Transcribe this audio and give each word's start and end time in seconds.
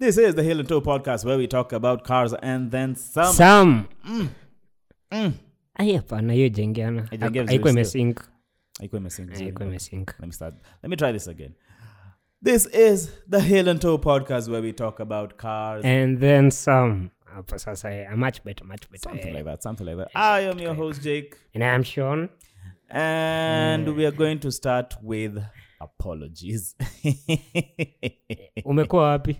This 0.00 0.16
is 0.16 0.34
the 0.34 0.42
Heel 0.42 0.58
and 0.60 0.66
Toe 0.68 0.80
podcast 0.80 1.26
where 1.26 1.36
we 1.36 1.46
talk 1.46 1.72
about 1.74 2.04
cars 2.04 2.32
and 2.42 2.70
then 2.70 2.94
some. 2.96 3.32
sam 3.34 3.88
Mm. 5.12 5.32
ai 5.78 5.92
hapana 5.96 6.32
hiyo 6.32 6.48
jengeana 6.48 7.08
haikuwa 7.46 7.70
imesink 7.72 8.20
Haikuwa 8.78 9.00
imesync 9.00 9.30
haikuwa 9.38 9.68
imesink 9.68 10.08
Let 10.18 10.26
me 10.26 10.32
start. 10.32 10.54
Let 10.82 10.90
me 10.90 10.96
try 10.96 11.12
this 11.12 11.28
again. 11.28 11.52
This 12.44 12.66
is 12.74 13.10
the 13.30 13.40
Heel 13.40 13.68
and 13.68 13.80
Toe 13.80 13.98
podcast 13.98 14.48
where 14.48 14.62
we 14.66 14.72
talk 14.72 15.00
about 15.00 15.34
cars. 15.36 15.84
and 15.84 16.20
then 16.20 16.50
some 16.50 17.10
hapo 17.24 17.58
sasa 17.58 17.90
eh, 17.94 18.16
much 18.16 18.42
better 18.44 18.66
much 18.66 18.90
better 18.90 19.10
something 19.10 19.28
eh. 19.28 19.34
like 19.34 19.44
that. 19.44 19.62
Something 19.62 19.84
like 19.86 19.96
that. 19.96 20.10
I 20.14 20.48
am 20.48 20.58
your 20.58 20.74
host, 20.76 21.02
Jake. 21.02 21.36
and 21.54 21.64
i'm 21.64 21.84
sean 21.84 22.28
And 22.92 23.88
we 23.96 24.06
are 24.06 24.16
going 24.16 24.36
to 24.38 24.50
start 24.50 24.96
with 25.02 25.38
apologies. 25.80 26.76
umekuwa 28.64 29.04
wapi 29.04 29.36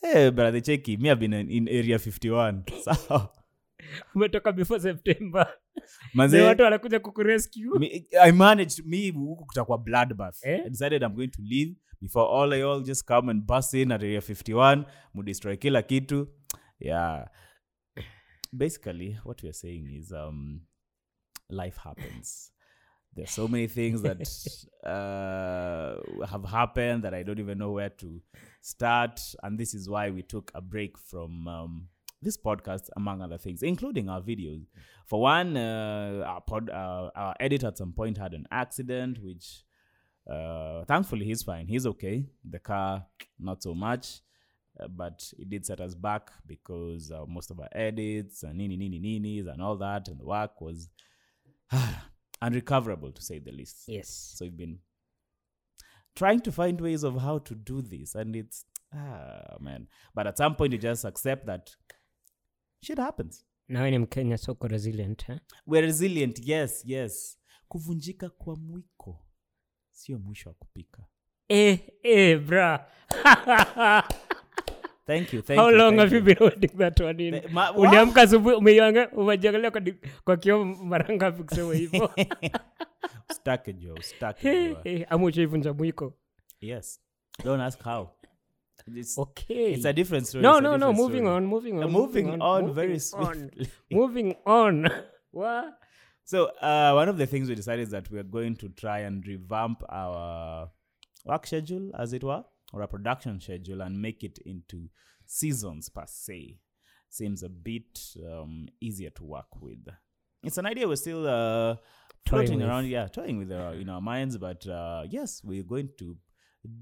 hey, 0.00 0.30
brother 0.30 0.60
Cheki, 0.62 0.96
me 0.96 1.08
have 1.08 1.20
been 1.20 1.32
in, 1.32 1.68
area 1.68 1.98
51. 1.98 2.62
So, 2.84 3.28
umetoka 4.14 4.52
before 4.52 4.80
september 4.80 5.54
manze, 6.14 6.40
watu 6.42 6.62
wanakuja 6.62 7.00
kukurescue 7.00 8.04
managed 8.34 8.86
me 8.86 9.10
huku 9.10 9.46
kutakuwa 9.46 9.78
bloodbath. 9.78 10.44
Eh? 10.46 10.60
I 10.66 10.70
decided 10.70 11.02
I'm 11.02 11.14
going 11.14 11.28
to 11.28 11.42
leave 11.42 11.74
before 12.00 12.24
all 12.24 12.52
of 12.52 12.58
y'all 12.58 12.82
just 12.82 13.06
come 13.06 13.30
and 13.30 13.46
bus 13.46 13.74
in 13.74 13.92
at 13.92 14.02
area 14.02 14.20
51, 14.20 14.84
mudestroy 15.14 15.56
kila 15.56 15.82
kitu. 15.82 16.28
Yeah. 16.78 17.28
Basically, 18.52 19.18
what 19.24 19.42
weare 19.42 19.52
saying 19.52 19.86
is 19.98 20.12
um 20.12 20.60
life 21.50 21.76
happens. 21.84 22.52
There's 23.14 23.30
so 23.30 23.48
many 23.48 23.66
things 23.66 24.02
that 24.02 24.20
uh, 24.88 26.26
have 26.26 26.44
happened 26.44 27.04
that 27.04 27.12
I 27.12 27.22
don't 27.22 27.40
even 27.40 27.58
know 27.58 27.72
where 27.72 27.90
to 27.90 28.20
start, 28.60 29.20
and 29.42 29.58
this 29.58 29.74
is 29.74 29.88
why 29.88 30.10
we 30.10 30.22
took 30.22 30.50
a 30.54 30.60
break 30.60 30.96
from 30.96 31.48
um, 31.48 31.88
this 32.22 32.36
podcast, 32.36 32.88
among 32.96 33.20
other 33.20 33.38
things, 33.38 33.62
including 33.62 34.08
our 34.08 34.20
videos. 34.20 34.64
For 35.06 35.20
one, 35.22 35.56
uh, 35.56 36.22
our, 36.26 36.40
pod, 36.40 36.70
uh, 36.70 37.10
our 37.14 37.34
editor 37.40 37.68
at 37.68 37.78
some 37.78 37.92
point 37.92 38.16
had 38.16 38.32
an 38.32 38.46
accident, 38.50 39.18
which 39.22 39.64
uh, 40.30 40.84
thankfully 40.84 41.24
he's 41.24 41.42
fine. 41.42 41.66
He's 41.66 41.86
okay. 41.86 42.26
The 42.48 42.58
car, 42.58 43.06
not 43.38 43.62
so 43.62 43.74
much. 43.74 44.20
Uh, 44.78 44.86
but 44.88 45.22
it 45.38 45.50
did 45.50 45.66
set 45.66 45.80
us 45.80 45.94
back 45.94 46.30
because 46.46 47.10
uh, 47.10 47.24
most 47.26 47.50
of 47.50 47.58
our 47.58 47.68
edits 47.72 48.44
and 48.44 48.56
nini 48.56 48.76
nini 48.76 49.00
ninis 49.00 49.52
and 49.52 49.60
all 49.60 49.76
that 49.76 50.06
and 50.08 50.18
the 50.18 50.24
work 50.24 50.60
was 50.60 50.88
unrecoverable 52.42 53.12
to 53.12 53.22
say 53.22 53.40
the 53.40 53.52
least. 53.52 53.88
yes 53.88 54.34
So 54.36 54.44
we've 54.44 54.56
been 54.56 54.78
trying 56.14 56.40
to 56.40 56.52
find 56.52 56.80
ways 56.80 57.04
of 57.04 57.22
how 57.22 57.38
to 57.38 57.54
do 57.54 57.82
this, 57.82 58.16
and 58.16 58.36
it's 58.36 58.64
ah 58.92 59.56
man. 59.60 59.86
But 60.14 60.26
at 60.26 60.36
some 60.38 60.54
point, 60.54 60.72
you 60.72 60.78
just 60.78 61.04
accept 61.04 61.46
that 61.46 61.70
shit 62.82 62.98
happens. 62.98 63.44
nawe 63.68 63.90
ni 63.90 63.98
mkenya 63.98 64.38
soko 64.38 64.68
resilient 64.68 65.28
eh? 65.28 65.38
We're 65.66 65.86
resilient, 65.86 66.38
yes, 66.48 66.82
yes. 66.84 67.38
Kuvunjika 67.68 68.30
kwa 68.30 68.56
mwiko 68.56 69.26
sio 69.90 70.18
mwisho 70.18 70.48
wa 70.48 70.54
kupika. 70.54 71.04
eh, 71.48 71.80
eh, 72.02 72.40
bra 72.46 72.90
Thank 75.10 75.32
you, 75.32 75.42
thank 75.42 75.60
how 75.60 75.70
you. 75.70 75.76
long 75.78 75.96
thank 75.96 76.00
have 76.00 76.16
you 76.16 76.22
been 76.22 76.36
holding 76.38 76.78
that 76.78 77.00
one 77.00 77.20
in 77.28 77.34
uliamka 77.76 78.22
asubuhi 78.22 78.54
umeianga- 78.56 79.08
umejiangalia 79.12 79.70
kwa, 80.24 80.36
kio 80.36 80.64
mara 80.64 81.14
ngapi 81.14 81.42
kusema 81.48 81.74
hivyo 81.74 82.10
Stuck 83.34 83.66
jo, 83.78 83.96
stuck 84.02 84.42
jo. 84.42 84.76
Ama 85.08 85.24
ushaivunja 85.26 85.72
mwiko 85.72 86.14
Yes. 86.60 87.00
Don't 87.44 87.62
ask 87.62 87.82
how. 87.84 88.08
It's, 88.96 89.18
okay 89.18 89.72
it's 89.72 89.86
a 89.86 89.92
different 89.92 90.26
story. 90.26 90.42
no 90.42 90.54
it's 90.58 90.62
no 90.62 90.76
no 90.76 90.92
moving 90.92 91.20
story. 91.22 91.36
on 91.36 91.46
moving 91.46 91.72
on 91.78 91.84
Uh, 91.84 91.90
moving 91.90 92.26
on 92.40 92.62
moving 92.62 92.74
very 92.74 93.00
on, 93.14 93.50
moving 93.90 94.34
on 94.46 94.90
What? 95.32 95.74
So 96.24 96.44
uh, 96.62 96.92
one 96.94 97.08
of 97.10 97.16
the 97.18 97.26
things 97.26 97.48
we 97.48 97.54
decided 97.54 97.82
is 97.82 97.90
that 97.90 98.10
we 98.10 98.18
are 98.18 98.28
going 98.30 98.56
to 98.56 98.68
try 98.68 99.00
and 99.00 99.26
revamp 99.26 99.82
our 99.88 100.70
work 101.24 101.46
schedule, 101.46 101.90
as 101.98 102.12
it 102.12 102.22
were, 102.24 102.44
or 102.72 102.82
a 102.82 102.88
production 102.88 103.40
schedule, 103.40 103.82
and 103.82 103.96
make 104.02 104.22
it 104.26 104.38
into 104.46 104.88
seasons 105.26 105.88
per 105.90 106.06
se. 106.06 106.58
Seems 107.08 107.42
a 107.42 107.48
bit 107.48 108.00
um, 108.24 108.68
easier 108.80 109.10
to 109.10 109.24
work 109.24 109.60
with. 109.62 109.88
It's 110.44 110.58
an 110.58 110.66
idea 110.66 110.86
we're 110.86 110.96
still 110.96 111.26
uh, 111.26 111.76
floating 112.28 112.62
around, 112.62 112.86
yeah, 112.86 113.08
toying 113.08 113.38
with 113.38 113.50
uh, 113.50 113.72
in 113.80 113.88
our 113.88 114.00
minds. 114.00 114.38
But 114.38 114.66
uh, 114.66 115.02
yes, 115.10 115.42
we're 115.44 115.64
going 115.64 115.88
to 115.98 116.16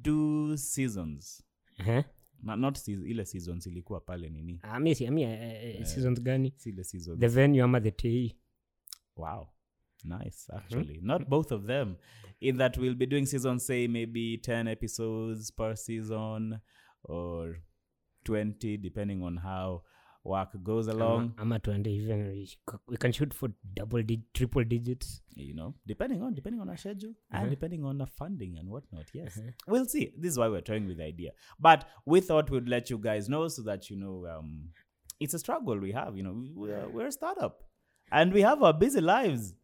do 0.03 0.57
seasons. 0.57 1.43
Uh-huh. 1.81 2.03
Not, 2.43 2.59
not 2.59 2.75
seas- 2.79 3.07
ile 3.11 3.25
seasons 3.25 3.67
ilikuwa 3.67 4.01
pale 4.01 4.29
nini 4.29 4.61
Ah, 4.63 4.79
mi 4.81 4.95
si- 4.95 5.07
ami, 5.07 5.25
uh, 5.25 5.81
uh, 5.81 5.87
seasons 5.87 6.21
gani 6.21 6.55
zile 6.59 6.85
seasons 6.85 7.19
the 7.21 7.29
venue 7.29 7.63
ama 7.63 7.81
the 7.81 7.91
te 7.91 8.37
Wow. 9.17 9.49
Nice, 10.05 10.49
actually. 10.55 11.01
Not 11.03 11.29
both 11.29 11.51
of 11.53 11.67
them. 11.67 11.97
In 12.41 12.57
that 12.59 12.79
we'll 12.79 12.95
be 12.95 13.07
doing 13.07 13.27
season, 13.27 13.59
say, 13.59 13.87
maybe 13.89 14.39
10 14.39 14.69
episodes 14.69 15.51
per 15.51 15.75
season 15.75 16.61
or 17.05 17.57
20, 18.25 18.77
depending 18.77 19.23
on 19.23 19.37
how 19.37 19.83
work 20.25 20.51
goes 20.63 20.89
along. 20.89 21.33
I'm, 21.39 21.43
ama 21.43 21.59
tuende 21.59 21.91
even 21.91 22.47
we, 22.87 22.97
can 22.97 23.13
shoot 23.13 23.33
for 23.33 23.49
double 23.75 24.03
di- 24.03 24.23
triple 24.35 24.65
digits 24.65 25.23
You 25.37 25.55
know, 25.55 25.75
depending 25.87 26.23
on 26.23 26.35
depending 26.35 26.61
on 26.61 26.69
our 26.69 26.77
schedule 26.77 27.11
Uh-huh. 27.11 27.41
and 27.43 27.51
depending 27.51 27.85
on 27.85 27.99
the 27.99 28.07
funding 28.07 28.59
and 28.59 28.69
whatnot. 28.69 29.07
Yes, 29.15 29.41
we'll 29.67 29.87
see. 29.87 30.13
This 30.19 30.33
is 30.33 30.39
why 30.39 30.49
we're 30.49 30.61
toying 30.61 30.87
with 30.87 30.99
the 30.99 31.05
idea. 31.05 31.31
But 31.59 31.87
we 32.05 32.21
thought 32.21 32.51
we'd 32.51 32.69
let 32.69 32.91
you 32.91 32.99
guys 32.99 33.29
know 33.29 33.49
so 33.49 33.63
that 33.63 33.89
you 33.91 33.97
know 33.97 34.27
um, 34.27 34.71
it's 35.21 35.35
a 35.35 35.39
struggle 35.39 35.79
we 35.79 35.93
have. 35.93 36.17
You 36.17 36.25
know, 36.25 36.45
we're, 36.55 36.89
we're 36.89 37.07
a 37.07 37.13
startup 37.13 37.63
and 38.13 38.33
we 38.33 38.43
have 38.43 38.63
our 38.63 38.73
busy 38.75 39.01
lives. 39.01 39.55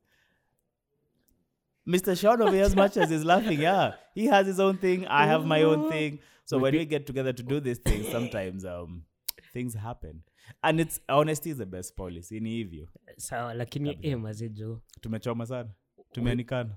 Mr. 1.87 2.19
Sean 2.19 2.41
over 2.41 2.53
here, 2.53 2.65
as 2.65 2.75
much 2.75 2.97
as 2.97 3.11
he's 3.11 3.25
laughing, 3.25 3.61
yeah, 3.69 3.95
he 4.15 4.27
has 4.27 4.47
his 4.47 4.59
own 4.61 4.79
thing. 4.79 5.07
I 5.07 5.27
have 5.27 5.45
my 5.45 5.63
own 5.63 5.91
thing. 5.91 6.19
So 6.47 6.59
when 6.59 6.75
we 6.75 6.85
get 6.85 7.07
together 7.07 7.33
to 7.33 7.43
do 7.43 7.61
these 7.61 7.79
things, 7.79 8.09
sometimes 8.09 8.65
um, 8.65 9.05
things 9.53 9.75
happen, 9.75 10.23
and 10.63 10.81
it's 10.81 11.01
honesty 11.09 11.51
is 11.51 11.59
the 11.59 11.67
best 11.67 11.97
policy. 11.97 12.41
Ni 12.41 12.51
hivyo 12.51 12.89
sawa 13.17 13.55
lakini 13.55 13.99
eh, 14.03 14.19
mazejo 14.19 14.83
tumechoma 15.01 15.47
sana, 15.47 15.71
tumeanikana. 16.13 16.77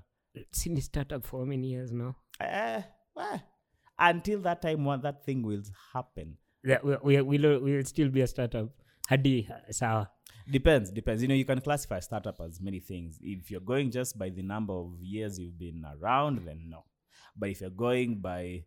sini 0.50 0.82
startup 0.82 1.24
for 1.26 1.46
many 1.46 1.72
years 1.72 1.92
now 1.92 2.14
Eh, 2.40 2.82
eh. 3.16 3.38
Until 3.98 4.40
that 4.42 4.62
time, 4.62 4.84
one 4.86 5.02
that 5.02 5.24
thing 5.24 5.42
will 5.42 5.62
happen. 5.92 6.36
Yeah, 6.64 6.78
we, 6.84 6.96
we, 7.02 7.38
we'll, 7.38 7.60
we'll 7.60 7.84
still 7.84 8.08
be 8.10 8.20
a 8.20 8.26
startup 8.26 8.68
hadi 9.08 9.48
sawa 9.70 10.08
Depends, 10.50 10.90
depends. 10.90 11.22
You 11.22 11.28
know, 11.28 11.34
you 11.34 11.44
can 11.44 11.60
classify 11.60 11.98
a 11.98 12.02
startup 12.02 12.40
as 12.40 12.60
many 12.60 12.80
things. 12.80 13.18
If 13.22 13.50
you're 13.50 13.60
going 13.60 13.90
just 13.90 14.18
by 14.18 14.30
the 14.30 14.42
number 14.42 14.72
of 14.72 15.00
years 15.00 15.38
you've 15.38 15.58
been 15.58 15.84
around, 15.84 16.46
then 16.46 16.64
no. 16.68 16.84
But 17.36 17.50
if 17.50 17.60
you're 17.60 17.70
going 17.70 18.20
by 18.20 18.64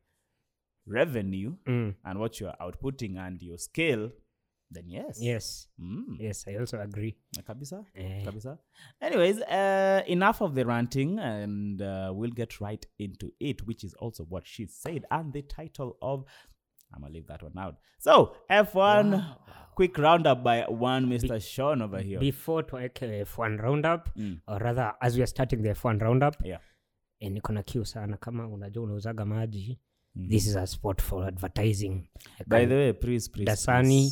revenue 0.86 1.56
mm. 1.68 1.96
and 2.06 2.20
what 2.20 2.40
you're 2.40 2.54
outputting 2.62 3.18
and 3.18 3.42
your 3.42 3.58
scale, 3.58 4.12
then 4.72 4.86
yes. 4.88 5.18
yes 5.20 5.68
Mm. 5.82 6.16
yes 6.20 6.46
i 6.48 6.56
also 6.56 6.80
agree 6.80 7.16
Kabisa. 7.46 7.84
Eh, 7.96 8.24
Kabisa. 8.24 8.58
Anyways, 9.02 9.42
uh, 9.42 10.02
enough 10.08 10.42
of 10.42 10.56
the 10.56 10.66
ranting, 10.66 11.20
and 11.20 11.82
uh, 11.82 12.12
we'll 12.14 12.32
get 12.32 12.62
right 12.62 12.86
into 13.00 13.32
it, 13.40 13.66
which 13.68 13.84
is 13.84 13.94
also 13.96 14.24
what 14.24 14.48
she 14.48 14.66
said, 14.66 15.06
and 15.12 15.34
the 15.34 15.42
title 15.42 15.98
of. 16.02 16.26
I'm 16.94 17.02
gonna 17.02 17.14
leave 17.14 17.28
that 17.28 17.44
one 17.44 17.58
out. 17.58 17.76
So 18.00 18.36
F1, 18.50 19.24
quick 19.76 19.98
roundup 19.98 20.44
by 20.44 20.66
one 20.68 21.06
Mr. 21.08 21.40
Sean 21.40 21.82
over 21.82 22.00
here. 22.02 22.20
before 22.20 22.64
tuweke 22.64 23.22
f1 23.26 23.58
roundup 23.58 24.10
Mm. 24.18 24.40
or 24.48 24.60
rather 24.60 24.94
as 25.02 25.16
we 25.16 25.22
are 25.24 25.28
starting 25.28 25.62
the 25.64 25.70
f1 25.70 26.00
roundup 26.02 26.46
Yeah. 26.46 26.60
eh, 27.20 27.32
niko 27.32 27.54
na 27.54 27.64
kiu 27.64 27.86
sana 27.86 28.18
kama 28.18 28.48
unajua 28.48 28.84
unauzaga 28.84 29.26
maji 29.26 29.80
this 30.30 30.48
is 30.48 30.56
a 30.56 30.68
spot 30.68 31.02
for 31.02 31.26
advertising 31.28 31.92
I 32.40 32.44
By 32.48 32.58
can- 32.60 32.70
the 32.70 32.76
way, 32.76 32.94
please, 32.94 33.30
please, 33.32 33.46
Dasani. 33.52 34.12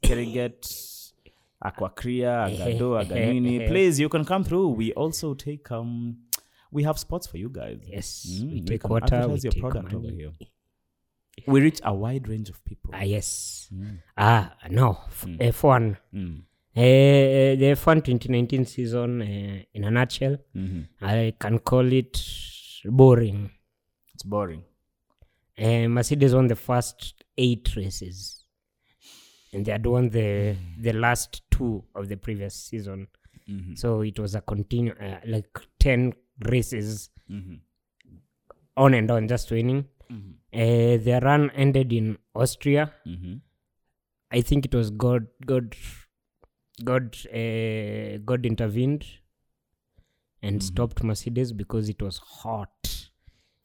please. 0.00 1.14
Aquacria, 1.60 2.44
Agado, 2.44 2.98
Aganini. 2.98 3.66
Please, 3.68 3.98
you 4.02 4.08
can 4.08 4.24
come 4.24 4.44
through. 4.44 4.68
We 4.76 4.92
also 4.92 5.34
take 5.34 5.70
um, 5.72 6.16
we 6.70 6.84
have 6.84 6.98
spots 6.98 7.26
for 7.26 7.36
you 7.38 7.48
guys. 7.50 7.78
yes 7.88 8.26
Mm, 8.40 8.52
we 8.52 8.60
take 8.60 8.88
water 8.88 9.26
we 9.28 9.40
your 9.42 9.52
take 9.52 9.60
product 9.60 9.92
over 9.94 10.10
here. 10.10 10.32
We 11.46 11.60
reach 11.60 11.80
a 11.84 11.94
wide 11.94 12.28
range 12.28 12.48
of 12.50 12.62
people. 12.64 12.90
ah 12.94 13.02
yes 13.04 13.68
Mm. 13.72 13.98
ah 14.16 14.56
no 14.70 14.98
F- 15.08 15.26
f1 15.54 15.96
Mm. 16.12 16.42
Uh, 16.76 17.56
the 17.60 17.72
F1 17.74 18.02
2019 18.04 18.64
season, 18.64 19.20
uh, 19.22 19.62
in 19.74 19.82
a 19.84 19.90
nutshell, 19.90 20.38
Mhm. 20.54 20.86
I 21.00 21.34
can 21.40 21.58
call 21.58 21.92
it 21.92 22.22
boring. 22.84 23.50
It's 24.14 24.22
boring. 24.22 24.62
Uh, 25.58 25.88
Mercedes 25.88 26.34
won 26.34 26.46
the 26.46 26.54
first 26.54 27.24
eight 27.36 27.74
races, 27.74 28.44
and 29.52 29.64
they 29.66 29.72
had 29.72 29.84
won 29.86 30.10
the 30.10 30.56
the 30.80 30.92
last 30.92 31.42
two 31.50 31.82
of 31.96 32.06
the 32.08 32.16
previous 32.16 32.54
season. 32.54 33.08
Mhm. 33.48 33.76
So 33.76 34.02
it 34.02 34.18
was 34.20 34.36
a 34.36 34.40
continue 34.40 34.92
uh, 35.00 35.18
like 35.26 35.50
ten 35.80 36.12
races 36.48 37.10
Mhm. 37.28 37.58
on 38.76 38.94
and 38.94 39.10
on, 39.10 39.26
just 39.26 39.50
winning. 39.50 39.84
Mhm. 40.10 40.34
Uh, 40.52 40.96
their 41.04 41.20
run 41.20 41.50
ended 41.50 41.92
in 41.92 42.16
Austria. 42.34 42.92
Mhm. 43.06 43.40
I 44.30 44.40
think 44.42 44.64
it 44.66 44.74
was 44.74 44.90
God, 44.90 45.26
God, 45.46 45.74
God, 46.84 47.16
uh, 47.32 48.18
God 48.24 48.46
intervened 48.46 49.04
and 50.42 50.60
Mhm. 50.60 50.62
stopped 50.62 51.02
Mercedes 51.02 51.52
because 51.52 51.88
it 51.88 52.00
was 52.02 52.18
hot 52.18 53.10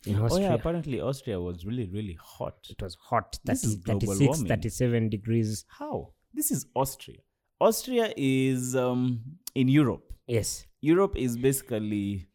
in 0.05 0.15
Austria. 0.15 0.47
Oh 0.47 0.49
yeah, 0.49 0.53
apparently 0.55 0.99
Austria 1.01 1.39
was 1.39 1.65
really 1.65 1.87
really 1.87 2.17
hot. 2.19 2.67
it 2.69 2.81
was 2.81 2.95
hot, 2.95 3.39
This 3.45 3.61
30, 3.61 3.67
is 3.73 3.75
global 3.79 3.99
36, 4.01 4.27
warming. 4.27 4.47
37 4.47 5.09
degrees. 5.09 5.65
How? 5.67 6.13
This 6.33 6.51
is 6.51 6.65
Austria. 6.75 7.19
Austria 7.61 8.13
is 8.17 8.75
um, 8.75 9.21
in 9.55 9.67
Europe. 9.69 10.13
Yes, 10.27 10.65
Europe 10.81 11.15
is 11.15 11.37
basically 11.37 12.27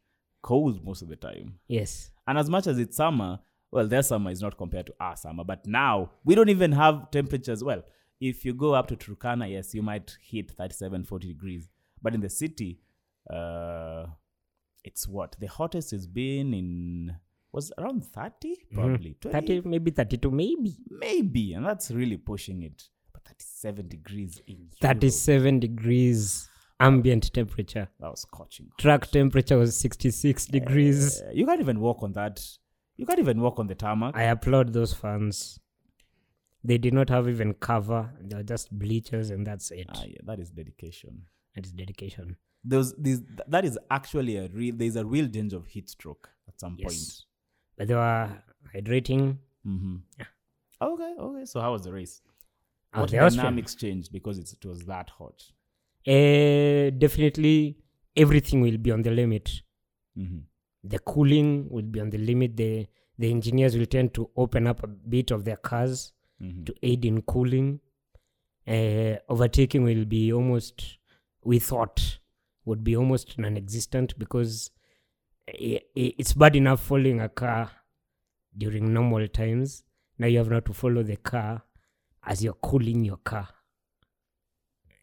cold 0.43 0.84
most 0.84 1.02
of 1.02 1.08
the 1.08 1.16
time. 1.16 1.58
yes. 1.66 2.10
And 2.26 2.38
as 2.38 2.49
much 2.50 2.66
as 2.66 2.78
it's 2.78 2.96
summer, 2.96 3.40
well, 3.70 3.87
their 3.87 4.03
summer 4.03 4.31
is 4.31 4.41
not 4.41 4.56
compared 4.56 4.87
to 4.87 4.94
our 5.00 5.17
summer. 5.17 5.44
But 5.44 5.67
now 5.67 6.11
we 6.25 6.35
don't 6.35 6.49
even 6.49 6.73
have 6.73 7.11
temperatures. 7.11 7.62
Well, 7.62 7.82
if 8.20 8.44
you 8.44 8.55
go 8.55 8.75
up 8.75 8.88
to 8.88 8.97
Turkana, 8.97 9.50
yes, 9.50 9.75
you 9.75 9.82
might 9.82 10.17
hit 10.20 10.50
37, 10.50 11.05
40 11.05 11.29
degrees. 11.29 11.69
But 12.03 12.15
in 12.15 12.20
the 12.20 12.31
city, 12.31 12.81
uh, 13.31 14.06
it's 14.85 15.06
what? 15.06 15.37
The 15.38 15.47
hottest 15.47 15.91
has 15.91 16.06
been 16.06 16.55
in, 16.55 17.17
was 17.53 17.73
around 17.79 18.05
30? 18.05 18.56
Probably. 18.73 19.17
20? 19.20 19.47
30, 19.61 19.69
maybe 19.69 19.91
32, 19.91 20.31
maybe. 20.31 20.76
Maybe. 20.91 21.53
And 21.53 21.67
that's 21.67 21.91
really 21.91 22.17
pushing 22.17 22.62
it. 22.62 22.85
But 23.12 23.25
37 23.25 23.88
degrees 23.88 24.41
in 24.47 24.56
Europe, 24.56 24.81
37 24.81 25.61
degrees 25.61 26.49
ambient 26.81 27.32
temperature. 27.32 27.88
That 28.00 28.11
was 28.11 28.23
scorching. 28.23 28.70
Track 28.79 29.11
temperature 29.11 29.59
was 29.59 29.76
66 29.76 30.47
degrees. 30.47 31.20
Uh, 31.20 31.31
you 31.32 31.47
can't 31.47 31.61
even 31.61 31.81
walk 31.81 32.03
on 32.03 32.12
that. 32.12 32.41
You 32.98 33.06
can't 33.06 33.20
even 33.20 33.40
walk 33.40 33.58
on 33.58 33.68
the 33.68 33.74
tarmac. 33.74 34.16
I 34.16 34.24
applaud 34.24 34.72
those 34.72 34.92
fans. 34.92 35.58
They 36.64 36.76
did 36.76 36.92
not 36.92 37.08
have 37.08 37.28
even 37.28 37.54
cover. 37.54 38.10
They're 38.20 38.42
just 38.42 38.76
bleachers, 38.76 39.30
and 39.30 39.46
that's 39.46 39.70
it. 39.70 39.86
Ah, 39.88 40.02
yeah, 40.06 40.18
that 40.24 40.40
is 40.40 40.50
dedication. 40.50 41.22
That 41.54 41.64
is 41.64 41.72
dedication. 41.72 42.36
Those, 42.64 42.94
these, 42.96 43.20
th- 43.20 43.46
that 43.46 43.64
is 43.64 43.78
actually 43.90 44.36
a 44.36 44.48
real. 44.48 44.74
There's 44.76 44.96
a 44.96 45.06
real 45.06 45.26
danger 45.26 45.56
of 45.56 45.66
heat 45.66 45.88
stroke 45.88 46.28
at 46.48 46.58
some 46.60 46.76
Yes. 46.76 47.24
But 47.76 47.86
they 47.86 47.94
were 47.94 48.28
hydrating. 48.74 49.18
point. 49.18 49.36
Mm-hmm. 49.66 49.96
Okay, 50.82 51.14
okay. 51.18 51.44
So 51.44 51.60
how 51.60 51.72
was 51.72 51.82
the 51.82 51.92
race? 51.92 52.20
Oh, 52.94 53.02
what 53.02 53.10
the 53.10 53.18
Austrian. 53.18 53.64
changed 53.64 54.12
because 54.12 54.38
it's, 54.38 54.52
it 54.54 54.64
was 54.64 54.80
that 54.86 55.10
hot? 55.10 55.44
Uh, 56.06 56.90
definitely, 56.90 57.76
everything 58.16 58.60
will 58.60 58.78
be 58.78 58.90
on 58.90 59.02
the 59.02 59.10
limit. 59.10 59.62
Mm-hmm. 60.18 60.38
The 60.88 60.99
cooling 61.00 61.69
will 61.70 61.82
be 61.94 62.00
on 62.00 62.11
the 62.11 62.19
limit. 62.19 62.56
The 62.56 62.87
the 63.19 63.31
engineers 63.31 63.76
will 63.76 63.87
tend 63.87 64.14
to 64.14 64.31
open 64.37 64.67
up 64.67 64.82
a 64.85 64.87
bit 64.87 65.31
of 65.31 65.44
their 65.44 65.56
cars 65.56 66.12
Mm-hmm. 66.40 66.64
to 66.64 66.75
aid 66.82 67.05
in 67.05 67.23
cooling. 67.23 67.81
Uh, 68.67 69.17
overtaking 69.29 69.82
will 69.82 70.05
be 70.05 70.32
almost, 70.32 70.99
we 71.43 71.58
thought, 71.58 72.20
would 72.64 72.85
be 72.85 72.96
almost 72.96 73.37
non-existent 73.38 74.17
because 74.19 74.70
i- 75.49 75.81
i- 75.96 76.14
it's 76.17 76.32
bad 76.35 76.55
enough 76.55 76.81
following 76.81 77.20
a 77.20 77.29
car 77.29 77.70
during 78.56 78.93
normal 78.93 79.26
times. 79.26 79.82
Now 80.19 80.29
you 80.29 80.38
have 80.38 80.49
now 80.50 80.61
to 80.61 80.73
follow 80.73 81.02
the 81.02 81.17
car 81.17 81.62
as 82.23 82.44
you're 82.44 82.61
cooling 82.62 83.05
your 83.05 83.17
car, 83.19 83.49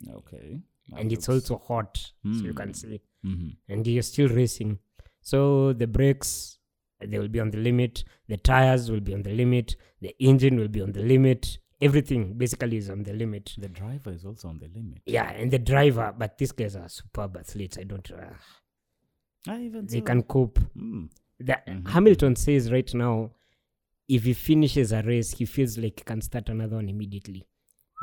Okay. 0.09 0.61
That 0.89 0.99
and 1.01 1.11
it's 1.11 1.27
also 1.29 1.57
hot, 1.57 1.97
so 2.23 2.45
you 2.45 2.53
can 2.53 2.67
Hmm. 2.69 2.73
see, 2.73 3.01
Mhm. 3.25 3.57
and 3.67 3.87
you're 3.87 4.03
still 4.03 4.29
racing. 4.29 4.79
So 5.25 5.73
the 5.73 5.87
brakes 5.87 6.59
they 7.03 7.17
will 7.19 7.27
be 7.27 7.39
on 7.39 7.49
the 7.49 7.57
limit. 7.57 8.03
The 8.29 8.37
tires 8.37 8.89
will 8.91 8.99
be 8.99 9.13
on 9.15 9.23
the 9.23 9.31
limit. 9.33 9.75
The 10.01 10.15
engine 10.19 10.57
will 10.57 10.67
be 10.67 10.81
on 10.81 10.91
the 10.91 11.01
limit. 11.01 11.57
Everything 11.81 12.37
basically 12.37 12.77
is 12.77 12.89
on 12.91 13.01
the 13.03 13.11
limit. 13.13 13.53
The 13.57 13.67
driver 13.67 14.11
is 14.11 14.23
also 14.23 14.47
on 14.49 14.59
the 14.59 14.67
limit. 14.67 14.99
Yeah, 15.05 15.29
and 15.31 15.49
the 15.51 15.57
driver, 15.59 16.13
but 16.17 16.37
these 16.37 16.51
guys 16.51 16.75
are 16.75 16.87
superb 16.87 17.35
athletes. 17.37 17.77
I 17.77 17.83
don't. 17.83 18.09
Uh, 18.11 18.29
I 19.47 19.61
even 19.63 19.87
they 19.87 19.99
so. 19.99 20.05
can 20.05 20.21
cope. 20.23 20.59
Mm. 20.77 21.09
The, 21.39 21.57
Mhm. 21.67 21.87
Hamilton 21.89 22.35
says 22.35 22.71
right 22.71 22.91
now, 22.93 23.31
if 24.07 24.23
he 24.23 24.33
finishes 24.33 24.91
a 24.91 25.01
race, 25.01 25.31
he 25.31 25.45
feels 25.45 25.77
like 25.77 25.99
he 25.99 26.03
can 26.05 26.21
start 26.21 26.49
another 26.49 26.75
one 26.77 26.87
immediately. 26.87 27.45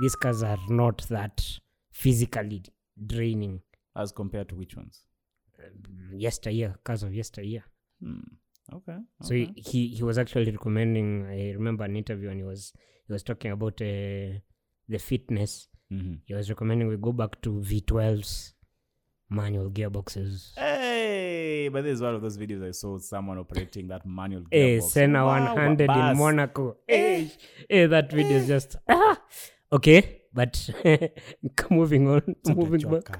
These 0.01 0.17
cars 0.17 0.43
are 0.43 0.59
not 0.69 1.07
that 1.09 1.61
physically 1.93 2.65
draining. 3.07 3.63
As 3.95 4.11
compared 4.11 4.49
to 4.49 4.55
which 4.57 4.77
ones? 4.77 5.05
Yesteryear, 6.15 6.75
cars 6.85 7.03
of 7.03 7.15
yesteryear. 7.15 7.65
Hmm. 8.03 8.21
Okay. 8.73 8.97
So 9.23 9.35
he, 9.35 9.53
he 9.57 9.89
he 9.89 10.03
was 10.03 10.19
actually 10.19 10.51
recommending. 10.51 11.27
I 11.27 11.53
remember 11.53 11.85
an 11.85 11.97
interview 11.97 12.31
and 12.31 12.39
he 12.39 12.45
was 12.45 12.73
he 13.07 13.13
was 13.13 13.23
talking 13.23 13.51
about 13.53 13.81
uh, 13.81 14.39
the 14.89 14.99
fitness. 14.99 15.69
Mhm. 15.93 16.21
He 16.25 16.35
was 16.35 16.49
recommending 16.49 16.89
we 16.89 16.97
go 16.97 17.13
back 17.13 17.41
to 17.43 17.51
V12s, 17.51 18.55
manual 19.29 19.71
gearboxes. 19.71 20.55
Hey, 20.57 21.69
but 21.69 21.83
this 21.85 21.95
is 21.95 22.03
one 22.03 22.15
of 22.15 22.23
those 22.23 22.39
videos 22.39 22.67
I 22.67 22.71
saw 22.71 22.99
someone 22.99 23.39
operating 23.39 23.89
that 23.89 24.07
manual 24.07 24.45
Hey. 24.51 24.81
Senna 24.81 25.25
Wow, 25.27 25.55
100 25.55 25.91
in. 25.91 26.17
Monaco. 26.17 26.77
Hey, 26.87 27.31
hey, 27.69 27.87
that 27.87 28.11
video 28.13 28.39
is 28.39 28.47
just 28.47 28.77
ah. 28.89 29.21
okay. 29.73 30.22
But 30.35 30.71
moving 31.71 32.09
on, 32.09 32.23
moving 32.47 32.91
back. 32.91 33.19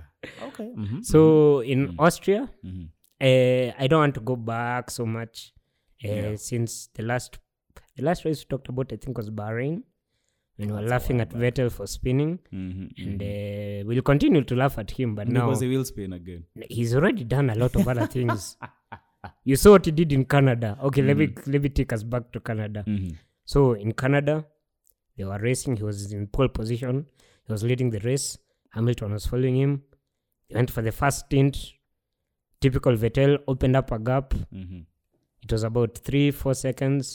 okay 0.49 0.73
mm-hmm. 0.77 1.01
So 1.03 1.61
in 1.61 1.89
Mhm. 1.89 1.95
Austria, 1.99 2.49
mhm. 2.65 2.89
uh, 3.21 3.75
I 3.79 3.87
don't 3.89 4.01
want 4.01 4.15
to 4.15 4.21
go 4.21 4.37
back 4.37 4.91
so 4.91 5.05
much 5.07 5.53
uh, 6.05 6.09
Yeah. 6.09 6.37
since 6.37 6.89
the 6.95 7.03
last 7.03 7.39
the 7.97 8.03
last 8.03 8.25
race 8.25 8.41
we 8.41 8.49
talked 8.49 8.69
about, 8.69 8.93
I 8.93 8.97
think, 8.97 9.19
was 9.19 9.31
Bahrain. 9.31 9.83
When 10.57 10.69
we 10.69 10.75
were 10.75 10.83
laughing 10.89 11.21
at 11.21 11.31
back. 11.33 11.41
Vettel 11.43 11.71
for 11.71 11.87
spinning, 11.87 12.39
Mhm, 12.53 12.91
and 13.05 13.23
uh, 13.23 13.89
we'll 13.89 14.03
continue 14.03 14.43
to 14.43 14.55
laugh 14.57 14.79
at 14.79 14.91
him. 14.91 15.15
But 15.15 15.29
now 15.29 15.47
because 15.47 15.61
he 15.61 15.69
will 15.69 15.85
spin 15.85 16.13
again. 16.13 16.45
he's 16.71 16.95
already 16.95 17.25
done 17.25 17.51
a 17.51 17.55
lot 17.55 17.75
of 17.77 17.87
other 17.89 18.07
things. 18.07 18.57
You 19.45 19.57
saw 19.57 19.73
what 19.73 19.85
he 19.87 19.93
did 19.93 20.13
in 20.13 20.25
Canada. 20.25 20.79
Okay, 20.83 21.03
let 21.03 21.17
me 21.17 21.27
Mm-hmm. 21.29 21.51
let 21.53 21.63
me 21.63 21.69
take 21.69 21.93
us 21.93 22.03
back 22.03 22.33
to 22.33 22.41
Canada. 22.41 22.85
So 23.45 23.73
in 23.75 23.93
Canada, 23.93 24.45
they 25.23 25.29
were 25.33 25.39
racing. 25.39 25.77
He 25.77 25.85
was 25.85 26.13
in 26.13 26.27
pole 26.27 26.49
position. 26.49 27.07
He 27.47 27.53
was 27.53 27.63
leading 27.63 27.91
the 27.91 28.01
race. 28.01 28.27
Hamilton 28.71 29.13
was 29.13 29.27
following 29.27 29.57
him. 29.57 29.83
He 30.49 30.55
went 30.55 30.71
for 30.71 30.83
the 30.83 30.93
first 30.93 31.27
stint. 31.27 31.59
Typical 32.61 32.97
Vettel 32.97 33.39
opened 33.53 33.77
up 33.81 33.91
a 33.93 33.99
gap. 33.99 34.35
Mhm. 34.63 34.81
It 35.45 35.53
was 35.53 35.65
about 35.69 35.99
three, 36.09 36.31
four 36.31 36.55
seconds, 36.55 37.13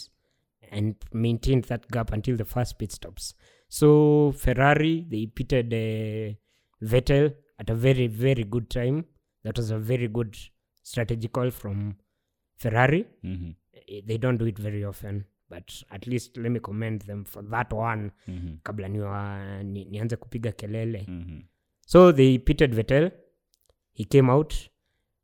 and 0.78 0.96
maintained 1.14 1.66
that 1.66 1.88
gap 1.98 2.12
until 2.18 2.36
the 2.42 2.46
first 2.46 2.78
pit 2.80 2.92
stops. 2.92 3.34
So 3.70 4.32
Ferrari 4.44 5.06
they 5.14 5.26
pitted 5.28 5.74
uh, 5.74 6.34
Vettel 6.94 7.34
at 7.60 7.70
a 7.70 7.76
very 7.76 8.08
very 8.08 8.44
good 8.44 8.70
time. 8.70 9.06
That 9.44 9.58
was 9.58 9.72
a 9.72 9.80
very 9.80 10.10
good 10.20 10.38
strategy 10.84 11.30
call 11.30 11.52
from 11.52 11.96
Ferrari. 12.58 13.06
Mhm. 13.24 13.56
Eh, 13.74 14.02
They 14.06 14.18
don't 14.18 14.38
do 14.38 14.46
it 14.54 14.60
very 14.68 14.84
often, 14.92 15.26
but 15.50 15.84
at 15.90 16.08
least 16.08 16.38
let 16.38 16.52
me 16.52 16.60
commend 16.60 17.02
them 17.02 17.24
for 17.26 17.44
that 17.50 17.74
one. 17.74 18.12
Mhm. 18.28 18.58
Kabla 18.64 18.88
niwa, 18.88 19.64
ni, 19.64 19.86
nianze 19.86 20.16
kupiga 20.16 20.52
kelele. 20.52 21.06
Mhm. 21.08 21.42
So 21.86 22.12
they 22.12 22.38
pitted 22.40 22.74
vetel 22.76 23.12
He 23.94 24.06
came 24.06 24.30
out, 24.30 24.54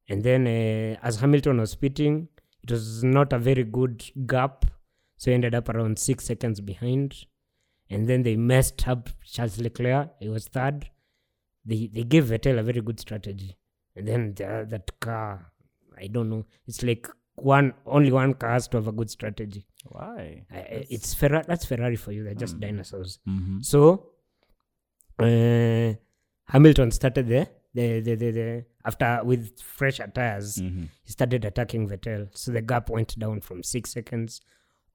and 0.09 0.23
then 0.23 0.47
uh, 0.47 0.97
as 1.07 1.19
Hamilton 1.19 1.59
was 1.59 1.75
pitting, 1.75 2.27
it 2.63 2.71
was 2.71 3.03
not 3.03 3.31
a 3.33 3.37
very 3.37 3.63
good 3.63 4.03
gap, 4.25 4.65
so 5.17 5.29
he 5.29 5.35
ended 5.35 5.53
up 5.53 5.69
around 5.69 5.99
six 5.99 6.25
seconds 6.25 6.59
behind. 6.61 7.13
And 7.89 8.07
then 8.07 8.23
they 8.23 8.35
messed 8.35 8.87
up 8.87 9.09
Charles 9.23 9.59
Leclerc. 9.59 10.09
He 10.19 10.29
was 10.29 10.47
third. 10.47 10.89
They 11.65 11.87
they 11.87 12.03
gave 12.03 12.25
Vettel 12.25 12.57
a 12.59 12.63
very 12.63 12.81
good 12.81 12.99
strategy, 12.99 13.55
and 13.95 14.07
then 14.07 14.33
the, 14.33 14.65
that 14.69 14.99
car, 14.99 15.51
I 15.97 16.07
don't 16.07 16.29
know. 16.29 16.45
It's 16.65 16.81
like 16.81 17.07
one 17.35 17.73
only 17.85 18.11
one 18.11 18.33
car 18.35 18.51
has 18.51 18.67
to 18.69 18.77
have 18.77 18.87
a 18.87 18.91
good 18.91 19.09
strategy. 19.09 19.65
Why? 19.85 20.45
Uh, 20.53 20.61
it's 20.89 21.13
Ferrari. 21.13 21.43
That's 21.47 21.65
Ferrari 21.65 21.95
for 21.95 22.11
you. 22.11 22.23
They're 22.23 22.35
just 22.35 22.57
Mm. 22.57 22.61
dinosaurs. 22.61 23.19
Mhm. 23.27 23.63
So 23.65 24.09
uh, 25.19 25.93
Hamilton 26.47 26.91
started 26.91 27.27
there. 27.27 27.47
the, 27.75 28.01
the, 28.01 28.13
the, 28.15 28.31
the 28.31 28.65
after 28.85 29.21
with 29.23 29.59
fresh 29.59 29.99
tires, 30.13 30.57
Mhm. 30.57 30.89
he 31.03 31.11
started 31.11 31.43
attacking 31.43 31.89
Vettel. 31.89 32.27
So 32.37 32.51
the 32.51 32.61
gap 32.61 32.87
went 32.91 33.17
down 33.17 33.41
from 33.41 33.63
six 33.63 33.91
seconds 33.91 34.41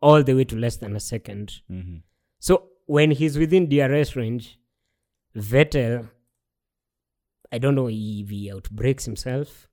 all 0.01 0.23
the 0.23 0.35
way 0.35 0.45
to 0.45 0.55
less 0.57 0.77
than 0.77 0.95
a 0.95 1.01
second. 1.01 1.61
Mhm. 1.69 2.03
So 2.39 2.69
when 2.87 3.11
he's 3.11 3.37
within 3.37 3.69
DRS 3.69 4.15
range, 4.15 4.61
Vettel, 5.37 6.09
I 7.51 7.59
don't 7.59 7.75
know 7.75 7.89
if 7.89 8.29
he 8.31 8.49
outbrakes 8.55 9.05
himself. 9.07 9.69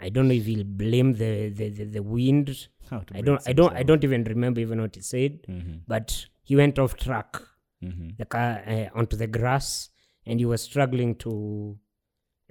I 0.00 0.08
don't 0.08 0.28
know 0.28 0.34
if 0.34 0.46
he'll 0.46 0.64
blame 0.64 1.12
the 1.14 1.50
the, 1.50 1.68
the, 1.70 1.84
the 1.84 2.02
wind. 2.02 2.68
I 3.18 3.20
don't 3.22 3.42
I 3.48 3.52
don't 3.52 3.72
I 3.74 3.82
don't 3.82 4.04
even 4.04 4.24
remember 4.24 4.60
even 4.60 4.80
what 4.80 4.94
he 4.96 5.02
said. 5.02 5.32
Mhm. 5.48 5.80
But 5.86 6.26
he 6.42 6.56
went 6.56 6.78
off 6.78 6.96
track 6.96 7.36
Mhm. 7.82 8.16
the 8.18 8.24
car 8.26 8.62
uh, 8.66 8.88
onto 8.98 9.16
the 9.16 9.26
grass 9.26 9.90
and 10.26 10.38
he 10.38 10.46
was 10.46 10.60
struggling 10.62 11.14
to 11.24 11.78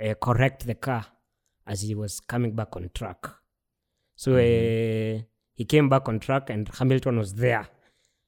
uh, 0.04 0.14
correct 0.16 0.66
the 0.66 0.76
car 0.76 1.06
as 1.68 1.82
he 1.82 1.94
was 1.94 2.20
coming 2.20 2.56
back 2.56 2.76
on 2.76 2.90
track 2.96 3.28
so 4.16 4.34
uh, 4.34 4.38
he 4.40 5.24
he 5.54 5.66
came 5.66 5.88
back 5.90 6.08
on 6.10 6.20
track 6.20 6.50
and 6.50 6.68
Hamilton 6.80 7.18
was 7.18 7.34
there. 7.36 7.68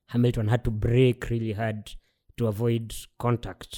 Hamilton 0.08 0.48
had 0.50 0.64
to 0.66 0.72
brake 0.72 1.30
really 1.30 1.54
hard 1.54 1.96
to 2.38 2.48
avoid 2.48 2.94
contact 3.18 3.74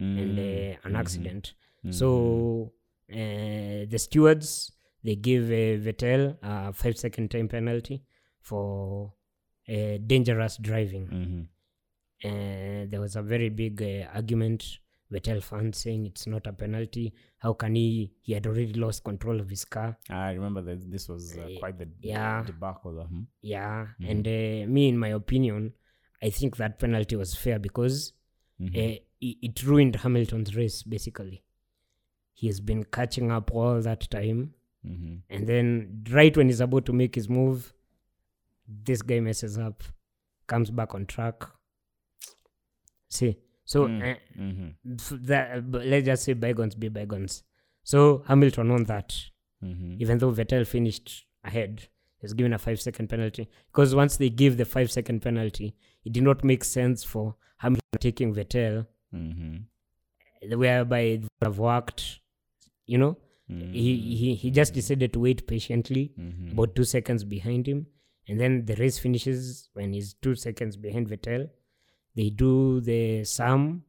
and 0.00 0.38
uh, 0.38 0.76
an 0.84 0.94
accident. 0.96 1.54
So 1.90 2.72
uh, 3.10 3.86
the 3.92 3.98
stewards 3.98 4.72
they 5.08 5.16
give 5.16 5.44
uh, 5.44 5.76
Vettel 5.86 6.36
a 6.42 6.72
five 6.72 6.96
second 7.04 7.30
time 7.30 7.48
penalty 7.48 8.02
for 8.48 9.12
uh, 9.68 9.96
dangerous 10.06 10.56
driving. 10.58 11.06
Mm-hmm. 11.06 11.42
Uh, 12.28 12.86
there 12.90 13.00
was 13.00 13.16
a 13.16 13.22
very 13.22 13.48
big 13.48 13.80
uh, 13.82 14.08
argument. 14.14 14.64
Vettel 15.10 15.42
fans 15.42 15.78
saying 15.78 16.04
it's 16.06 16.26
not 16.26 16.46
a 16.46 16.52
penalty. 16.52 17.14
How 17.38 17.52
can 17.54 17.74
he? 17.74 18.12
He 18.20 18.34
had 18.34 18.46
already 18.46 18.74
lost 18.74 19.04
control 19.04 19.40
of 19.40 19.48
his 19.48 19.64
car. 19.64 19.96
I 20.10 20.32
remember 20.32 20.60
that 20.62 20.90
this 20.90 21.08
was 21.08 21.36
uh, 21.38 21.48
quite 21.60 21.78
the 21.78 21.88
yeah. 22.00 22.42
debacle. 22.44 22.92
hmm 23.08 23.22
Yeah, 23.40 23.86
and 24.06 24.26
uh, 24.26 24.66
me, 24.76 24.88
in 24.88 24.98
my 24.98 25.08
opinion, 25.08 25.72
I 26.22 26.28
think 26.30 26.58
that 26.58 26.78
penalty 26.78 27.16
was 27.16 27.34
fair 27.34 27.58
because 27.58 28.12
Mm-hmm. 28.60 28.76
uh, 28.76 28.94
it, 29.20 29.36
it 29.48 29.62
ruined 29.62 29.94
Hamilton's 30.02 30.56
race. 30.56 30.82
Basically, 30.82 31.44
he 32.34 32.48
has 32.48 32.60
been 32.60 32.82
catching 32.96 33.30
up 33.30 33.52
all 33.52 33.80
that 33.80 34.10
time, 34.10 34.54
Mm-hmm. 34.88 35.14
and 35.28 35.46
then 35.46 36.04
right 36.10 36.34
when 36.36 36.48
he's 36.48 36.60
about 36.60 36.86
to 36.86 36.92
make 36.92 37.14
his 37.14 37.28
move, 37.28 37.74
this 38.66 39.02
guy 39.02 39.20
messes 39.20 39.58
up, 39.58 39.82
comes 40.46 40.70
back 40.70 40.94
on 40.94 41.04
track. 41.06 41.44
See, 43.08 43.36
so 43.64 43.84
uh, 43.84 44.14
Mm-hmm. 44.38 45.16
that, 45.26 45.70
let's 45.70 46.06
just 46.06 46.24
say 46.24 46.32
bygones 46.34 46.74
be 46.74 46.88
bygones. 46.88 47.42
So 47.82 48.22
Hamilton 48.26 48.70
won 48.70 48.84
that, 48.84 49.14
Mm-hmm. 49.64 49.96
even 50.00 50.18
though 50.18 50.30
Vettel 50.32 50.66
finished 50.66 51.26
ahead. 51.44 51.88
He's 52.20 52.32
given 52.32 52.52
a 52.52 52.58
five 52.58 52.80
second 52.80 53.08
penalty 53.08 53.48
because 53.70 53.94
once 53.94 54.16
they 54.16 54.28
give 54.30 54.56
the 54.56 54.64
five 54.64 54.90
second 54.90 55.20
penalty, 55.20 55.74
it 56.04 56.12
did 56.12 56.22
not 56.24 56.42
make 56.44 56.64
sense 56.64 57.04
for 57.04 57.36
Hamilton 57.58 57.98
taking 58.00 58.34
Vettel, 58.34 58.86
Mm-hmm. 59.14 60.58
whereby 60.58 61.00
it 61.00 61.20
would 61.22 61.30
have 61.46 61.58
worked. 61.58 62.20
You 62.86 62.98
know, 62.98 63.16
he, 63.48 63.96
he 64.20 64.34
he 64.34 64.50
just 64.50 64.74
decided 64.74 65.12
to 65.14 65.20
wait 65.20 65.46
patiently, 65.46 66.12
Mm-hmm. 66.20 66.52
about 66.52 66.74
two 66.76 66.84
seconds 66.84 67.24
behind 67.24 67.66
him, 67.66 67.86
and 68.28 68.38
then 68.38 68.64
the 68.66 68.74
race 68.76 68.98
finishes 68.98 69.70
when 69.72 69.92
he's 69.94 70.14
two 70.14 70.34
seconds 70.34 70.76
behind 70.76 71.08
Vettel. 71.08 71.48
They 72.14 72.30
do 72.30 72.80
the 72.80 73.24
sum, 73.24 73.84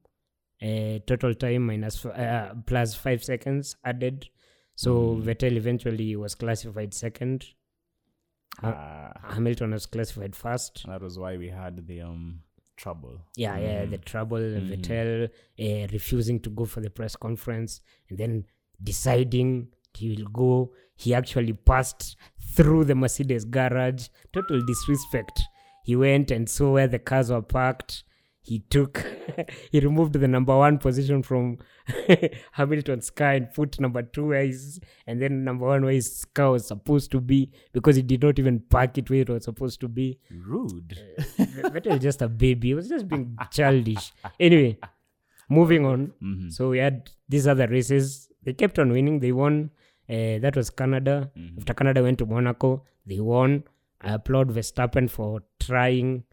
uh, 0.61 0.99
total 1.07 1.33
time 1.35 1.65
minus 1.67 2.05
f- 2.05 2.17
uh, 2.17 2.53
plus 2.65 2.95
five 2.95 3.23
seconds 3.23 3.75
added. 3.83 4.29
So 4.75 5.15
Vettel 5.21 5.57
eventually 5.57 6.15
was 6.15 6.35
classified 6.35 6.93
second. 6.93 7.47
Ah, 8.63 9.11
Hamilton 9.29 9.71
was 9.71 9.85
classified 9.85 10.35
first. 10.35 10.85
that 10.87 11.01
was 11.01 11.17
why 11.17 11.37
we 11.37 11.49
had 11.49 11.85
the 11.87 12.01
um 12.01 12.41
trouble. 12.77 13.17
Yeah, 13.35 13.57
yeah, 13.57 13.85
the 13.85 13.97
trouble. 13.97 14.37
Vettel 14.39 15.25
uh, 15.59 15.87
refusing 15.91 16.39
to 16.41 16.49
go 16.49 16.65
for 16.65 16.81
the 16.81 16.89
press 16.89 17.15
conference 17.15 17.81
and 18.09 18.17
then 18.17 18.45
deciding 18.83 19.67
he 19.95 20.15
will 20.15 20.27
go. 20.29 20.71
He 20.95 21.13
actually 21.13 21.53
passed 21.53 22.17
through 22.55 22.85
the 22.85 22.95
Mercedes 22.95 23.45
garage. 23.45 24.07
Total 24.33 24.61
disrespect. 24.65 25.41
He 25.83 25.95
went 25.95 26.31
and 26.31 26.47
saw 26.49 26.73
where 26.73 26.87
the 26.87 26.99
cars 26.99 27.31
were 27.31 27.41
parked. 27.41 28.03
He 28.41 28.59
took, 28.59 29.05
he 29.71 29.79
removed 29.79 30.13
the 30.13 30.27
number 30.27 30.57
one 30.57 30.77
position 30.77 31.21
from 31.21 31.57
Hamilton's 32.53 33.09
car 33.09 33.33
and 33.33 33.53
put 33.53 33.79
number 33.79 34.01
two 34.01 34.27
where 34.27 34.45
his, 34.45 34.79
and 35.05 35.21
then 35.21 35.43
number 35.43 35.67
one 35.67 35.83
where 35.83 35.93
his 35.93 36.25
car 36.33 36.51
was 36.51 36.67
supposed 36.67 37.11
to 37.11 37.21
be 37.21 37.51
because 37.73 37.95
he 37.95 38.01
did 38.01 38.23
not 38.23 38.39
even 38.39 38.59
park 38.59 38.97
it 38.97 39.09
where 39.09 39.19
it 39.21 39.29
was 39.29 39.43
supposed 39.43 39.79
to 39.81 39.87
be. 39.87 40.19
Rude. 40.31 40.97
Vettel 41.37 41.91
was 41.91 41.99
just 41.99 42.21
a 42.21 42.29
baby. 42.29 42.69
He 42.69 42.73
was 42.73 42.89
just 42.89 43.07
being 43.07 43.37
childish. 43.51 44.13
Anyway, 44.39 44.79
moving 45.49 45.85
on. 45.85 46.13
Mm-hmm. 46.23 46.49
So 46.49 46.69
we 46.69 46.79
had 46.79 47.09
these 47.27 47.45
other 47.47 47.67
races. 47.67 48.28
They 48.43 48.53
kept 48.53 48.79
on 48.79 48.91
winning. 48.91 49.19
They 49.19 49.31
won. 49.31 49.71
Uh, 50.09 50.39
that 50.39 50.55
was 50.55 50.69
Canada. 50.69 51.31
Mm-hmm. 51.37 51.59
After 51.59 51.73
Canada 51.73 52.01
went 52.03 52.17
to 52.19 52.25
Monaco, 52.25 52.83
they 53.05 53.19
won. 53.19 53.63
I 54.01 54.13
applaud 54.13 54.49
Verstappen 54.49 55.09
for 55.09 55.41
trying 55.59 56.23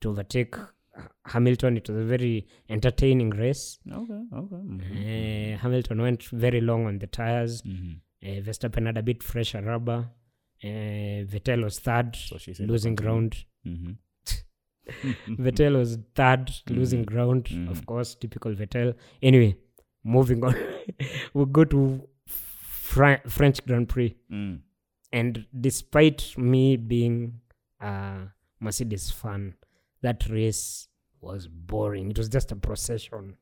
to 0.00 0.10
overtake 0.10 0.56
Hamilton. 1.26 1.76
It 1.76 1.88
was 1.88 1.98
a 1.98 2.04
very 2.04 2.46
entertaining 2.68 3.30
race. 3.30 3.78
Okay. 3.90 4.22
Okay. 4.34 4.56
Mm-hmm. 4.56 5.54
Uh, 5.54 5.58
Hamilton 5.58 6.02
went 6.02 6.24
very 6.24 6.60
long 6.60 6.86
on 6.86 6.98
the 6.98 7.06
tires. 7.06 7.62
Mm-hmm. 7.62 7.92
Uh, 8.24 8.40
Verstappen 8.42 8.86
had 8.86 8.98
a 8.98 9.02
bit 9.02 9.22
fresher 9.22 9.62
rubber. 9.62 10.08
Uh, 10.62 11.26
Vettel 11.26 11.64
was 11.64 11.78
third, 11.78 12.14
so 12.14 12.36
losing 12.60 12.94
ground. 12.94 13.36
Mm-hmm. 13.66 13.92
Vettel 15.42 15.76
was 15.76 15.98
third, 16.14 16.50
losing 16.68 17.04
ground. 17.04 17.48
Of 17.70 17.84
course, 17.86 18.14
typical 18.14 18.54
Vettel. 18.54 18.94
Anyway, 19.22 19.56
moving 20.04 20.44
on. 20.44 20.54
we'll 21.34 21.46
go 21.46 21.64
to 21.64 22.08
Fran- 22.26 23.20
French 23.28 23.64
Grand 23.66 23.88
Prix. 23.88 24.16
Mm. 24.30 24.60
And 25.12 25.46
despite 25.58 26.34
me 26.36 26.76
being 26.76 27.40
a 27.80 28.28
Mercedes 28.60 29.10
fan, 29.10 29.54
that 30.02 30.28
race 30.28 30.88
was 31.20 31.46
boring. 31.46 32.10
It 32.10 32.18
was 32.18 32.28
just 32.28 32.52
a 32.52 32.56
procession. 32.56 33.36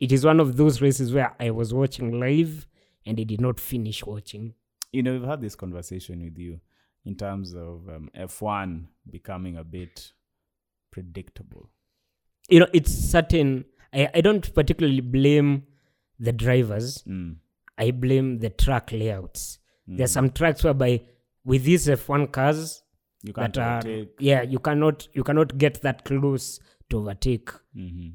It 0.00 0.10
is 0.10 0.24
one 0.24 0.40
of 0.40 0.56
those 0.56 0.80
races 0.80 1.12
where 1.12 1.34
I 1.38 1.50
was 1.50 1.72
watching 1.72 2.18
live 2.18 2.66
and 3.06 3.18
I 3.20 3.22
did 3.22 3.40
not 3.40 3.60
finish 3.60 4.04
watching. 4.04 4.54
You 4.92 5.02
know, 5.02 5.12
we've 5.12 5.28
had 5.28 5.40
this 5.40 5.54
conversation 5.54 6.22
with 6.22 6.36
you 6.38 6.60
in 7.04 7.14
terms 7.14 7.54
of 7.54 7.88
um, 7.88 8.10
F1 8.16 8.86
becoming 9.10 9.56
a 9.56 9.64
bit 9.64 10.12
predictable. 10.90 11.70
You 12.48 12.60
know, 12.60 12.66
it's 12.72 12.92
certain. 12.92 13.64
I, 13.92 14.08
I 14.14 14.20
don't 14.20 14.54
particularly 14.54 15.00
blame 15.00 15.64
the 16.18 16.32
drivers. 16.32 17.02
Mm. 17.08 17.36
I 17.78 17.90
blame 17.90 18.38
the 18.38 18.50
track 18.50 18.92
layouts. 18.92 19.58
There's 19.86 20.12
some 20.12 20.30
tracks 20.30 20.62
whereby 20.64 21.02
with 21.44 21.64
these 21.64 21.86
F1 21.86 22.30
cars 22.32 22.82
You 23.22 23.32
can't 23.32 23.52
that 23.54 23.84
are 23.86 24.04
yeah, 24.18 24.42
you 24.42 24.58
cannot 24.58 25.08
you 25.12 25.22
cannot 25.24 25.58
get 25.58 25.82
that 25.82 26.04
close 26.04 26.60
to 26.90 26.98
overtake. 26.98 27.50
Mm-hmm. 27.76 28.10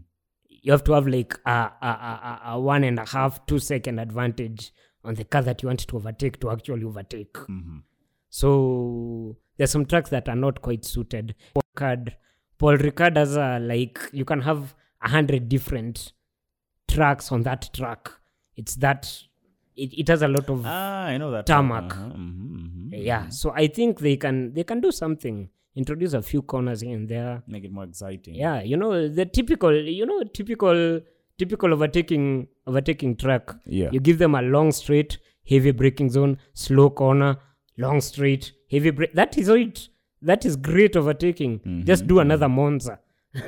You 0.49 0.71
have 0.71 0.83
to 0.85 0.93
have 0.93 1.07
like 1.07 1.37
a, 1.45 1.51
a, 1.51 1.87
a, 1.87 1.89
a- 1.89 2.41
a 2.53 2.59
one 2.59 2.83
and 2.83 2.97
a 2.99 3.05
half, 3.05 3.45
two 3.45 3.59
second 3.59 3.99
advantage 3.99 4.71
on 5.03 5.15
the 5.15 5.23
car 5.25 5.41
that 5.43 5.61
you 5.61 5.67
want 5.67 5.79
to 5.81 5.95
overtake 5.95 6.39
to 6.41 6.49
actually 6.51 6.83
overtake. 6.85 7.33
Mm-hmm. 7.33 7.77
So 8.29 9.37
there's 9.57 9.71
some 9.71 9.85
tracks 9.85 10.09
that 10.09 10.27
are 10.29 10.35
not 10.35 10.61
quite 10.61 10.85
suited. 10.85 11.35
Paul 11.53 11.63
Ricard, 11.75 12.13
Paul 12.57 12.77
Ricard 12.77 13.17
has 13.17 13.35
a 13.35 13.59
like 13.59 13.99
you 14.13 14.25
can 14.25 14.41
have 14.41 14.73
a 15.01 15.09
hundred 15.09 15.49
different 15.49 16.13
tracks 16.87 17.31
on 17.31 17.43
that 17.43 17.69
track. 17.73 18.09
It's 18.55 18.75
that 18.75 19.11
it, 19.75 19.93
it 19.97 20.07
has 20.07 20.21
a 20.21 20.27
lot 20.27 20.49
of 20.49 20.63
Ah, 20.65 21.05
I 21.05 21.17
know 21.17 21.31
that. 21.31 21.45
Tarmac. 21.45 21.91
Uh-huh. 21.91 22.01
Mm-hmm, 22.09 22.55
mm-hmm. 22.55 22.93
yeah. 22.93 23.29
So 23.29 23.51
I 23.55 23.67
think 23.67 23.99
they 23.99 24.17
can 24.17 24.53
they 24.53 24.63
can 24.63 24.81
do 24.81 24.91
something. 24.91 25.49
Introduce 25.75 26.13
a 26.13 26.21
few 26.23 26.41
corners 26.41 26.81
in 26.81 27.05
there. 27.05 27.43
Make 27.47 27.63
it 27.65 27.71
more 27.71 27.83
exciting. 27.83 28.33
Yeah, 28.33 28.63
you 28.63 28.77
know 28.77 29.07
the 29.07 29.25
typical 29.25 29.75
you 29.75 30.05
know 30.07 30.23
typical 30.23 31.01
typical 31.37 31.71
overtaking 31.73 32.47
overtaking 32.65 33.15
track. 33.15 33.51
Yeah. 33.65 33.89
You 33.91 33.99
give 33.99 34.17
them 34.17 34.33
a 34.33 34.41
long 34.41 34.71
straight, 34.71 35.19
heavy 35.47 35.69
braking 35.71 36.09
zone, 36.09 36.39
slow 36.53 36.89
corner, 36.89 37.37
long 37.77 38.01
straight, 38.01 38.53
heavy 38.71 38.89
brake. 38.89 39.13
That 39.13 39.37
is 39.37 39.49
it. 39.49 39.89
That 40.23 40.45
is 40.45 40.55
great 40.55 40.95
overtaking. 40.95 41.83
Just 41.85 42.07
do 42.07 42.17
another 42.19 42.49
Monza. 42.49 42.99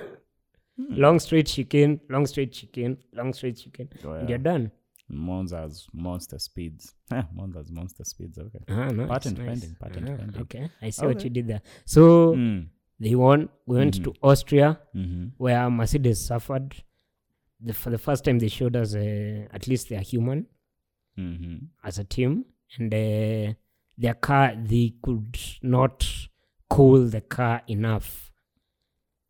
long 0.89 1.19
straight 1.19 1.48
chicken 1.48 2.00
long 2.09 2.25
straight 2.25 2.51
chicken 2.53 2.98
long 3.13 3.33
straight 3.33 3.57
chicken 3.57 3.89
Oh, 4.05 4.12
And 4.13 4.24
yeah. 4.24 4.29
you're 4.29 4.38
done. 4.43 4.71
Monza's 5.12 5.88
monster 5.93 6.38
speeds. 6.39 6.93
Monza's 7.36 7.71
monster 7.71 8.03
speeds. 8.03 8.38
Okay. 8.38 8.59
Ah, 8.69 8.89
no, 8.89 9.07
Patent 9.07 9.38
nice. 9.39 9.48
pending, 9.48 9.75
patent 9.81 10.09
Ah, 10.09 10.15
pending. 10.17 10.41
Okay, 10.43 10.69
I 10.81 10.89
see 10.91 11.05
what 11.05 11.24
you 11.24 11.29
did 11.31 11.48
there. 11.48 11.62
So 11.86 12.33
Mm. 12.36 12.67
they 13.00 13.15
won. 13.15 13.50
We 13.65 13.77
went 13.77 14.03
to 14.03 14.13
Austria, 14.21 14.79
Mm-hmm. 14.95 15.25
where 15.38 15.69
Mercedes 15.69 16.19
suffered. 16.24 16.75
The, 17.62 17.74
for 17.74 17.89
the 17.89 17.98
first 17.98 18.24
time, 18.24 18.38
they 18.39 18.48
showed 18.48 18.75
us 18.75 18.93
uh, 18.95 19.48
at 19.51 19.67
least 19.67 19.89
they're 19.89 20.00
human. 20.01 20.45
Mm-hmm. 21.17 21.65
as 21.83 21.98
a 22.00 22.03
team 22.05 22.45
and 22.77 22.93
uh, 22.93 23.53
their 23.98 24.13
car 24.13 24.53
they 24.55 24.93
could 25.03 25.38
not 25.62 26.07
cool 26.69 27.07
the 27.07 27.19
car 27.19 27.62
enough 27.67 28.28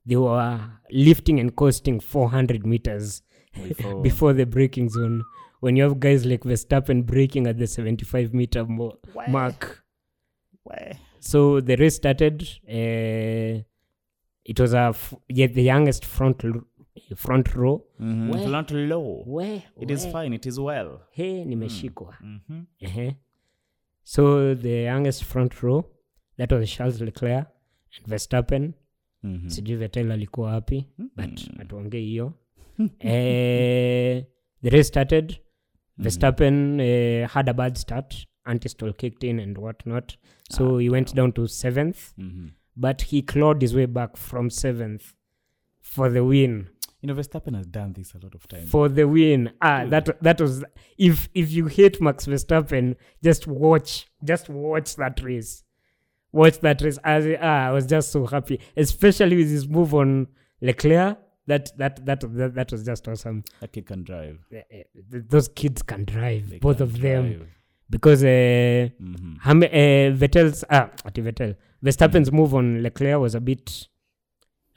they 0.10 0.16
were 0.26 0.60
lifting 0.92 1.40
and 1.40 1.56
coasting 1.56 2.00
400 2.00 2.66
meters 2.66 3.22
Before- 3.68 4.02
before 4.08 4.34
the 4.40 4.46
braking 4.56 4.90
zone 4.90 5.24
when 5.64 5.76
you 5.78 5.84
have 5.88 5.96
guys 6.00 6.26
like 6.32 6.44
Verstappen 6.52 7.00
braking 7.12 7.48
at 7.52 7.58
the 7.62 7.68
75 7.68 8.34
meter 8.34 8.66
mo- 8.66 8.98
mark 9.28 9.84
Where? 10.64 10.94
so 11.20 11.40
the 11.70 11.76
race 11.82 11.96
started 11.96 12.42
uh, 12.68 13.62
it 14.52 14.60
was 14.60 14.74
a 14.74 14.86
f- 14.98 15.14
yet 15.28 15.54
the 15.54 15.64
youngest 15.64 16.06
front 16.06 16.44
l- 16.46 16.62
front 17.16 17.56
row 17.56 17.76
Mm-hmm. 18.02 18.30
Where? 18.32 18.48
Not 18.50 18.72
low. 18.72 19.24
where 19.26 19.64
It 19.84 19.92
is 19.92 20.06
fine. 20.16 20.32
It 20.34 20.46
is 20.52 20.58
well. 20.60 20.92
hey 21.12 21.44
nimeshikwa 21.46 22.14
Mm-hmm. 22.24 22.62
uh 22.86 23.12
So 24.04 24.56
the 24.56 24.76
youngest 24.92 25.24
front 25.24 25.62
row, 25.64 25.80
that 26.38 26.52
was 26.52 26.72
charles 26.76 27.02
leclerc 27.02 27.48
and 27.98 28.06
verstappen 28.14 28.74
Mhm. 29.24 29.50
sijui 29.50 29.76
vetel 29.76 30.12
alikuwa 30.12 30.52
wapi 30.52 30.86
Mhm. 30.98 31.08
but 31.16 31.60
atuongee 31.60 32.00
hiyo. 32.02 32.34
Eh, 33.00 34.24
the 34.64 34.70
race 34.70 34.84
started. 34.84 35.38
Verstappen 35.98 36.80
eh, 36.80 37.28
had 37.30 37.50
a 37.50 37.54
bad 37.54 37.76
start. 37.78 38.28
Antistol 38.44 38.94
kicked 38.94 39.24
in 39.24 39.40
and 39.40 39.58
what 39.58 39.86
not. 39.86 40.14
So 40.52 40.78
he 40.78 40.90
went 40.90 41.16
down 41.16 41.32
to 41.32 41.48
seventh. 41.48 41.98
Mhm. 42.18 42.50
but 42.76 43.04
he 43.04 43.22
clawed 43.22 43.62
his 43.62 43.74
way 43.76 43.88
back 43.88 44.18
from 44.18 44.50
seventh 44.50 45.04
for 45.82 46.14
the 46.14 46.20
win. 46.20 46.66
You 47.02 47.08
know, 47.08 47.16
Verstappen 47.16 47.56
has 47.56 47.68
done 47.68 47.94
this 47.94 48.16
a 48.16 48.20
lot 48.24 48.36
of 48.36 48.48
times. 48.48 48.70
for 48.70 48.94
the 48.94 49.04
win. 49.04 49.50
Ah 49.60 49.86
that 49.86 50.22
that 50.22 50.42
was 50.42 50.66
if 50.98 51.30
if 51.34 51.54
you 51.54 51.68
hate 51.68 51.98
max 52.02 52.28
verstappen 52.28 52.96
just 53.24 53.48
watch 53.48 54.06
just 54.24 54.50
watch 54.50 54.96
that 54.96 55.20
race 55.22 55.66
watch 56.32 56.60
that 56.60 56.82
race 56.82 57.00
as 57.04 57.26
ah, 57.42 57.68
i 57.68 57.72
was 57.72 57.86
just 57.86 58.12
so 58.12 58.26
happy 58.26 58.60
especially 58.78 59.36
with 59.38 59.50
his 59.50 59.68
move 59.68 59.94
on 59.96 60.28
leclerc 60.62 61.18
that 61.48 61.76
that 61.78 62.06
that 62.06 62.20
that, 62.38 62.54
that 62.54 62.72
was 62.72 62.84
just 62.86 63.08
awesome 63.08 63.44
that 63.60 63.72
kid 63.72 63.86
can 63.88 64.04
drive. 64.04 64.38
Those 65.10 65.48
kids 65.48 65.82
can 65.82 66.06
drive 66.06 66.50
They 66.52 66.60
both 66.60 66.78
can 66.78 66.84
of 66.84 67.02
them 67.02 67.28
drive. 67.34 67.48
because 67.90 68.24
uh, 68.24 68.28
Mhm. 69.02 69.40
Ham- 69.42 69.64
uh, 69.64 70.18
Vettel's 70.22 70.64
ah 70.70 70.90
Vettel 71.06 71.56
Verstappen's 71.84 72.32
move 72.32 72.54
on 72.54 72.84
Leclerc 72.84 73.20
was 73.20 73.34
a 73.34 73.42
bit 73.42 73.88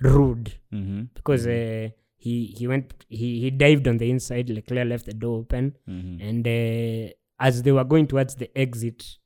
rude 0.01 0.55
Mhm. 0.73 1.09
because 1.15 1.47
uh, 1.47 1.91
he 2.17 2.47
he 2.57 2.67
went 2.67 2.95
he 3.09 3.41
he 3.41 3.51
dived 3.51 3.87
on 3.87 3.99
the 3.99 4.09
inside 4.11 4.49
Leclerc 4.49 4.89
left 4.89 5.07
the 5.07 5.13
door 5.15 5.41
open 5.41 5.75
Mhm. 5.89 6.19
and 6.29 6.47
uh, 6.49 7.13
as 7.39 7.63
they 7.65 7.73
were 7.73 7.85
going 7.85 8.07
towards 8.07 8.37
the 8.37 8.49
exit 8.57 9.19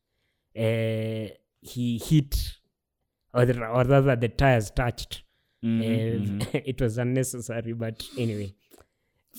uh, 0.58 1.28
he 1.66 1.98
hit 1.98 2.36
or, 3.34 3.44
the, 3.44 3.54
or 3.66 3.84
rather 3.84 4.16
the 4.16 4.28
tires 4.28 4.70
touched 4.70 5.22
Mhm. 5.64 6.42
uh, 6.42 6.60
it 6.72 6.80
was 6.80 6.98
unnecessary 6.98 7.72
but 7.72 8.04
anyway 8.18 8.52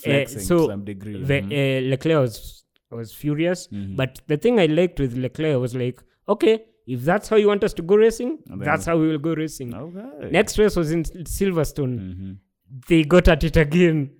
Flexing 0.02 0.40
so 0.40 0.76
degree. 0.76 1.22
the, 1.22 1.40
Mhm. 1.42 1.52
uh, 1.52 1.90
Leclerc 1.90 2.20
was 2.20 2.64
was 2.90 3.12
furious 3.12 3.68
Mhm. 3.68 3.96
but 3.96 4.20
the 4.28 4.36
thing 4.36 4.58
I 4.60 4.66
liked 4.66 4.98
with 5.00 5.14
Leclerc 5.16 5.60
was 5.60 5.74
like, 5.74 6.00
okay, 6.28 6.64
if 6.86 7.02
that's 7.02 7.28
how 7.28 7.36
you 7.36 7.48
want 7.48 7.62
us 7.64 7.74
to 7.74 7.82
go 7.82 7.96
racing, 7.96 8.38
that's 8.46 8.86
how 8.86 8.96
we 8.98 9.08
will 9.08 9.18
go 9.18 9.34
racing. 9.34 9.74
okay. 9.74 10.30
Next 10.30 10.58
race 10.58 10.74
was 10.74 10.90
in 10.90 11.02
Silverstone. 11.04 11.94
Mhm. 11.98 12.36
They 12.88 13.02
got 13.04 13.28
at 13.28 13.44
it 13.44 13.56
again. 13.58 14.10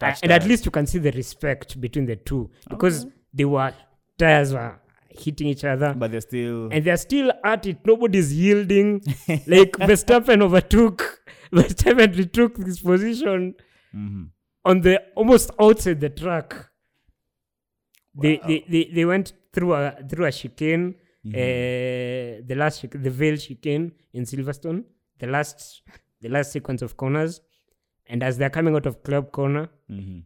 Uh, 0.00 0.14
and 0.22 0.32
at 0.32 0.46
least 0.46 0.64
you 0.64 0.70
can 0.70 0.86
see 0.86 0.98
the 0.98 1.10
respect 1.12 1.78
between 1.80 2.06
the 2.06 2.16
two 2.16 2.50
because 2.70 3.06
they 3.34 3.44
were 3.44 3.72
tires 4.16 4.54
were 4.54 4.80
hitting 5.20 5.48
each 5.48 5.64
other. 5.64 5.94
But 5.94 6.10
they're 6.12 6.20
still. 6.20 6.68
and 6.72 6.84
they're 6.84 6.96
still 6.96 7.32
at 7.44 7.66
it. 7.66 7.78
Nobody's 7.84 8.32
yielding. 8.34 9.00
like 9.46 9.72
Verstappen 9.72 10.42
overtook, 10.42 11.20
Verstappen 11.52 12.16
retook 12.16 12.56
this 12.56 12.80
position 12.80 13.54
Mhm. 13.94 14.28
on 14.64 14.80
the 14.82 15.02
almost 15.16 15.50
outside 15.58 15.98
the 16.00 16.10
track. 16.10 16.54
They, 18.20 18.40
they, 18.46 18.64
they 18.68 18.90
they 18.94 19.04
went 19.04 19.32
through 19.52 19.74
a 19.74 19.96
through 20.08 20.26
a 20.26 20.32
chicane, 20.32 20.94
Mm-hmm. 21.26 21.34
uh, 21.34 22.46
the 22.46 22.54
last 22.56 22.80
chic- 22.80 23.02
the 23.02 23.10
Vale 23.10 23.36
chicane 23.36 23.90
in 24.12 24.22
Silverstone, 24.24 24.84
the 25.18 25.26
last 25.26 25.82
the 26.20 26.28
last 26.28 26.52
sequence 26.52 26.80
of 26.80 26.96
corners, 26.96 27.40
and 28.06 28.22
as 28.22 28.38
they're 28.38 28.50
coming 28.50 28.74
out 28.76 28.86
of 28.86 29.02
Club 29.02 29.32
Corner, 29.32 29.68
Mhm. 29.90 30.22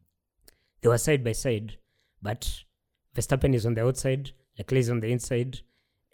they 0.80 0.88
were 0.88 0.98
side 0.98 1.24
by 1.24 1.32
side, 1.32 1.78
but 2.20 2.40
Verstappen 3.16 3.54
is 3.54 3.64
on 3.66 3.74
the 3.74 3.82
outside, 3.84 4.32
Leclerc 4.58 4.78
is 4.80 4.90
on 4.90 5.00
the 5.00 5.08
inside. 5.10 5.60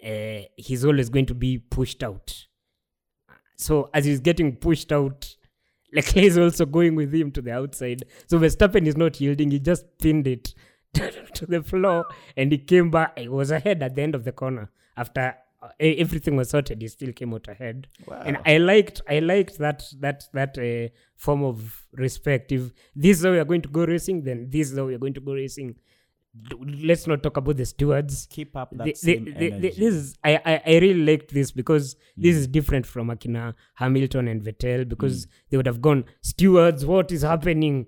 Uh, 0.04 0.42
he's 0.56 0.84
always 0.84 1.08
going 1.10 1.26
to 1.26 1.34
be 1.34 1.58
pushed 1.58 2.02
out. 2.02 2.46
So 3.56 3.90
as 3.92 4.04
he's 4.04 4.20
getting 4.20 4.56
pushed 4.56 4.92
out, 4.92 5.34
Leclerc 5.92 6.24
is 6.24 6.38
also 6.38 6.66
going 6.66 6.94
with 6.94 7.12
him 7.14 7.30
to 7.32 7.42
the 7.42 7.52
outside. 7.52 8.04
So 8.26 8.38
Verstappen 8.38 8.86
is 8.86 8.96
not 8.96 9.20
yielding; 9.20 9.50
he 9.50 9.58
just 9.58 9.86
pinned 9.98 10.26
it 10.26 10.54
to 10.94 11.46
the 11.46 11.62
floor, 11.62 12.06
and 12.36 12.52
he 12.52 12.58
came 12.58 12.90
back. 12.90 13.18
He 13.18 13.28
was 13.28 13.50
ahead 13.50 13.82
at 13.82 13.94
the 13.94 14.02
end 14.02 14.14
of 14.14 14.24
the 14.24 14.32
corner 14.32 14.70
after 14.96 15.34
uh, 15.62 15.68
everything 15.80 16.36
was 16.36 16.50
sorted. 16.50 16.80
He 16.82 16.88
still 16.88 17.12
came 17.12 17.34
out 17.34 17.48
ahead 17.48 17.88
Wow. 18.06 18.22
and 18.24 18.38
I 18.46 18.58
liked 18.58 19.00
I 19.08 19.18
liked 19.18 19.58
that 19.58 19.82
that 19.98 20.24
that 20.32 20.56
uh, 20.58 20.94
form 21.16 21.42
of 21.42 21.86
respect. 21.92 22.52
If 22.52 22.70
this 22.94 23.18
is 23.18 23.24
how 23.24 23.32
we 23.32 23.38
are 23.38 23.44
going 23.44 23.62
to 23.62 23.68
go 23.68 23.84
racing, 23.84 24.22
then 24.22 24.48
this 24.50 24.70
is 24.70 24.78
how 24.78 24.84
we 24.84 24.94
are 24.94 24.98
going 24.98 25.14
to 25.14 25.20
go 25.20 25.32
racing. 25.34 25.76
Let's 26.84 27.06
not 27.06 27.22
talk 27.22 27.36
about 27.36 27.56
the 27.56 27.64
stewards. 27.66 28.26
Keep 28.30 28.56
up 28.56 28.70
that 28.76 28.84
The- 28.84 28.94
same 28.94 29.24
the- 29.24 29.52
energy. 29.52 29.68
this 29.68 29.78
is 29.78 30.16
I, 30.24 30.36
I 30.44 30.62
I 30.66 30.78
really 30.78 31.04
liked 31.04 31.32
this 31.32 31.50
because 31.52 31.96
this 32.16 32.36
is 32.36 32.46
different 32.46 32.86
from 32.86 33.08
Akina 33.08 33.54
Hamilton 33.74 34.28
and 34.28 34.42
Vettel 34.42 34.88
because 34.88 35.26
they 35.50 35.56
would 35.56 35.66
have 35.66 35.80
gone 35.80 36.04
stewards. 36.22 36.84
What 36.86 37.12
is 37.12 37.22
happening? 37.22 37.86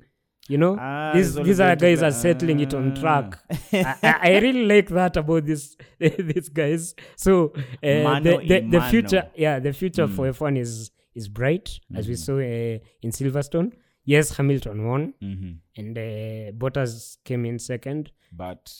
You 0.49 0.59
know, 0.59 0.77
Ah, 0.81 1.13
these 1.15 1.35
these 1.37 1.61
are 1.61 1.77
guys 1.77 2.03
are 2.03 2.11
settling 2.11 2.59
it 2.61 2.75
on 2.75 2.95
track. 2.97 3.39
Ah. 3.51 3.57
I, 3.73 3.97
I 4.03 4.31
I 4.33 4.39
really 4.41 4.67
like 4.67 4.89
that 4.89 5.17
about 5.17 5.47
this 5.47 5.77
these 6.01 6.49
guys. 6.49 6.95
So 7.17 7.53
uh, 7.55 8.19
the, 8.21 8.43
the, 8.49 8.61
the 8.69 8.81
future, 8.91 9.29
yeah, 9.37 9.61
the 9.61 9.73
future 9.73 10.09
for 10.09 10.29
F1 10.33 10.59
is 10.59 10.91
is 11.15 11.29
bright 11.29 11.79
as 11.95 12.09
we 12.09 12.17
saw 12.17 12.39
uh, 12.39 12.79
in 13.03 13.11
Silverstone. 13.13 13.73
Yes, 14.13 14.31
Hamilton 14.37 14.79
won, 14.91 15.03
Mhm. 15.23 15.53
and 15.81 15.99
uh, 15.99 16.53
Bottas 16.63 16.95
came 17.29 17.45
in 17.51 17.59
second. 17.59 18.11
But 18.45 18.73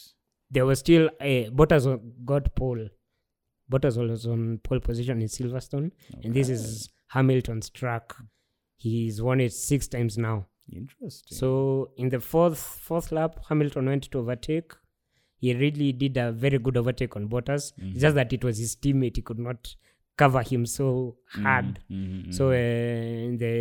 There 0.55 0.65
was 0.69 0.79
still 0.79 1.05
uh, 1.21 1.43
Bottas 1.59 1.85
got 2.31 2.53
pole. 2.55 2.89
Bottas 3.71 3.95
was 3.97 4.25
on 4.33 4.57
pole 4.67 4.81
position 4.87 5.21
in 5.25 5.29
Silverstone, 5.35 5.91
and 6.23 6.33
this 6.37 6.49
is 6.55 6.89
Hamilton's 7.15 7.69
track. 7.69 8.13
He's 8.85 9.21
won 9.21 9.39
it 9.45 9.53
six 9.53 9.87
times 9.87 10.17
now. 10.17 10.37
interesting. 10.81 11.37
So 11.37 11.47
in 11.97 12.09
the 12.09 12.19
fourth 12.31 12.59
fourth 12.89 13.07
lap, 13.11 13.39
Hamilton 13.49 13.85
went 13.91 14.03
to 14.11 14.19
overtake. 14.19 14.73
He 15.43 15.53
really 15.63 15.91
did 16.03 16.17
a 16.17 16.27
very 16.43 16.59
good 16.65 16.77
overtake 16.81 17.15
on 17.17 17.27
Bottas. 17.33 17.71
It's 17.77 18.01
just 18.05 18.15
that 18.19 18.31
it 18.37 18.43
was 18.49 18.57
his 18.65 18.75
teammate; 18.75 19.15
he 19.17 19.21
could 19.31 19.39
not 19.47 19.75
cover 20.23 20.41
him 20.51 20.65
so 20.65 20.87
hard. 21.27 21.79
Mhm, 21.89 22.33
So 22.37 22.49
uh, 22.51 23.25
in 23.27 23.37
the 23.37 23.55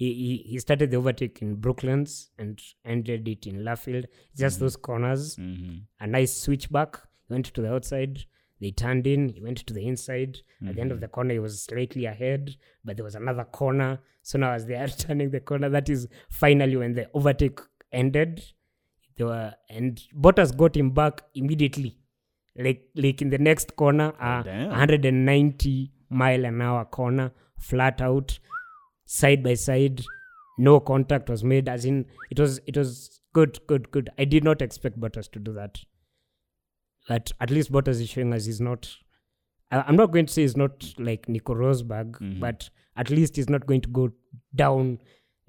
he, 0.00 0.14
he 0.14 0.50
he 0.50 0.58
started 0.58 0.90
the 0.90 0.96
overtake 0.96 1.42
in 1.42 1.56
Brooklands 1.56 2.30
and 2.38 2.58
ended 2.86 3.28
it 3.28 3.46
in 3.46 3.64
Luffield. 3.66 4.06
Just 4.34 4.58
those 4.58 4.74
corners, 4.74 5.36
mhm. 5.36 5.82
a 6.00 6.06
nice 6.06 6.34
switchback. 6.34 6.96
He 7.28 7.34
went 7.34 7.46
to 7.56 7.60
the 7.60 7.74
outside. 7.74 8.24
They 8.62 8.70
turned 8.70 9.06
in. 9.06 9.28
He 9.28 9.42
went 9.42 9.58
to 9.66 9.74
the 9.74 9.86
inside. 9.86 10.38
At 10.66 10.74
the 10.76 10.80
end 10.80 10.92
of 10.92 11.00
the 11.00 11.08
corner, 11.08 11.34
he 11.34 11.38
was 11.38 11.62
slightly 11.62 12.06
ahead, 12.06 12.56
but 12.82 12.96
there 12.96 13.04
was 13.04 13.14
another 13.14 13.44
corner. 13.44 13.98
So 14.22 14.38
now, 14.38 14.52
as 14.52 14.64
they 14.66 14.74
are 14.74 14.88
turning 15.04 15.30
the 15.30 15.40
corner, 15.40 15.68
that 15.68 15.90
is 15.90 16.08
finally 16.30 16.76
when 16.76 16.94
the 16.94 17.06
overtake 17.12 17.60
ended. 17.92 18.42
They 19.18 19.24
were 19.24 19.52
and 19.68 20.02
Bottas 20.18 20.56
got 20.56 20.78
him 20.78 20.92
back 20.92 21.24
immediately, 21.34 21.98
like 22.56 22.88
like 22.94 23.20
in 23.20 23.28
the 23.28 23.38
next 23.50 23.76
corner, 23.76 24.14
a 24.18 24.42
damn. 24.44 24.68
190 24.68 25.92
mile 26.08 26.46
an 26.46 26.62
hour 26.62 26.86
corner, 26.86 27.32
flat 27.58 28.00
out, 28.00 28.38
side 29.18 29.42
by 29.42 29.54
side. 29.54 30.02
No 30.58 30.78
contact 30.80 31.28
was 31.34 31.42
made. 31.52 31.68
As 31.68 31.84
in, 31.84 32.04
it 32.30 32.38
was 32.38 32.60
it 32.66 32.76
was 32.76 33.20
good, 33.32 33.58
good, 33.66 33.90
good. 33.90 34.10
I 34.18 34.24
did 34.24 34.44
not 34.44 34.62
expect 34.62 35.00
Bottas 35.00 35.30
to 35.32 35.38
do 35.38 35.52
that 35.62 35.80
but 37.08 37.32
at 37.40 37.50
least 37.50 37.72
Bottas 37.72 38.00
is 38.00 38.08
showing 38.08 38.32
us 38.32 38.44
he's 38.46 38.60
not. 38.60 38.88
I- 39.72 39.82
I'm 39.86 39.96
not 39.96 40.12
going 40.12 40.26
to 40.26 40.32
say 40.32 40.42
he's 40.42 40.56
not 40.56 40.84
like 40.98 41.28
Nico 41.28 41.54
Rosberg, 41.54 42.12
Mm-hmm. 42.12 42.40
but 42.40 42.68
at 42.96 43.10
least 43.10 43.36
he's 43.36 43.48
not 43.48 43.66
going 43.66 43.80
to 43.80 43.88
go 43.88 44.12
down, 44.54 44.98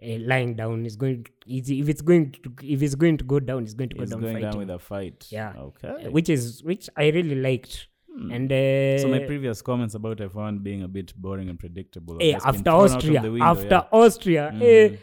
uh, 0.02 0.18
lying 0.32 0.56
down. 0.56 0.84
He's 0.84 0.96
going. 0.96 1.26
If 1.46 1.90
it's 1.90 2.02
going 2.02 2.32
to, 2.32 2.54
if 2.64 2.80
he's 2.82 2.96
going 2.96 3.18
to 3.18 3.24
go 3.24 3.40
down, 3.40 3.64
he's 3.64 3.74
going 3.74 3.90
to 3.90 3.96
go 3.96 4.02
He's 4.04 4.12
down 4.12 4.22
going 4.22 4.36
fighting, 4.36 4.50
down 4.50 4.60
with 4.60 4.70
a 4.70 4.80
fight. 4.80 5.28
Yeah. 5.30 5.54
Okay. 5.58 6.06
Uh, 6.08 6.12
which 6.12 6.30
is 6.30 6.64
which 6.64 6.90
I 6.98 7.10
really 7.10 7.36
liked. 7.36 7.88
And 8.32 8.52
uh, 8.52 9.00
so 9.00 9.08
my 9.08 9.20
previous 9.20 9.62
comments 9.62 9.96
about 9.96 10.18
F1 10.18 10.62
being 10.64 10.84
a 10.84 10.88
bit 10.88 11.14
boring 11.16 11.50
and 11.50 11.58
predictable. 11.60 12.18
eh, 12.22 12.34
after 12.34 12.64
thrown 12.64 12.68
out 12.68 12.86
of 12.86 12.96
Austria, 12.98 13.22
window, 13.22 13.44
after 13.46 13.68
yeah. 13.70 13.88
Austria, 13.92 14.44
eh, 14.56 14.90
Mhm. 14.90 14.98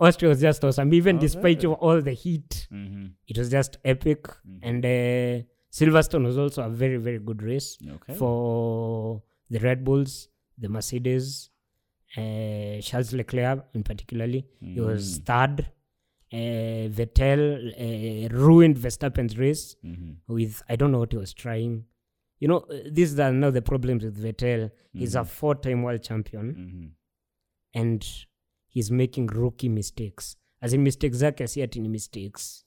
Austria 0.00 0.28
was 0.28 0.40
just 0.40 0.64
awesome. 0.64 0.92
Even 0.94 1.18
despite 1.18 1.58
Okay. 1.58 1.66
of 1.66 1.74
all 1.74 2.00
the 2.02 2.12
heat, 2.12 2.68
Mhm. 2.72 3.12
it 3.28 3.36
was 3.38 3.50
just 3.50 3.78
epic. 3.84 4.26
And 4.62 4.84
uh, 4.84 5.42
Silverstone 5.72 6.24
was 6.24 6.36
also 6.38 6.62
a 6.64 6.70
very 6.70 6.96
very 6.96 7.18
good 7.18 7.42
race. 7.42 7.78
Okay. 7.96 8.14
for 8.14 9.22
the 9.50 9.58
Red 9.58 9.84
Bulls, 9.84 10.28
the 10.58 10.68
Mercedes, 10.68 11.50
uh, 12.16 12.80
Charles 12.80 13.12
Leclerc 13.12 13.64
in 13.74 13.82
particularly. 13.82 14.46
He 14.60 14.80
was 14.80 15.18
third. 15.18 15.66
Uh, 16.32 16.88
Vettel 16.98 17.40
uh, 17.74 18.28
ruined 18.36 18.76
Verstappen's 18.76 19.36
race 19.38 19.76
Mhm. 19.84 20.16
with 20.28 20.62
I 20.68 20.76
don't 20.76 20.92
know 20.92 21.00
what 21.00 21.12
he 21.12 21.18
was 21.18 21.32
trying. 21.34 21.84
You 22.40 22.48
know, 22.48 22.64
this 22.90 23.12
is 23.12 23.18
another 23.18 23.60
problem 23.60 23.98
the 23.98 24.02
problems 24.02 24.04
with 24.04 24.22
Vettel. 24.24 24.70
He's 24.92 25.14
a 25.14 25.24
four-time 25.24 25.82
world 25.82 26.02
champion 26.02 26.54
Mhm. 26.54 26.90
and 27.74 28.06
he's 28.68 28.90
making 28.90 29.26
rookie 29.26 29.68
mistakes. 29.68 30.36
As 30.62 30.72
in 30.72 30.82
mistakes 30.82 31.18
zake 31.18 31.46
si 31.48 31.62
ati 31.62 31.80
ni 31.80 31.88
mistakes. 31.88 32.64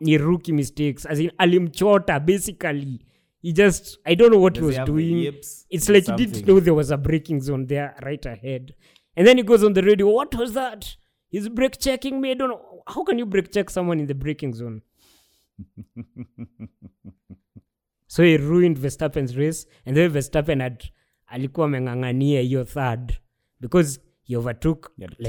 Ni 0.00 0.18
rookie 0.18 0.52
mistakes. 0.52 1.06
As 1.06 1.18
in 1.20 1.30
alimchota 1.38 2.20
basically. 2.24 3.00
he 3.42 3.52
just 3.54 3.98
I 4.04 4.14
don't 4.14 4.30
know 4.32 4.38
what 4.42 4.54
Does 4.54 4.60
he 4.62 4.66
was 4.66 4.86
doing. 4.86 5.16
yips 5.18 5.66
It's 5.70 5.88
like 5.88 6.04
he 6.06 6.12
didn't 6.16 6.46
know 6.46 6.60
there 6.60 6.74
was 6.74 6.90
a 6.90 6.98
braking 6.98 7.40
zone 7.40 7.66
there 7.66 7.94
right 8.02 8.26
ahead. 8.26 8.74
And 9.16 9.26
then 9.26 9.38
he 9.38 9.42
goes 9.42 9.64
on 9.64 9.72
the 9.72 9.82
radio, 9.82 10.08
what 10.08 10.34
was 10.34 10.52
that? 10.52 10.96
He's 11.30 11.48
brake 11.48 11.78
checking 11.78 12.20
me. 12.20 12.32
I 12.32 12.34
don't 12.34 12.50
know. 12.50 12.82
How 12.86 13.02
can 13.04 13.18
you 13.18 13.24
brake 13.26 13.50
check 13.50 13.70
someone 13.70 13.98
in 13.98 14.06
the 14.06 14.14
braking 14.14 14.52
zone? 14.54 14.82
so 18.10 18.22
he 18.24 18.36
ruined 18.36 18.76
Verstappen's 18.76 19.36
race. 19.36 19.66
And 19.86 19.96
then 19.96 20.10
Verstappen 20.10 20.60
had 20.60 20.84
alikuwa 21.26 21.66
ameng'ang'ania 21.66 22.40
hiyo 22.40 22.64
third 22.64 23.12
because 23.60 24.00
he 24.22 24.36
overtook 24.36 24.92
that. 24.98 25.16
He 25.18 25.24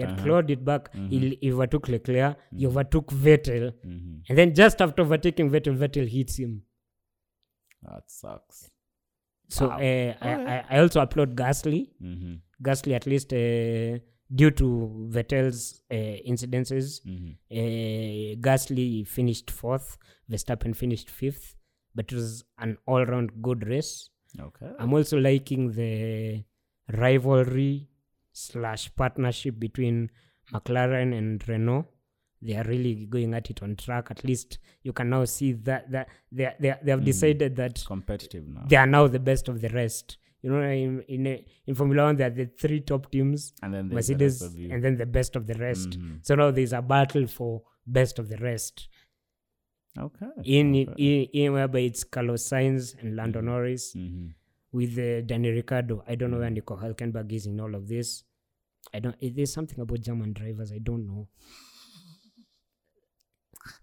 had 0.00 0.10
uh-huh. 0.10 0.22
clawed 0.22 0.50
it 0.50 0.64
back. 0.64 0.90
He, 1.10 1.38
he 1.40 1.52
overtook 1.52 1.88
Leclerc. 1.88 2.36
He 2.58 2.66
overtook 2.66 3.12
Vettel. 3.12 3.72
Mhm. 3.84 4.22
And 4.28 4.38
then 4.38 4.54
just 4.54 4.80
after 4.82 5.02
overtaking 5.02 5.50
Vettel, 5.50 5.76
Vettel 5.76 6.06
hits 6.08 6.38
him. 6.38 6.62
That 7.82 8.10
sucks. 8.10 8.70
So 9.48 9.68
Wow. 9.68 9.76
uh, 9.78 10.14
I, 10.20 10.34
I, 10.54 10.64
I 10.70 10.78
also 10.80 11.00
applaud 11.00 11.36
Gasly. 11.36 11.88
hmm 12.00 12.34
Gasly, 12.62 12.94
at 12.94 13.06
least 13.06 13.32
uh, 13.32 13.98
due 14.34 14.50
to 14.52 15.08
Vettel's 15.10 15.82
uh, 15.90 15.94
incidences, 16.28 17.00
hmm 17.04 17.30
uh, 17.50 18.36
Gasly 18.46 19.06
finished 19.06 19.50
fourth, 19.50 19.98
Verstappen 20.30 20.74
finished 20.74 21.10
fifth, 21.10 21.56
but 21.94 22.10
it 22.12 22.14
was 22.14 22.44
an 22.58 22.76
all 22.86 23.04
round 23.04 23.30
good 23.42 23.66
race. 23.66 24.08
Okay. 24.38 24.70
I'm 24.78 24.92
also 24.94 25.18
liking 25.18 25.72
the 25.72 26.44
rivalry 26.92 27.88
slash 28.32 28.94
partnership 28.94 29.58
between 29.58 30.10
McLaren 30.52 31.16
and 31.16 31.46
Renault. 31.48 31.86
They 32.42 32.56
are 32.56 32.64
really 32.64 33.06
going 33.06 33.34
at 33.34 33.50
it 33.50 33.62
on 33.62 33.76
track. 33.76 34.10
At 34.10 34.24
least 34.24 34.58
you 34.82 34.92
can 34.92 35.10
now 35.10 35.24
see 35.24 35.52
that 35.52 35.90
that 35.90 36.08
they 36.32 36.54
they, 36.58 36.74
they 36.82 36.90
have 36.90 37.04
decided 37.04 37.56
that 37.56 37.82
Competitive 37.86 38.46
now. 38.48 38.64
they 38.68 38.76
are 38.76 38.86
now 38.86 39.06
the 39.08 39.18
best 39.18 39.48
of 39.48 39.60
the 39.60 39.68
rest. 39.70 40.16
You 40.42 40.50
know, 40.50 40.62
in 40.62 41.00
in, 41.02 41.44
in 41.66 41.74
Formula 41.74 42.04
One, 42.04 42.16
there 42.16 42.26
are 42.28 42.30
the 42.34 42.46
three 42.46 42.80
top 42.80 43.10
teams, 43.10 43.52
and 43.62 43.74
then 43.74 43.88
there's 43.88 44.06
the 44.08 44.14
Mercedes, 44.14 44.42
and 44.72 44.82
then 44.84 44.96
the 44.96 45.06
best 45.06 45.36
of 45.36 45.46
the 45.46 45.54
rest. 45.54 45.90
Mhm. 45.98 46.18
So 46.22 46.34
now 46.34 46.50
there's 46.50 46.72
a 46.72 46.80
battle 46.82 47.26
for 47.26 47.62
best 47.86 48.18
of 48.18 48.28
the 48.28 48.38
rest. 48.38 48.88
Okay. 49.98 50.26
In 50.44 50.74
okay. 50.88 50.94
in, 50.98 51.24
in 51.44 51.52
whereby 51.52 51.80
it's 51.80 52.04
Carlos 52.04 52.48
Sainz 52.48 52.94
and 53.02 53.16
Lando 53.16 53.40
Norris 53.40 53.92
hmm 53.92 54.28
with 54.72 54.96
uh, 54.98 55.20
Danny 55.22 55.50
Ricciardo. 55.50 56.04
I 56.06 56.14
don't 56.14 56.30
know 56.30 56.38
where 56.38 56.48
Nico 56.48 56.76
Hulkenberg 56.76 57.32
is 57.32 57.46
in 57.46 57.58
all 57.58 57.74
of 57.74 57.88
this. 57.88 58.22
I 58.94 59.00
don't. 59.00 59.16
eh, 59.20 59.30
There's 59.34 59.52
something 59.52 59.80
about 59.80 60.00
German 60.00 60.32
drivers. 60.32 60.70
I 60.72 60.78
don't 60.78 61.06
know. 61.08 61.26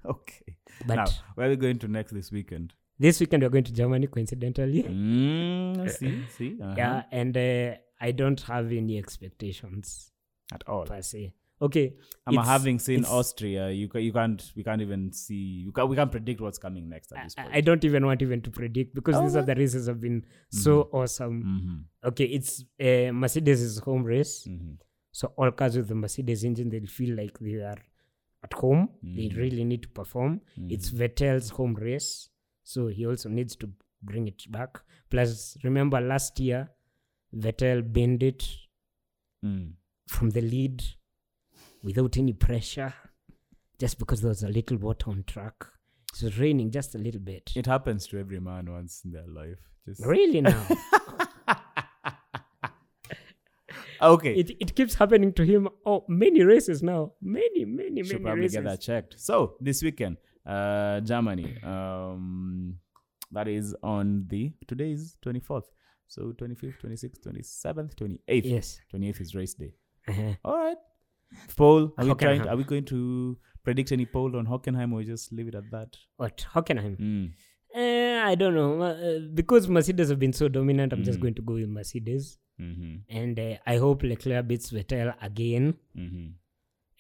Okay. 0.06 0.58
But 0.86 0.96
now, 0.96 1.06
where 1.36 1.48
are 1.48 1.50
we 1.50 1.56
going 1.56 1.80
to 1.80 1.88
next 1.88 2.12
this 2.14 2.32
weekend? 2.32 2.74
This 3.00 3.20
weekend 3.20 3.44
we're 3.44 3.50
going 3.50 3.64
to 3.64 3.74
Germany, 3.74 4.08
coincidentally. 4.08 4.84
Mm, 4.98 5.90
see, 5.92 6.26
see. 6.38 6.58
uh-huh. 6.62 6.74
Yeah, 6.78 7.04
and 7.12 7.36
uh, 7.38 7.76
I 8.00 8.12
don't 8.12 8.40
have 8.42 8.72
any 8.72 8.98
expectations 8.98 10.12
At 10.54 10.64
all. 10.68 10.86
per 10.86 11.02
se. 11.02 11.34
Okay, 11.60 11.96
I'm 12.28 12.36
having 12.36 12.78
seen 12.78 13.04
Austria. 13.06 13.72
You 13.72 13.90
you 13.96 14.14
can't 14.14 14.52
we 14.56 14.64
can't 14.64 14.80
even 14.82 15.12
see 15.12 15.64
you 15.66 15.72
can, 15.72 15.88
we 15.90 15.96
can't 15.96 16.12
predict 16.12 16.40
what's 16.40 16.60
coming 16.60 16.88
next 16.88 17.12
at 17.12 17.24
this 17.24 17.34
I, 17.38 17.42
point. 17.42 17.56
I 17.56 17.62
don't 17.62 17.84
even 17.84 18.06
want 18.06 18.22
even 18.22 18.42
to 18.44 18.52
predict 18.52 18.94
because 18.94 19.20
these 19.24 19.36
are 19.36 19.42
the 19.42 19.56
races 19.56 19.88
have 19.88 20.00
been 20.00 20.24
so 20.52 20.88
awesome. 20.94 21.44
mm-hmm. 21.44 22.08
Okay, 22.10 22.26
it's 22.26 22.64
uh, 22.80 23.12
Mercedes' 23.12 23.80
home 23.80 24.04
race. 24.04 24.46
Mm-hmm. 24.48 24.74
So 25.12 25.34
all 25.36 25.50
cars 25.50 25.76
with 25.78 25.88
the 25.88 25.96
Mercedes 25.96 26.44
engine, 26.44 26.70
they'll 26.70 26.86
feel 26.86 27.16
like 27.18 27.40
they 27.40 27.56
are 27.56 27.82
at 28.44 28.54
home. 28.54 28.90
They 29.02 29.30
Mhm. 29.30 29.38
really 29.38 29.64
need 29.64 29.82
to 29.82 29.90
perform. 29.90 30.42
It's 30.70 30.92
Vettel's 30.92 31.50
home 31.50 31.74
race, 31.74 32.30
so 32.68 32.88
he 32.88 33.06
also 33.08 33.30
needs 33.30 33.56
to 33.56 33.70
bring 34.02 34.28
it 34.28 34.44
back. 34.52 34.80
Plus, 35.10 35.58
remember 35.64 36.02
last 36.02 36.40
year, 36.40 36.70
Vettel 37.36 37.82
bent 37.94 38.24
it 38.24 38.48
Mm. 39.46 39.74
from 40.08 40.32
the 40.32 40.42
lead 40.42 40.84
without 41.84 42.18
any 42.18 42.34
pressure, 42.34 42.94
just 43.80 44.00
because 44.00 44.22
there 44.22 44.30
was 44.30 44.42
a 44.44 44.48
little 44.50 44.78
water 44.78 45.12
on 45.12 45.24
track. 45.28 45.66
It 46.16 46.24
was 46.24 46.40
raining 46.40 46.72
just 46.72 46.96
a 46.96 46.98
little 46.98 47.22
bit. 47.22 47.52
It 47.56 47.68
happens 47.68 48.08
to 48.08 48.18
every 48.20 48.40
man 48.40 48.72
once 48.72 49.02
in 49.06 49.12
their 49.12 49.28
life. 49.28 49.60
Just 49.86 50.04
really 50.06 50.42
now, 50.42 50.68
okay. 54.02 54.34
it, 54.36 54.52
it 54.60 54.76
keeps 54.76 54.96
happening 54.96 55.34
to 55.34 55.44
him. 55.46 55.70
Oh, 55.86 56.04
many 56.08 56.44
races 56.44 56.82
now, 56.84 57.14
many, 57.22 57.66
many, 57.66 58.04
Should 58.04 58.14
many 58.14 58.24
probably 58.24 58.42
races. 58.42 58.56
get 58.56 58.64
that 58.66 58.82
checked. 58.82 59.16
So 59.20 59.56
this 59.62 59.82
weekend, 59.84 60.18
uh, 60.48 61.00
Germany. 61.02 61.58
Um, 61.64 62.80
that 63.32 63.48
is 63.48 63.76
on 63.84 64.26
the 64.30 64.54
today 64.68 64.92
is 64.92 65.18
twenty 65.22 65.40
fourth. 65.42 65.70
So 66.10 66.32
25th, 66.40 66.76
26th, 66.82 67.20
27th, 67.28 67.96
28th. 67.96 68.46
Yes. 68.46 68.80
28th 68.94 69.20
is 69.20 69.36
race 69.36 69.54
day. 69.56 69.74
Uh-huh. 70.08 70.34
All 70.46 70.58
right. 70.58 70.78
Pole. 71.58 71.92
Are 71.98 72.06
we 72.06 72.14
trying? 72.16 72.48
Are 72.48 72.56
we 72.56 72.64
going 72.64 72.86
to 72.86 73.38
predict 73.66 73.92
any 73.92 74.06
pole 74.06 74.38
on 74.38 74.48
Hockenheim 74.48 74.94
or 74.94 75.04
just 75.04 75.34
leave 75.34 75.50
it 75.50 75.56
at 75.56 75.70
that? 75.72 75.98
What 76.16 76.46
Hockenheim? 76.54 76.96
Mm. 76.98 77.32
Eh, 77.76 78.22
I 78.24 78.36
don't 78.36 78.56
know 78.56 78.82
uh, 78.82 79.20
because 79.34 79.68
Mercedes 79.68 80.08
have 80.08 80.20
been 80.20 80.32
so 80.32 80.48
dominant. 80.48 80.94
I'm 80.94 81.04
just 81.04 81.20
Mm. 81.20 81.24
going 81.24 81.34
to 81.36 81.42
go 81.42 81.56
with 81.56 81.68
Mercedes, 81.68 82.38
Mm-hmm. 82.62 82.96
and 83.10 83.38
uh, 83.40 83.58
I 83.68 83.76
hope 83.76 84.02
Leclerc 84.04 84.48
beats 84.48 84.72
Vettel 84.72 85.14
again. 85.22 85.74
Mm-hmm. 85.96 86.28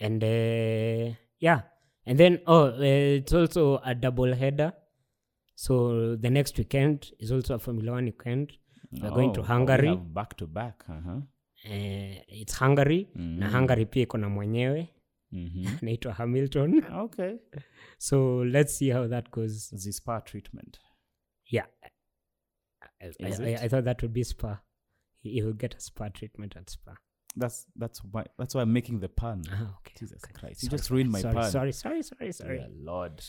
And 0.02 0.24
uh, 0.24 1.16
yeah, 1.40 1.62
and 2.08 2.18
then 2.20 2.40
oh, 2.48 2.66
uh, 2.68 3.18
it's 3.18 3.34
also 3.34 3.80
a 3.86 3.94
double 3.96 4.34
header. 4.36 4.74
So 5.56 6.16
the 6.16 6.30
next 6.30 6.58
weekend 6.58 7.12
is 7.20 7.32
also 7.32 7.56
a 7.56 7.60
Formula 7.60 7.92
One 7.92 8.06
weekend. 8.06 8.54
We're 8.92 9.10
going 9.12 9.34
to 9.34 9.42
Hungary. 9.44 9.96
Back 9.96 10.38
to 10.38 10.48
back. 10.48 10.84
Uh-huh. 10.90 11.22
Uh, 11.66 12.22
it's 12.28 12.54
Hungary 12.54 13.08
na 13.16 13.46
Mhm. 13.48 13.52
Hungary 13.52 13.86
pia 13.86 14.04
iko 14.04 14.18
na 14.18 14.30
mwenyewe 14.30 14.90
Mm-hmm. 15.32 15.68
anaitwa 15.82 16.14
Hamilton. 16.14 16.84
Okay. 16.94 17.38
So 17.98 18.44
let's 18.46 18.78
see 18.78 18.92
how 18.94 19.08
that 19.08 19.30
goes. 19.32 19.70
The 19.70 19.92
spa 19.94 20.22
treatment. 20.22 20.80
Yeah, 21.52 21.66
I, 23.02 23.08
I. 23.24 23.66
I 23.66 23.68
thought 23.70 23.84
that 23.86 24.02
would 24.02 24.14
be 24.14 24.24
Spa. 24.24 24.60
He, 25.22 25.32
he 25.32 25.42
will 25.44 25.54
get 25.58 25.76
a 25.76 25.80
Spa 25.80 26.10
treatment 26.10 26.56
at 26.58 26.70
Spa. 26.70 26.96
That's 27.40 27.68
that's 27.76 28.02
why 28.12 28.24
that's 28.38 28.56
why 28.56 28.62
I'm 28.64 28.74
making 28.74 29.00
the 29.00 29.08
pun. 29.08 29.42
Ah, 29.52 29.78
okay. 29.80 29.94
Jesus 30.00 30.24
okay. 30.24 30.34
Christ! 30.34 30.64
You 30.64 30.70
just 30.70 30.90
ruined 30.90 31.12
my 31.12 31.22
sorry, 31.22 31.36
pun. 31.36 31.52
Sorry, 31.52 31.74
sorry, 31.74 32.04
sorry, 32.04 32.34
sorry. 32.34 32.58
Dear 32.58 32.70
Lord. 32.84 33.22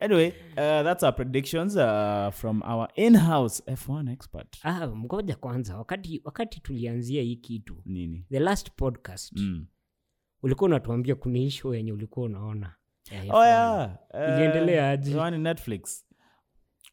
Anyway, 0.00 0.32
uh, 0.56 0.82
that's 0.82 1.04
our 1.04 1.12
predictions 1.14 1.76
uh, 1.76 2.30
from 2.34 2.62
our 2.64 2.88
in-house 2.96 3.62
F1 3.68 4.08
expert. 4.12 4.58
Ah, 4.64 4.86
mgoja 4.86 5.36
kwanza, 5.36 5.76
wakati 5.78 6.20
wakati 6.24 6.60
tulianzia 6.60 7.22
hii 7.22 7.36
kitu 7.36 7.82
Nini? 7.84 8.26
the 8.30 8.38
last 8.38 8.70
podcast 8.76 9.32
Mm. 9.36 9.66
ulikuwa 10.42 10.66
unatuambia 10.66 11.14
kuna 11.14 11.38
issue 11.38 11.76
yenye 11.76 11.92
ulikuwa 11.92 12.26
unaona 12.26 12.74
Oh 13.30 13.44
yeah. 13.44 13.98
Uh, 14.14 14.20
Iliendelea 14.20 14.90
aje? 14.90 15.30
Netflix. 15.30 16.06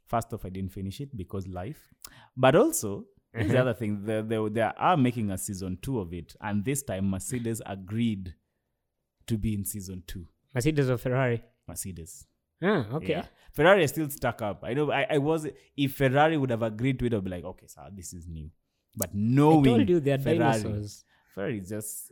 First 0.05 0.33
off, 0.33 0.45
I 0.45 0.49
didn't 0.51 0.71
finish 0.71 0.99
it 0.99 1.15
because 1.15 1.47
life. 1.49 1.95
But 2.35 2.55
also, 2.55 3.05
here's 3.33 3.51
the 3.51 3.59
other 3.61 3.73
thing: 3.73 4.03
they, 4.05 4.21
they, 4.21 4.49
they 4.49 4.61
are 4.61 4.97
making 4.97 5.31
a 5.31 5.37
season 5.37 5.77
two 5.81 5.99
of 5.99 6.13
it, 6.13 6.35
and 6.41 6.63
this 6.65 6.83
time 6.83 7.09
Mercedes 7.09 7.61
agreed 7.65 8.33
to 9.27 9.37
be 9.37 9.53
in 9.53 9.65
season 9.65 10.03
two. 10.07 10.27
Mercedes 10.53 10.89
or 10.89 10.97
Ferrari. 10.97 11.43
Mercedes. 11.67 12.25
Ah, 12.61 12.85
okay. 12.93 13.09
Yeah. 13.09 13.25
Ferrari 13.53 13.83
is 13.83 13.91
still 13.91 14.09
stuck 14.09 14.41
up. 14.41 14.63
I 14.63 14.73
know. 14.73 14.91
I, 14.91 15.05
I 15.11 15.17
was. 15.19 15.47
If 15.77 15.95
Ferrari 15.95 16.37
would 16.37 16.49
have 16.49 16.63
agreed 16.63 16.99
to 16.99 17.05
it, 17.05 17.13
I'd 17.13 17.23
be 17.23 17.29
like, 17.29 17.43
okay, 17.45 17.67
sir, 17.67 17.87
this 17.93 18.13
is 18.13 18.27
new. 18.27 18.49
But 18.97 19.09
I 19.09 19.13
knowing 19.13 19.63
told 19.63 19.89
you 19.89 19.99
they're 19.99 20.17
Ferrari, 20.17 20.39
dinosaurs. 20.39 21.05
Ferrari 21.35 21.59
is 21.59 21.69
just. 21.69 22.11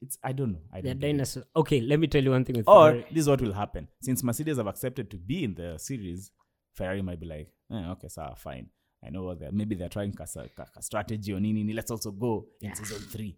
It's. 0.00 0.18
I 0.22 0.32
don't 0.32 0.52
know. 0.52 0.60
I 0.72 0.80
They're 0.80 0.94
don't. 0.94 1.00
get 1.00 1.08
it. 1.08 1.12
dinosaurs. 1.12 1.46
Okay, 1.56 1.80
let 1.80 1.98
me 2.00 2.06
tell 2.06 2.22
you 2.22 2.30
one 2.30 2.44
thing 2.44 2.56
with 2.56 2.68
Or 2.68 2.90
Ferrari. 2.92 3.06
this 3.10 3.22
is 3.22 3.28
what 3.28 3.40
will 3.42 3.52
happen. 3.52 3.88
Since 4.00 4.22
Mercedes 4.22 4.56
have 4.56 4.66
accepted 4.66 5.10
to 5.10 5.16
be 5.18 5.44
in 5.44 5.54
the 5.54 5.76
series, 5.78 6.30
Ferrari 6.74 7.02
might 7.02 7.20
be 7.20 7.26
like, 7.26 7.52
eh, 7.72 7.90
okay, 7.90 8.08
sir, 8.08 8.28
fine. 8.36 8.68
I 9.04 9.10
know 9.10 9.34
they're 9.34 9.52
maybe 9.52 9.74
they're 9.74 9.88
trying 9.88 10.14
a, 10.20 10.46
a 10.76 10.82
strategy 10.82 11.32
or 11.32 11.40
Nini. 11.40 11.72
Let's 11.72 11.90
also 11.90 12.10
go 12.10 12.46
in 12.60 12.68
Yeah. 12.68 12.74
season 12.74 12.98
three. 13.08 13.36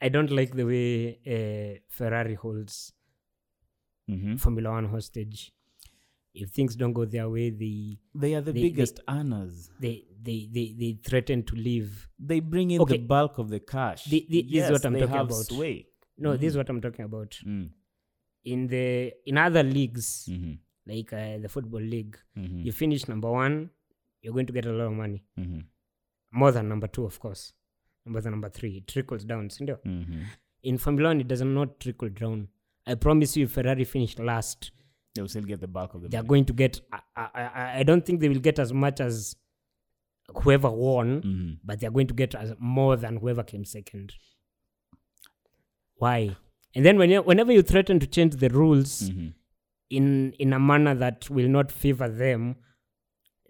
I 0.00 0.08
don't 0.08 0.30
like 0.30 0.54
the 0.54 0.64
way 0.64 1.18
uh, 1.26 1.80
Ferrari 1.88 2.34
holds 2.34 2.92
Mm-hmm. 4.10 4.36
Formula 4.36 4.70
One 4.70 4.88
hostage. 4.88 5.52
If 6.34 6.50
things 6.50 6.76
don't 6.76 6.92
go 6.92 7.04
their 7.04 7.28
way, 7.28 7.50
they 7.50 7.98
They 8.14 8.34
are 8.34 8.40
the 8.40 8.52
They- 8.52 8.70
they- 8.70 8.86
earners. 9.08 9.70
they 9.80 10.04
they 10.22 10.48
they, 10.52 10.74
they 10.78 10.92
threaten 11.02 11.42
to 11.44 11.54
leave. 11.56 12.08
They 12.18 12.40
bring 12.40 12.70
in 12.70 12.80
Okay. 12.80 12.98
the 12.98 13.04
bulk 13.06 13.38
of 13.38 13.50
the 13.50 13.60
cash. 13.60 14.04
The- 14.04 14.26
the- 14.28 14.42
this 14.42 14.64
is 14.66 14.70
what 14.70 14.84
I'm 14.86 14.92
they 14.94 15.00
talking 15.00 15.14
have 15.16 15.26
about. 15.26 15.44
sway. 15.44 15.86
No, 16.16 16.36
this 16.36 16.50
is 16.52 16.56
what 16.56 16.68
I'm 16.70 16.80
talking 16.80 17.04
about. 17.04 17.38
Mm. 17.46 17.70
In 18.44 18.66
the 18.68 19.12
in 19.26 19.36
other 19.38 19.62
leagues, 19.62 20.26
Mm-hmm. 20.30 20.54
like 20.86 21.12
uh, 21.12 21.38
the 21.38 21.48
football 21.48 21.80
league, 21.82 22.16
Mm-hmm. 22.36 22.60
you 22.66 22.72
finish 22.72 23.06
number 23.08 23.30
one, 23.30 23.70
you're 24.22 24.32
going 24.32 24.46
to 24.46 24.52
get 24.52 24.66
a 24.66 24.70
lot 24.72 24.84
of 24.86 24.92
money. 24.92 25.22
Mm-hmm. 25.38 25.60
More 26.32 26.52
than 26.52 26.68
number 26.68 26.86
two, 26.88 27.04
of 27.04 27.18
course. 27.20 27.52
Number 28.04 28.20
than 28.20 28.32
number 28.32 28.48
three. 28.48 28.76
It 28.78 28.86
trickles 28.86 29.24
down. 29.24 29.50
si 29.50 29.64
ndio? 29.64 29.78
Mm-hmm. 29.86 30.22
In 30.62 30.78
Formula 30.78 31.08
One, 31.10 31.20
it 31.20 31.28
does 31.28 31.42
not 31.42 31.78
trickle 31.80 32.08
down. 32.08 32.48
I 32.86 32.94
promise 32.94 33.36
you, 33.36 33.44
if 33.44 33.52
Ferrari 33.52 33.84
finished 33.84 34.18
last, 34.18 34.72
They'll 35.14 35.26
still 35.28 35.42
get 35.42 35.60
the 35.60 35.66
bulk 35.66 35.94
of 35.94 36.02
the 36.02 36.08
they're 36.08 36.20
money. 36.22 36.28
going 36.28 36.44
to 36.44 36.52
get. 36.52 36.80
I, 36.92 37.00
I, 37.16 37.80
I- 37.80 37.82
don't 37.82 38.04
think 38.06 38.20
they 38.20 38.28
will 38.28 38.38
get 38.40 38.58
as 38.58 38.72
much 38.72 39.00
as 39.00 39.34
whoever 40.42 40.70
won, 40.70 41.22
Mhm. 41.22 41.58
but 41.64 41.80
they're 41.80 41.90
going 41.90 42.06
to 42.08 42.14
get 42.14 42.34
as 42.34 42.52
more 42.58 42.96
than 42.96 43.16
whoever 43.16 43.42
came 43.42 43.64
second. 43.64 44.12
Why? 45.96 46.36
And 46.74 46.84
then 46.84 46.98
when 46.98 47.10
you, 47.10 47.22
whenever 47.22 47.52
you 47.52 47.62
threaten 47.62 47.98
to 48.00 48.06
change 48.06 48.36
the 48.36 48.48
rules 48.50 49.10
Mhm. 49.10 49.32
in 49.90 50.32
in 50.38 50.52
a 50.52 50.58
manner 50.60 50.94
that 50.94 51.28
will 51.30 51.48
not 51.48 51.72
favor 51.72 52.08
them, 52.08 52.56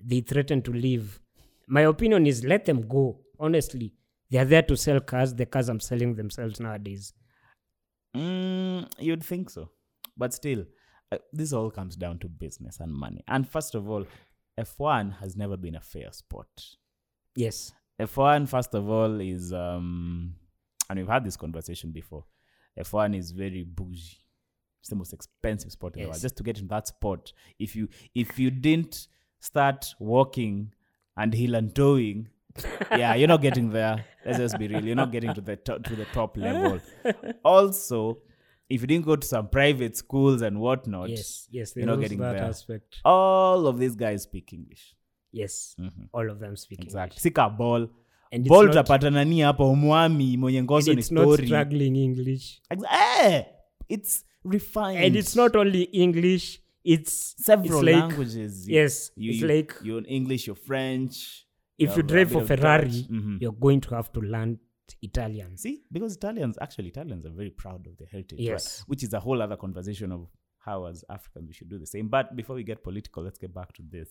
they 0.02 0.20
threaten 0.20 0.62
to 0.62 0.72
leave. 0.72 1.20
My 1.66 1.82
opinion 1.82 2.26
is 2.26 2.44
let 2.44 2.64
them 2.64 2.86
go. 2.88 3.20
Honestly, 3.38 3.92
they 4.30 4.38
are 4.38 4.44
there 4.44 4.62
to 4.62 4.76
sell 4.76 5.00
cars. 5.00 5.34
The 5.34 5.46
cars 5.46 5.68
are 5.68 5.80
selling 5.80 6.14
themselves 6.14 6.60
nowadays. 6.60 7.12
Mm, 8.16 8.90
you'd 8.98 9.24
think 9.24 9.50
so. 9.50 9.70
But 10.16 10.34
still, 10.34 10.64
uh, 11.12 11.18
this 11.32 11.52
all 11.52 11.70
comes 11.70 11.96
down 11.96 12.18
to 12.20 12.28
business 12.28 12.80
and 12.80 12.92
money. 12.92 13.22
And 13.28 13.48
first 13.48 13.74
of 13.74 13.88
all, 13.88 14.06
F1 14.58 15.18
has 15.20 15.36
never 15.36 15.56
been 15.56 15.76
a 15.76 15.80
fair 15.80 16.12
sport. 16.12 16.48
Yes. 17.36 17.72
F1, 18.00 18.48
first 18.48 18.74
of 18.74 18.88
all, 18.88 19.20
is, 19.20 19.52
um, 19.52 20.34
and 20.90 20.98
we've 20.98 21.08
had 21.08 21.24
this 21.24 21.36
conversation 21.36 21.92
before, 21.92 22.24
F1 22.78 23.16
is 23.16 23.30
very 23.30 23.64
bougie. 23.64 24.18
It's 24.80 24.90
the 24.90 24.96
most 24.96 25.12
expensive 25.12 25.72
sport 25.72 25.96
in 25.96 26.02
the 26.02 26.08
world. 26.08 26.20
Just 26.20 26.36
to 26.36 26.42
get 26.42 26.58
in 26.58 26.68
that 26.68 26.86
sport, 26.86 27.32
if 27.58 27.74
you 27.74 27.88
if 28.14 28.38
you 28.38 28.50
didn't 28.50 29.08
start 29.40 29.94
walking 29.98 30.72
and 31.16 31.34
heel 31.34 31.54
and 31.54 31.74
towing, 31.74 32.28
yeah, 32.90 33.14
you're 33.14 33.28
not 33.28 33.42
getting 33.42 33.70
there. 33.70 34.04
Let's 34.24 34.38
just 34.38 34.58
be 34.58 34.68
real. 34.68 34.84
You're 34.84 34.96
not 34.96 35.12
getting 35.12 35.34
to 35.34 35.40
the 35.40 35.56
to, 35.56 35.78
to 35.78 35.96
the 35.96 36.04
top 36.06 36.36
level. 36.36 36.80
Also, 37.44 38.18
if 38.68 38.80
you 38.82 38.86
didn't 38.86 39.04
go 39.06 39.16
to 39.16 39.26
some 39.26 39.48
private 39.48 39.96
schools 39.96 40.42
and 40.42 40.60
whatnot, 40.60 41.08
Yes. 41.10 41.48
Yes. 41.50 41.72
You're 41.76 41.86
not 41.86 42.00
getting 42.00 42.18
that 42.18 42.32
there. 42.36 42.44
aspect. 42.44 43.00
all 43.04 43.66
of 43.66 43.78
these 43.78 43.96
guys 43.96 44.22
speak 44.22 44.52
English. 44.52 44.94
Yes. 45.32 45.74
Mhm. 45.78 46.08
All 46.12 46.30
of 46.30 46.38
them 46.40 46.56
speak 46.56 46.80
Exactly. 46.82 47.14
English. 47.14 47.22
Sika 47.22 47.48
ball. 47.50 47.88
Ball 48.30 48.64
not- 48.66 48.70
utapata 48.70 49.10
nani 49.10 49.40
hapa 49.40 49.64
umwami 49.64 50.36
mwenye 50.36 50.60
ni 50.60 50.92
it's 50.92 51.10
not 51.10 51.40
struggling 51.40 51.96
English. 51.96 52.60
Ex- 52.70 52.84
eh, 53.24 53.44
it's 53.88 54.24
refined 54.44 55.04
And 55.04 55.16
it's 55.16 55.36
not 55.36 55.56
only 55.56 55.82
English, 55.82 56.60
it's 56.94 57.14
several 57.48 57.80
it's 57.80 57.86
like, 57.88 58.02
languages 58.02 58.52
Yes, 58.78 58.94
you, 59.22 59.30
it's 59.32 59.40
you, 59.42 59.48
like 59.54 59.70
you're 59.86 60.02
english 60.18 60.42
you're 60.46 60.62
french 60.70 61.14
if 61.84 61.96
you 61.96 62.02
drive 62.12 62.30
for 62.36 62.44
Ferrari. 62.50 63.00
Mhm. 63.16 63.34
you're 63.42 63.58
going 63.66 63.80
to 63.86 63.90
have 63.98 64.08
to 64.16 64.20
learn 64.34 64.50
Italian. 65.02 65.50
see 65.64 65.74
because 65.96 66.12
italians 66.20 66.54
actually 66.66 66.88
italians 66.94 67.22
are 67.28 67.34
very 67.42 67.50
proud 67.62 67.86
of 67.88 67.92
their 67.98 68.08
heritage 68.14 68.38
right? 68.48 68.82
Which 68.90 69.02
is 69.06 69.12
a 69.12 69.20
whole 69.26 69.40
other 69.46 69.56
conversation 69.64 70.08
of 70.12 70.22
how 70.66 70.78
as 70.90 71.04
africans 71.16 71.46
we 71.50 71.54
should 71.56 71.68
do 71.74 71.78
the 71.84 71.90
same 71.94 72.06
but 72.16 72.34
before 72.40 72.56
we 72.60 72.64
get 72.70 72.78
political 72.88 73.22
let's 73.26 73.38
get 73.44 73.52
back 73.60 73.70
to 73.78 73.82
this 73.94 74.08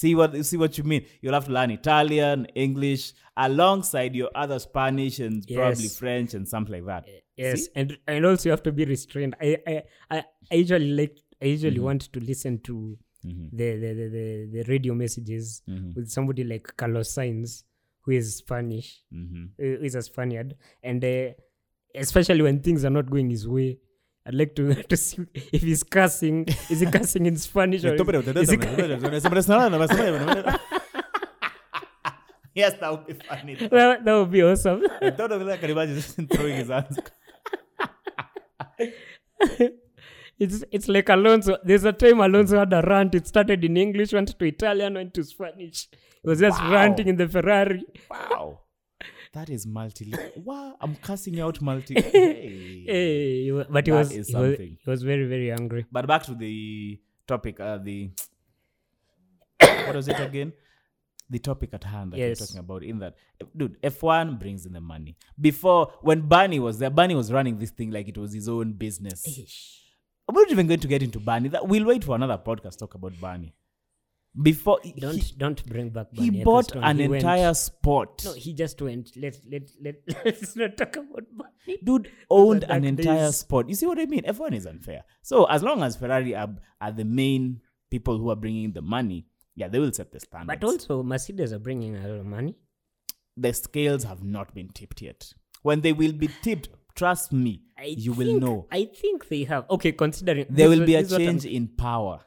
see 0.00 0.14
what 0.14 0.30
see 0.50 0.56
what 0.62 0.72
you 0.78 0.84
mean 0.92 1.02
you'll 1.20 1.34
have 1.40 1.44
to 1.50 1.52
learn 1.58 1.70
italian 1.70 2.38
english 2.66 3.12
alongside 3.36 4.12
your 4.20 4.30
other 4.34 4.58
spanish 4.58 5.18
and 5.26 5.46
probably 5.58 5.88
french 5.88 6.30
and 6.34 6.48
something 6.54 6.74
like 6.78 6.86
that 6.86 7.04
Yes, 7.38 7.64
See? 7.64 7.70
and 7.76 7.98
and 8.08 8.24
also 8.24 8.44
you 8.48 8.50
have 8.56 8.62
to 8.62 8.72
be 8.72 8.86
restrained. 8.86 9.34
I 9.46 9.48
I 9.72 9.82
I, 10.14 10.24
I 10.50 10.54
usually 10.54 10.90
like 11.00 11.18
I 11.42 11.46
usually 11.46 11.76
Mm-hmm. 11.76 11.84
want 11.84 12.12
to 12.12 12.20
listen 12.20 12.58
to 12.60 12.98
Mhm. 13.24 13.50
the, 13.52 13.76
the, 13.76 13.92
the, 13.94 14.08
the, 14.08 14.48
the 14.52 14.62
radio 14.72 14.94
messages 14.94 15.62
Mhm. 15.68 15.94
with 15.96 16.08
somebody 16.08 16.44
like 16.44 16.76
Carlos 16.76 17.12
Sainz, 17.14 17.64
who 18.02 18.12
is 18.12 18.36
Spanish, 18.36 19.02
who 19.10 19.48
is 19.82 19.94
a 19.96 20.02
Spaniard, 20.02 20.54
and 20.82 21.04
uh, 21.04 21.30
especially 21.94 22.42
when 22.42 22.60
things 22.60 22.84
are 22.84 22.90
not 22.90 23.10
going 23.10 23.30
his 23.30 23.46
way. 23.48 23.78
I'd 24.26 24.34
like 24.34 24.54
to, 24.56 24.74
to 24.90 24.96
see 24.96 25.24
if 25.34 25.62
he's 25.62 25.82
cussing. 25.84 26.46
Is 26.70 26.80
he 26.80 26.86
cussing 26.86 27.26
in 27.26 27.36
Spanish 27.36 27.84
or 27.84 27.94
is, 27.94 28.00
is 28.42 28.50
he, 28.50 28.56
yes, 32.54 32.74
that 32.80 32.90
would 32.90 33.06
be 33.06 33.12
funny. 33.14 33.54
that, 33.54 34.04
that 34.04 34.14
would 34.14 34.30
be 34.30 34.42
awesome. 34.42 34.82
I 35.00 35.10
thought 35.10 35.32
of 35.32 35.44
that. 35.46 35.54
I 35.54 35.56
can 35.58 35.70
imagine 35.70 35.94
just 35.96 36.16
throwing 36.32 36.56
his 36.56 36.68
hands. 36.68 36.98
It's 40.38 40.64
it's 40.70 40.88
like 40.88 41.08
Alonso. 41.08 41.56
There's 41.64 41.84
a 41.84 41.92
time 41.92 42.20
Alonso 42.20 42.58
had 42.58 42.72
a 42.72 42.82
rant. 42.82 43.14
It 43.14 43.26
started 43.26 43.64
in 43.64 43.76
English, 43.76 44.12
went 44.12 44.38
to 44.38 44.44
Italian, 44.44 44.94
went 44.94 45.14
to 45.14 45.24
Spanish. 45.24 45.88
He 46.22 46.28
was 46.28 46.40
just 46.40 46.60
Wow. 46.62 46.72
ranting 46.72 47.08
in 47.08 47.16
the 47.16 47.28
Ferrari. 47.28 47.84
Wow. 48.10 48.60
That 49.32 49.50
is 49.50 49.66
multi. 49.66 50.12
Wow, 50.36 50.76
I'm 50.80 50.94
cussing 50.96 51.40
out 51.40 51.60
multi. 51.60 51.94
Hey. 52.00 52.84
Hey, 52.86 53.50
but 53.68 53.86
he 53.86 53.92
was, 53.92 54.10
he 54.10 54.18
was 54.18 54.58
he 54.58 54.78
was 54.86 55.02
very 55.02 55.26
very 55.26 55.50
angry. 55.52 55.84
But 55.90 56.06
back 56.06 56.22
to 56.24 56.34
the 56.34 57.00
topic. 57.26 57.58
Uh, 57.60 57.78
the 57.78 58.10
what 59.86 59.96
was 59.96 60.08
it 60.08 60.18
again? 60.20 60.52
The 61.28 61.38
topic 61.40 61.70
at 61.72 61.84
hand 61.84 62.12
that 62.12 62.18
Yes. 62.18 62.40
we're 62.40 62.46
talking 62.46 62.60
about. 62.60 62.82
In 62.84 62.98
that, 63.00 63.14
dude, 63.56 63.80
F1 63.82 64.38
brings 64.38 64.64
in 64.64 64.72
the 64.72 64.80
money. 64.80 65.16
Before, 65.40 65.92
when 66.02 66.20
Bernie 66.20 66.60
was 66.60 66.78
there, 66.78 66.90
Bernie 66.90 67.16
was 67.16 67.32
running 67.32 67.58
this 67.58 67.70
thing 67.70 67.90
like 67.90 68.06
it 68.08 68.16
was 68.16 68.32
his 68.32 68.48
own 68.48 68.72
business. 68.74 69.24
I'm 70.28 70.34
not 70.34 70.50
even 70.50 70.66
going 70.66 70.80
to 70.80 70.88
get 70.88 71.02
into 71.02 71.20
Bernie. 71.20 71.48
That 71.50 71.66
we'll 71.68 71.84
wait 71.86 72.04
for 72.04 72.14
another 72.16 72.38
podcast 72.38 72.78
talk 72.78 72.94
about 72.94 73.12
Bernie. 73.20 73.54
Before 74.42 74.78
he, 74.82 74.92
Don't 74.92 75.14
he, 75.16 75.34
don't 75.38 75.64
bring 75.66 75.88
back. 75.88 76.08
he 76.12 76.30
bought 76.44 76.70
an 76.76 76.98
He 76.98 77.08
went- 77.08 77.22
entire 77.22 77.54
sport. 77.54 78.22
No, 78.24 78.34
he 78.34 78.52
just 78.52 78.82
went. 78.82 79.12
Let 79.16 79.40
let 79.50 79.70
let 79.82 79.94
let's 80.26 80.54
not 80.56 80.76
talk 80.76 80.96
about 80.96 81.24
Bernie. 81.32 81.78
Dude 81.82 82.10
owned 82.28 82.64
an 82.64 82.84
entire 82.84 83.26
days. 83.28 83.36
sport. 83.38 83.66
You 83.70 83.74
see 83.74 83.86
what 83.86 83.98
I 83.98 84.04
mean? 84.04 84.24
F1 84.24 84.52
is 84.54 84.66
unfair. 84.66 85.04
So 85.22 85.46
as 85.46 85.62
long 85.62 85.82
as 85.82 85.96
Ferrari 85.96 86.34
are, 86.34 86.50
are 86.82 86.92
the 86.92 87.04
main 87.06 87.60
people 87.90 88.18
who 88.18 88.28
are 88.28 88.36
bringing 88.36 88.72
the 88.72 88.82
money, 88.82 89.26
yeah, 89.54 89.68
they 89.68 89.78
will 89.78 89.92
set 89.92 90.12
the 90.12 90.20
standards. 90.20 90.60
But 90.60 90.64
also 90.66 91.02
Mercedes 91.02 91.54
are 91.54 91.58
bringing 91.58 91.96
a 91.96 92.06
lot 92.06 92.18
of 92.20 92.26
money. 92.26 92.56
the 93.38 93.52
scales 93.54 94.04
have 94.04 94.22
not 94.22 94.54
been 94.54 94.68
tipped 94.68 95.00
yet. 95.00 95.32
When 95.62 95.80
they 95.80 95.94
will 95.94 96.12
be 96.12 96.28
tipped, 96.42 96.68
trust 96.96 97.32
me, 97.32 97.62
I 97.78 97.84
you 98.06 98.12
will 98.12 98.38
know. 98.40 98.66
I 98.70 98.84
think 98.86 99.28
they 99.28 99.44
have. 99.44 99.68
Okay, 99.70 99.92
considering 99.92 100.46
There 100.50 100.68
will 100.68 100.84
be 100.86 100.94
a 100.94 101.02
this 101.02 101.06
is 101.08 101.12
what 101.12 101.20
I'm- 101.22 101.30
change 101.30 101.44
in 101.44 101.68
power. 101.68 102.20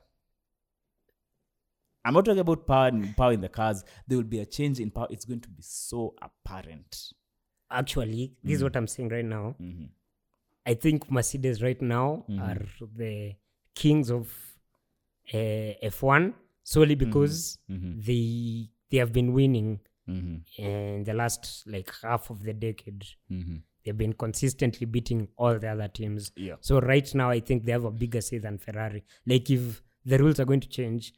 I'm 2.05 2.13
not 2.13 2.25
talking 2.25 2.39
about 2.39 2.65
power 2.65 2.88
in, 2.88 3.13
power 3.13 3.34
in 3.34 3.41
the 3.41 3.49
cars. 3.49 3.84
There 4.08 4.17
will 4.17 4.23
be 4.25 4.39
a 4.39 4.45
change 4.45 4.79
in 4.79 4.89
power. 4.89 5.08
It's 5.10 5.25
going 5.25 5.41
to 5.41 5.49
be 5.49 5.62
so 5.62 6.15
apparent. 6.21 7.13
Actually, 7.69 8.34
this 8.43 8.58
is 8.58 8.63
what 8.63 8.75
I'm 8.77 8.88
saying 8.88 9.10
right 9.10 9.25
now. 9.25 9.55
Mhm. 9.62 9.89
I 10.65 10.73
think 10.75 11.12
Mercedes 11.12 11.62
right 11.62 11.82
now 11.82 12.25
Mhm. 12.29 12.39
are 12.41 12.65
the 12.95 13.36
kings 13.75 14.10
of 14.12 14.32
uh, 15.34 15.73
F1 15.84 16.34
solely 16.63 16.95
because 16.95 17.60
Mhm. 17.69 18.03
they 18.03 18.69
they 18.89 18.97
have 18.97 19.13
been 19.13 19.32
winning 19.34 19.79
Mhm. 20.08 20.41
in 20.58 21.03
the 21.03 21.13
last 21.13 21.63
like 21.67 21.91
half 22.01 22.32
of 22.32 22.41
the 22.43 22.53
decade. 22.53 23.05
They've 23.89 23.97
been 23.97 24.13
consistently 24.13 24.86
beating 24.86 25.30
all 25.36 25.58
the 25.58 25.67
other 25.69 25.88
teams. 25.88 26.32
Yeah. 26.36 26.58
So 26.62 26.80
right 26.80 27.12
now, 27.15 27.32
I 27.32 27.39
think 27.39 27.65
they 27.65 27.71
have 27.71 27.86
a 27.86 27.89
bigger 27.91 28.21
say 28.21 28.38
than 28.38 28.60
Ferrari. 28.60 29.04
Like 29.25 29.49
if 29.49 29.82
the 30.06 30.19
rules 30.19 30.39
are 30.39 30.45
going 30.45 30.60
to 30.60 30.69
change, 30.69 31.12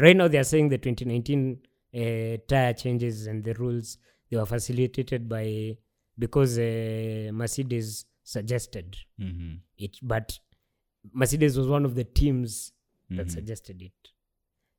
right 0.00 0.16
now 0.16 0.26
they 0.26 0.38
are 0.38 0.42
saying 0.44 0.68
the 0.70 0.78
2019 0.78 1.60
uh, 1.94 2.38
tire 2.48 2.72
changes 2.72 3.28
and 3.28 3.44
the 3.44 3.54
rules 3.54 3.98
they 4.28 4.36
were 4.36 4.46
facilitated 4.46 5.28
by 5.28 5.76
because 6.18 6.58
uh, 6.58 7.30
Mercedes 7.32 8.04
suggested 8.24 8.96
Mhm. 9.20 9.60
it, 9.78 9.96
but 10.02 10.40
Mercedes 11.12 11.56
was 11.56 11.68
one 11.68 11.84
of 11.84 11.94
the 11.94 12.04
teams 12.04 12.72
that 13.10 13.26
Mhm. 13.28 13.30
suggested 13.30 13.80
it, 13.80 13.92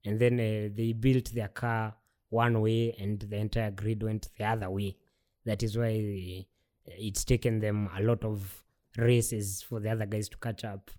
and 0.04 0.20
then 0.20 0.34
uh, 0.42 0.70
they 0.76 0.92
built 0.92 1.32
their 1.32 1.48
car 1.50 1.96
one 2.30 2.60
way 2.60 2.94
and 3.00 3.20
the 3.22 3.38
entire 3.38 3.72
grid 3.72 4.04
went 4.04 4.28
the 4.38 4.44
other 4.44 4.70
way. 4.70 4.98
That 5.46 5.62
is 5.62 5.78
why 5.78 5.94
uh, 6.00 6.44
it's 6.86 7.24
taken 7.24 7.60
them 7.60 7.90
a 7.98 8.02
lot 8.04 8.24
of 8.24 8.64
races 8.98 9.62
for 9.62 9.80
the 9.80 9.90
other 9.90 10.06
guys 10.06 10.30
to 10.30 10.38
catch 10.38 10.64
up 10.64 10.92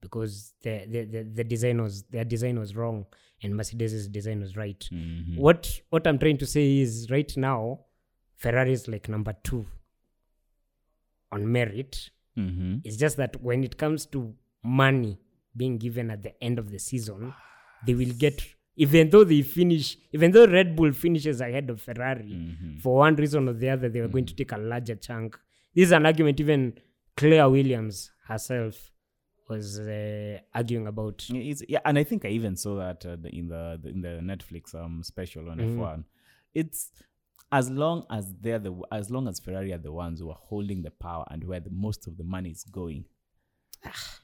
because 0.00 0.52
the 0.62 0.84
the, 0.88 1.04
the, 1.04 1.22
the 1.22 1.44
design 1.44 1.82
was 1.82 2.02
their 2.04 2.24
design 2.24 2.58
was 2.58 2.74
wrong 2.76 3.06
and 3.42 3.54
Mercedes' 3.56 4.08
design 4.08 4.40
was 4.40 4.56
right. 4.56 4.88
Mhm. 4.92 5.36
What 5.38 5.80
what 5.90 6.06
I'm 6.06 6.18
trying 6.18 6.38
to 6.38 6.46
say 6.46 6.78
is 6.78 7.08
right 7.10 7.32
now, 7.36 7.80
Ferrari 8.36 8.72
is 8.72 8.88
like 8.88 9.08
number 9.08 9.34
two 9.42 9.66
on 11.32 11.50
merit. 11.50 12.10
Mhm. 12.36 12.80
It's 12.84 12.96
just 12.96 13.16
that 13.16 13.40
when 13.42 13.64
it 13.64 13.76
comes 13.76 14.06
to 14.06 14.34
money 14.62 15.18
being 15.56 15.78
given 15.78 16.10
at 16.10 16.22
the 16.22 16.40
end 16.42 16.58
of 16.58 16.70
the 16.70 16.78
season, 16.78 17.32
they 17.86 17.94
will 17.94 18.12
get 18.18 18.42
even 18.84 19.10
though 19.10 19.24
they 19.24 19.42
finish, 19.42 19.96
even 20.12 20.30
though 20.30 20.46
Red 20.46 20.74
Bull 20.76 20.92
finishes 20.92 21.40
ahead 21.40 21.68
of 21.70 21.80
Ferrari, 21.82 22.24
Mhm. 22.32 22.80
for 22.80 22.96
one 22.98 23.16
reason 23.16 23.48
or 23.48 23.52
the 23.52 23.68
other, 23.70 23.88
they 23.88 24.00
were 24.00 24.08
going 24.16 24.26
to 24.26 24.34
take 24.34 24.52
a 24.52 24.58
larger 24.58 24.94
chunk. 24.96 25.38
This 25.74 25.86
is 25.86 25.92
an 25.92 26.06
argument 26.06 26.40
even 26.40 26.74
Claire 27.16 27.48
Williams 27.50 28.10
herself 28.26 28.90
was 29.48 29.78
uh, 29.80 30.38
arguing 30.54 30.86
about. 30.86 31.26
It's, 31.30 31.62
yeah, 31.68 31.80
and 31.84 31.98
I 31.98 32.04
think 32.04 32.24
I 32.24 32.28
even 32.28 32.54
saw 32.56 32.76
that 32.76 33.04
uh, 33.06 33.16
in 33.30 33.48
the, 33.48 33.78
the 33.82 33.88
in 33.90 34.00
the 34.02 34.20
Netflix 34.22 34.74
um 34.74 35.02
special 35.02 35.48
on 35.50 35.58
Mhm. 35.58 35.76
F1. 35.76 36.04
It's 36.54 36.92
as 37.50 37.70
long 37.70 38.04
as 38.10 38.34
they're 38.42 38.58
the 38.58 38.74
as 38.92 39.10
long 39.10 39.26
as 39.26 39.40
Ferrari 39.40 39.72
are 39.72 39.78
the 39.78 39.92
ones 39.92 40.20
who 40.20 40.28
are 40.30 40.38
holding 40.50 40.82
the 40.82 40.90
power 40.90 41.24
and 41.30 41.42
where 41.44 41.60
the 41.60 41.70
most 41.70 42.06
of 42.06 42.16
the 42.18 42.24
money 42.24 42.50
is 42.50 42.62
going. 42.64 43.04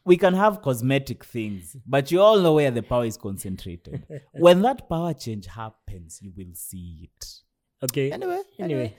We 0.04 0.16
can 0.16 0.34
have 0.34 0.62
cosmetic 0.62 1.24
things, 1.24 1.76
but 1.86 2.10
you 2.10 2.20
all 2.20 2.38
know 2.40 2.54
where 2.54 2.70
the 2.70 2.82
power 2.82 3.04
is 3.04 3.16
concentrated. 3.16 4.04
when 4.32 4.62
that 4.62 4.88
power 4.88 5.14
change 5.14 5.46
happens, 5.46 6.20
you 6.22 6.32
will 6.36 6.54
see 6.54 7.08
it. 7.10 7.26
Okay. 7.82 8.10
Anyway, 8.12 8.42
Anyway. 8.58 8.96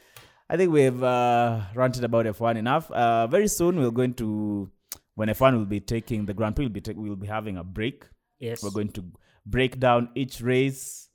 I 0.50 0.58
think 0.58 0.72
we've 0.72 1.02
uh, 1.02 1.62
ranted 1.74 2.04
about 2.04 2.26
F1 2.26 2.58
enough. 2.58 2.92
Uh, 2.92 3.26
very 3.28 3.48
soon 3.48 3.80
we're 3.80 3.90
going 3.92 4.14
to, 4.16 4.70
when 5.16 5.28
F1 5.30 5.58
will 5.58 5.66
be 5.66 5.80
taking 5.80 6.26
the 6.26 6.34
Grand 6.34 6.56
Prix, 6.56 6.66
will 6.66 6.72
be 6.72 6.82
ta- 6.82 6.94
we'll 6.96 7.16
be 7.16 7.28
having 7.28 7.58
a 7.58 7.64
break. 7.64 8.06
Yes. 8.40 8.62
We're 8.62 8.70
going 8.70 8.90
to 8.90 9.04
break 9.46 9.80
down 9.80 10.10
each 10.16 10.42
race 10.42 11.10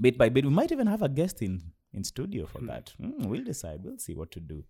bit 0.00 0.18
by 0.18 0.28
bit. 0.28 0.44
We 0.44 0.50
might 0.50 0.72
even 0.72 0.86
have 0.86 1.02
a 1.02 1.08
guest 1.08 1.42
in 1.42 1.62
in 1.92 2.02
studio 2.02 2.46
for 2.46 2.60
that. 2.62 2.92
Mm, 3.00 3.26
we'll 3.26 3.44
decide. 3.44 3.80
We'll 3.84 3.98
see 3.98 4.14
what 4.14 4.32
to 4.32 4.40
do. 4.40 4.64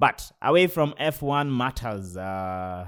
But 0.00 0.32
away 0.40 0.66
from 0.66 0.94
F1 0.98 1.54
matters. 1.54 2.16
Uh, 2.16 2.86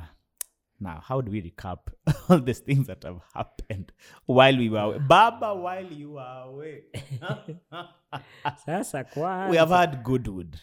now, 0.81 1.03
how 1.07 1.21
do 1.21 1.31
we 1.31 1.43
recap 1.43 1.79
all 2.29 2.41
these 2.41 2.61
things 2.61 2.87
that 2.87 3.05
have 3.05 3.21
happened 3.35 3.93
while 4.25 4.57
we 4.57 4.71
were 4.71 4.79
away? 4.79 4.99
Baba, 4.99 5.55
while 5.55 5.85
you 5.85 6.13
were 6.13 6.43
away. 6.47 6.85
Sasa 8.67 9.05
we 9.51 9.59
have 9.59 9.69
had 9.69 10.03
Goodwood. 10.03 10.59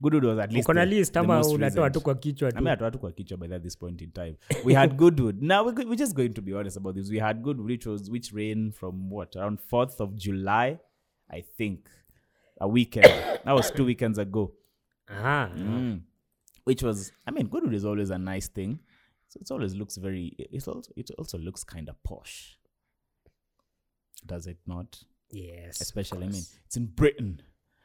Goodwood 0.00 0.24
was 0.24 0.38
at 0.38 0.52
least 0.52 0.68
the- 0.68 0.86
list 0.86 1.12
the 1.12 1.18
ama 1.20 1.40
unatoa 1.40 1.90
tu 1.92 2.00
kwa 2.00 2.14
kichwa 2.14 2.52
tu 2.52 2.58
I 2.58 2.62
mean, 2.62 2.98
kwa 2.98 3.12
kichwa 3.12 3.36
by 3.36 3.48
that 3.48 3.62
this 3.62 3.76
point 3.76 4.00
in 4.00 4.12
time. 4.12 4.36
We 4.64 4.72
had 4.72 4.96
Goodwood. 4.96 5.42
now 5.52 5.64
we're, 5.64 5.74
we're 5.84 5.96
just 5.96 6.14
going 6.14 6.32
to 6.34 6.40
be 6.40 6.54
honest 6.54 6.76
about 6.76 6.94
this. 6.94 7.10
We 7.10 7.18
had 7.18 7.42
Goodwood, 7.42 7.66
which 7.66 7.86
was 7.86 8.08
which 8.08 8.32
rain 8.32 8.72
from 8.72 9.10
what 9.10 9.34
around 9.36 9.60
fourth 9.60 10.00
of 10.00 10.16
July, 10.16 10.78
I 11.28 11.42
think, 11.58 11.88
a 12.60 12.68
weekend. 12.68 13.12
that 13.44 13.52
was 13.52 13.70
two 13.72 13.84
weekends 13.84 14.16
ago. 14.16 14.52
Aha. 15.10 15.50
Mm. 15.54 16.02
Which 16.64 16.82
was, 16.82 17.12
I 17.26 17.30
mean, 17.30 17.48
Goodwood 17.48 17.74
is 17.74 17.84
always 17.84 18.10
a 18.10 18.18
nice 18.18 18.48
thing. 18.48 18.80
So 19.28 19.38
it 19.40 19.50
always 19.50 19.74
looks 19.74 19.96
very. 19.96 20.34
It 20.38 20.66
also 20.66 20.90
it 20.96 21.10
also 21.18 21.38
looks 21.38 21.62
kind 21.64 21.88
of 21.88 22.02
posh. 22.02 22.58
Does 24.26 24.46
it 24.46 24.58
not? 24.66 25.02
yes 25.30 25.80
Especially, 25.80 26.26
I 26.26 26.30
mean, 26.30 26.42
it's 26.66 26.76
in 26.76 26.86
Britain. 26.86 27.40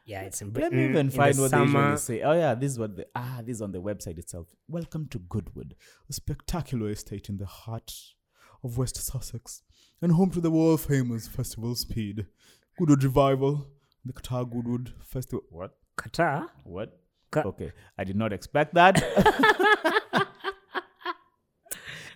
yeah 0.05 0.21
it's 0.21 0.41
in 0.41 0.49
Britain. 0.49 0.71
Let 0.71 0.77
me 0.77 0.89
even 0.89 1.09
find 1.11 1.35
the 1.35 1.43
what 1.43 1.51
they 1.51 1.57
summer 1.57 1.79
usually 1.91 1.97
say. 1.97 2.21
Oh 2.23 2.33
yeah, 2.33 2.55
this 2.55 2.71
is 2.71 2.79
what 2.79 2.95
the 2.95 3.05
ah, 3.15 3.41
this 3.45 3.57
is 3.57 3.61
on 3.61 3.71
the 3.71 3.81
website 3.81 4.17
itself. 4.17 4.47
Welcome 4.67 5.07
to 5.09 5.19
Goodwood, 5.19 5.75
a 6.09 6.13
spectacular 6.13 6.89
estate 6.89 7.29
in 7.29 7.37
the 7.37 7.45
heart 7.45 7.93
of 8.63 8.77
West 8.79 8.97
Sussex, 8.97 9.61
and 10.01 10.13
home 10.13 10.31
to 10.31 10.41
the 10.41 10.49
world 10.51 10.81
famous 10.81 11.27
Festival 11.27 11.75
Speed, 11.75 12.25
Goodwood 12.79 13.03
Revival, 13.03 13.67
the 14.03 14.13
Qatar 14.13 14.49
Goodwood 14.51 14.93
Festival. 15.03 15.43
What? 15.49 15.77
Qatar 15.97 16.49
What? 16.63 16.99
Ka- 17.35 17.49
Okay, 17.49 17.71
I 17.97 18.03
did 18.03 18.15
not 18.15 18.33
expect 18.33 18.73
that. 18.75 18.95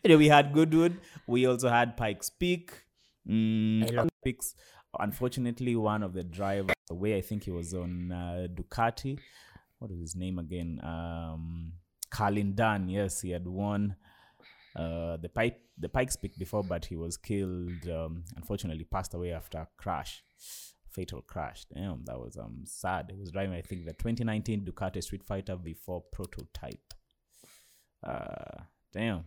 anyway, 0.03 0.17
we 0.19 0.27
had 0.27 0.53
Goodwood. 0.53 0.97
We 1.27 1.45
also 1.45 1.69
had 1.69 1.97
Pikes 1.97 2.29
Peak. 2.29 2.71
Mm, 3.27 3.89
I 3.91 3.95
love- 3.95 4.09
Peaks. 4.23 4.55
Unfortunately, 4.99 5.75
one 5.75 6.01
of 6.03 6.13
the 6.13 6.23
drivers 6.23 6.73
away. 6.89 7.15
I 7.15 7.21
think 7.21 7.43
he 7.43 7.51
was 7.51 7.73
on 7.73 8.11
uh, 8.11 8.47
Ducati. 8.53 9.19
What 9.77 9.91
was 9.91 9.99
his 9.99 10.15
name 10.15 10.39
again? 10.39 10.79
Um, 10.83 11.73
Carlin 12.09 12.55
Dunne. 12.55 12.89
Yes, 12.89 13.21
he 13.21 13.29
had 13.29 13.47
won 13.47 13.95
uh, 14.75 15.17
the 15.17 15.29
Pike 15.29 15.59
the 15.77 15.87
Pikes 15.89 16.15
Peak 16.15 16.37
before, 16.37 16.63
but 16.63 16.85
he 16.85 16.95
was 16.95 17.17
killed. 17.17 17.87
Um, 17.87 18.23
unfortunately, 18.35 18.83
passed 18.83 19.13
away 19.13 19.31
after 19.31 19.59
a 19.59 19.67
crash, 19.77 20.23
fatal 20.91 21.21
crash. 21.21 21.65
Damn, 21.73 22.03
that 22.05 22.19
was 22.19 22.37
um 22.37 22.61
sad. 22.65 23.11
He 23.13 23.19
was 23.19 23.31
driving, 23.31 23.53
I 23.55 23.61
think, 23.61 23.85
the 23.85 23.93
2019 23.93 24.65
Ducati 24.65 25.01
Street 25.03 25.23
Fighter 25.23 25.55
V4 25.55 26.01
prototype. 26.11 26.93
Uh, 28.03 28.63
damn, 28.93 29.25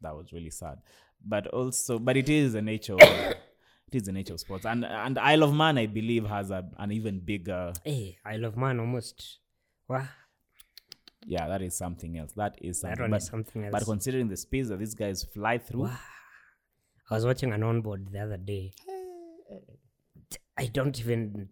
that 0.00 0.14
was 0.16 0.32
really 0.32 0.50
sad. 0.50 0.78
But 1.24 1.46
also, 1.48 1.98
but 1.98 2.16
it 2.16 2.28
is 2.28 2.52
the 2.54 2.62
nature. 2.62 2.94
Of, 2.94 3.00
it 3.02 3.36
is 3.92 4.02
the 4.04 4.12
nature 4.12 4.34
of 4.34 4.40
sports, 4.40 4.64
and 4.64 4.84
and 4.84 5.18
Isle 5.18 5.42
of 5.44 5.54
Man, 5.54 5.78
I 5.78 5.86
believe, 5.86 6.26
has 6.26 6.50
a, 6.50 6.64
an 6.78 6.92
even 6.92 7.20
bigger. 7.20 7.72
hey 7.84 8.18
Isle 8.24 8.44
of 8.46 8.56
Man 8.56 8.80
almost 8.80 9.38
wow 9.88 10.06
Yeah, 11.26 11.46
that 11.48 11.62
is 11.62 11.76
something 11.76 12.16
else. 12.18 12.32
That 12.32 12.56
is 12.60 12.80
that 12.80 12.96
something. 12.98 13.02
one 13.02 13.10
but, 13.10 13.22
is 13.22 13.26
something 13.28 13.64
else 13.64 13.72
but 13.72 13.84
considering 13.84 14.28
the 14.28 14.36
speeds 14.36 14.68
that 14.70 14.78
these 14.78 14.94
guys 14.94 15.22
fly 15.24 15.58
through, 15.58 15.82
Wow. 15.84 15.98
I 17.10 17.14
was 17.14 17.26
watching 17.26 17.52
an 17.52 17.62
onboard 17.62 18.08
the 18.10 18.20
other 18.20 18.36
day. 18.38 18.72
I 20.58 20.66
don't 20.66 20.98
even. 21.00 21.48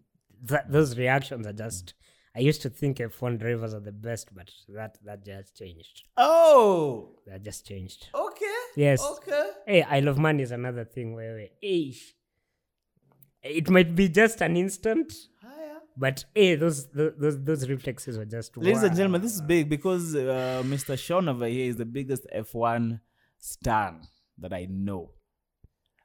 Those 0.69 0.97
reactions 0.97 1.45
are 1.47 1.53
just. 1.53 1.93
I 2.35 2.39
used 2.39 2.61
to 2.61 2.69
think 2.69 2.97
F1 2.97 3.39
drivers 3.39 3.73
are 3.73 3.81
the 3.81 3.91
best, 3.91 4.33
but 4.33 4.49
that 4.69 4.97
that 5.03 5.25
just 5.25 5.57
changed. 5.57 6.03
oh, 6.17 7.15
That 7.27 7.43
just 7.43 7.67
changed. 7.67 8.07
okay, 8.15 8.45
Yes. 8.77 9.03
okay. 9.17 9.49
Hey, 9.67 9.83
I 9.83 9.99
love 9.99 10.17
money 10.17 10.41
is 10.43 10.51
another 10.51 10.85
thing 10.85 11.13
where, 11.13 11.35
we- 11.35 11.51
hey, 11.61 11.93
it 13.43 13.69
might 13.69 13.95
be 13.95 14.07
just 14.07 14.41
an 14.41 14.55
instant, 14.55 15.13
but 15.97 16.23
hey, 16.33 16.55
those 16.55 16.87
those 16.91 17.13
those, 17.17 17.43
those 17.43 17.69
reflexes 17.69 18.17
were 18.17 18.25
just. 18.25 18.55
Ladies 18.55 18.83
and 18.83 18.95
gentlemen, 18.95 19.21
this 19.21 19.33
is 19.33 19.41
big 19.41 19.67
because 19.69 20.15
uh, 20.15 20.61
Mr. 20.65 20.97
Sean 20.97 21.27
over 21.27 21.47
here 21.47 21.69
is 21.69 21.75
the 21.77 21.85
biggest 21.85 22.25
F1 22.33 23.01
stan 23.39 24.01
that 24.37 24.53
I 24.53 24.67
know. 24.69 25.11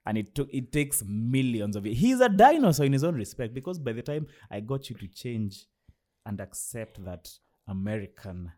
And 0.07 0.17
it 0.17 0.35
took 0.35 0.49
it 0.53 0.71
takes 0.73 1.03
millions 1.05 1.75
of 1.77 1.85
it. 1.87 1.95
He's 1.95 2.21
a 2.21 2.29
dinosaur 2.29 2.87
in 2.87 2.93
his 2.93 3.03
own 3.05 3.17
respect 3.17 3.53
because 3.55 3.79
by 3.79 3.93
the 3.93 4.03
time 4.03 4.27
I 4.51 4.61
got 4.61 4.89
you 4.89 4.97
to 4.97 5.09
change 5.09 5.67
and 6.25 6.41
accept 6.41 7.05
that 7.05 7.29
American 7.67 8.53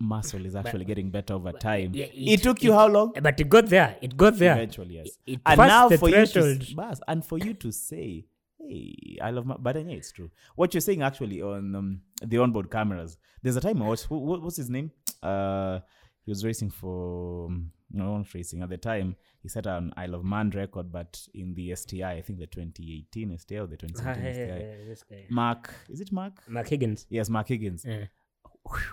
muscle 0.00 0.44
is 0.44 0.56
actually 0.56 0.84
getting 0.84 1.10
better 1.10 1.34
over 1.34 1.52
time, 1.52 1.92
yeah, 1.94 2.06
it, 2.06 2.12
it- 2.40 2.42
took 2.42 2.62
you 2.62 2.72
how 2.72 2.88
long? 2.88 3.12
But 3.22 3.38
it 3.38 3.48
got 3.48 3.66
there. 3.66 3.96
It 4.02 4.16
got 4.16 4.36
there. 4.36 4.54
Eventually, 4.54 4.94
yes. 4.96 5.06
It- 5.26 5.34
it 5.34 5.40
and 5.46 5.58
now 5.58 5.88
for 5.90 6.08
you 6.08 6.16
to 6.16 6.26
threshold. 6.26 6.62
s- 6.62 6.72
bas, 6.72 7.00
and 7.06 7.24
for 7.24 7.38
you 7.38 7.54
to 7.54 7.70
say, 7.70 8.26
"Hey, 8.58 9.18
I 9.22 9.30
love 9.30 9.46
my," 9.46 9.56
but 9.56 9.76
yeah, 9.76 9.82
it's 9.92 10.10
true. 10.10 10.30
What 10.56 10.74
you're 10.74 10.80
saying 10.80 11.02
actually 11.02 11.40
on 11.42 11.74
um, 11.76 12.00
the 12.24 12.38
onboard 12.38 12.70
cameras. 12.70 13.16
There's 13.42 13.56
a 13.56 13.60
time 13.60 13.80
I 13.82 13.86
watched. 13.86 14.10
What, 14.10 14.42
what's 14.42 14.56
his 14.56 14.70
name? 14.70 14.90
Uh, 15.22 15.80
he 16.24 16.30
was 16.30 16.44
racing 16.44 16.70
for 16.70 17.46
um, 17.46 17.70
no 17.90 18.16
not 18.18 18.32
racing 18.34 18.62
at 18.62 18.68
the 18.70 18.76
time. 18.78 19.16
He 19.42 19.48
set 19.48 19.66
an 19.66 19.92
Isle 19.96 20.14
of 20.14 20.24
Man 20.24 20.50
record, 20.50 20.90
but 20.90 21.20
in 21.34 21.54
the 21.54 21.74
STI, 21.74 22.12
I 22.12 22.22
think 22.22 22.38
the 22.38 22.46
2018 22.46 23.36
STI 23.38 23.56
or 23.58 23.66
the 23.66 23.74
Ah, 23.74 23.86
2017 23.86 24.24
hey, 24.24 24.32
STI. 24.80 24.84
this 24.88 25.02
guy. 25.02 25.24
Mark, 25.30 25.74
is 25.88 26.00
it 26.00 26.10
Mark? 26.12 26.32
Mark 26.48 26.66
Higgins. 26.68 27.06
Yes, 27.10 27.28
Mark 27.28 27.48
Higgins. 27.48 27.84
Yeah. 27.86 28.06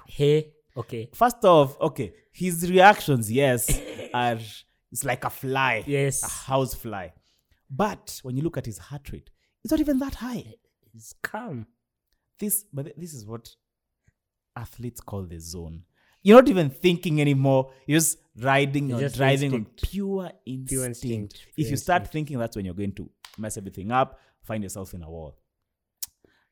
Hey, 0.08 0.52
okay. 0.76 1.10
First 1.13 1.44
off, 1.46 1.80
okay, 1.80 2.13
his 2.34 2.70
reactions, 2.70 3.32
yes, 3.32 3.80
are 4.13 4.38
it's 4.91 5.06
like 5.06 5.24
a 5.24 5.30
fly. 5.30 5.84
Yes. 5.88 6.24
a 6.24 6.28
house 6.52 6.74
fly. 6.74 7.13
But 7.70 8.20
when 8.24 8.36
you 8.36 8.44
look 8.44 8.58
at 8.58 8.65
his 8.65 8.78
heart 8.78 9.10
rate, 9.13 9.30
it's 9.63 9.72
not 9.72 9.80
even 9.80 10.00
that 10.00 10.15
high. 10.15 10.56
It's 10.94 11.13
calm. 11.24 11.67
This, 12.38 12.65
but 12.74 12.91
this 12.98 13.13
is 13.13 13.26
what 13.26 13.56
athletes 14.58 15.00
call 15.00 15.24
the 15.24 15.39
zone. 15.39 15.84
You're 16.24 16.38
not 16.42 16.50
even 16.50 16.70
thinking 16.70 17.20
anymore. 17.22 17.72
You're 17.88 18.00
just 18.00 18.18
riding 18.38 18.90
You're 18.90 18.98
or 18.98 19.02
just 19.02 19.16
driving 19.18 19.54
instinct. 19.54 19.84
on 19.84 19.90
pure 19.90 20.32
instinct. 20.46 20.86
instinct, 20.86 21.48
If 21.58 21.70
you 21.72 21.78
start 21.78 22.02
instinct. 22.04 22.14
thinking, 22.14 22.38
that's 22.40 22.56
when 22.56 22.66
you're 22.66 22.74
going 22.76 22.94
to 22.94 23.10
mess 23.38 23.58
everything 23.58 23.92
up, 23.92 24.20
find 24.44 24.64
yourself 24.64 24.94
in 24.94 25.02
a 25.04 25.10
wall. 25.10 25.38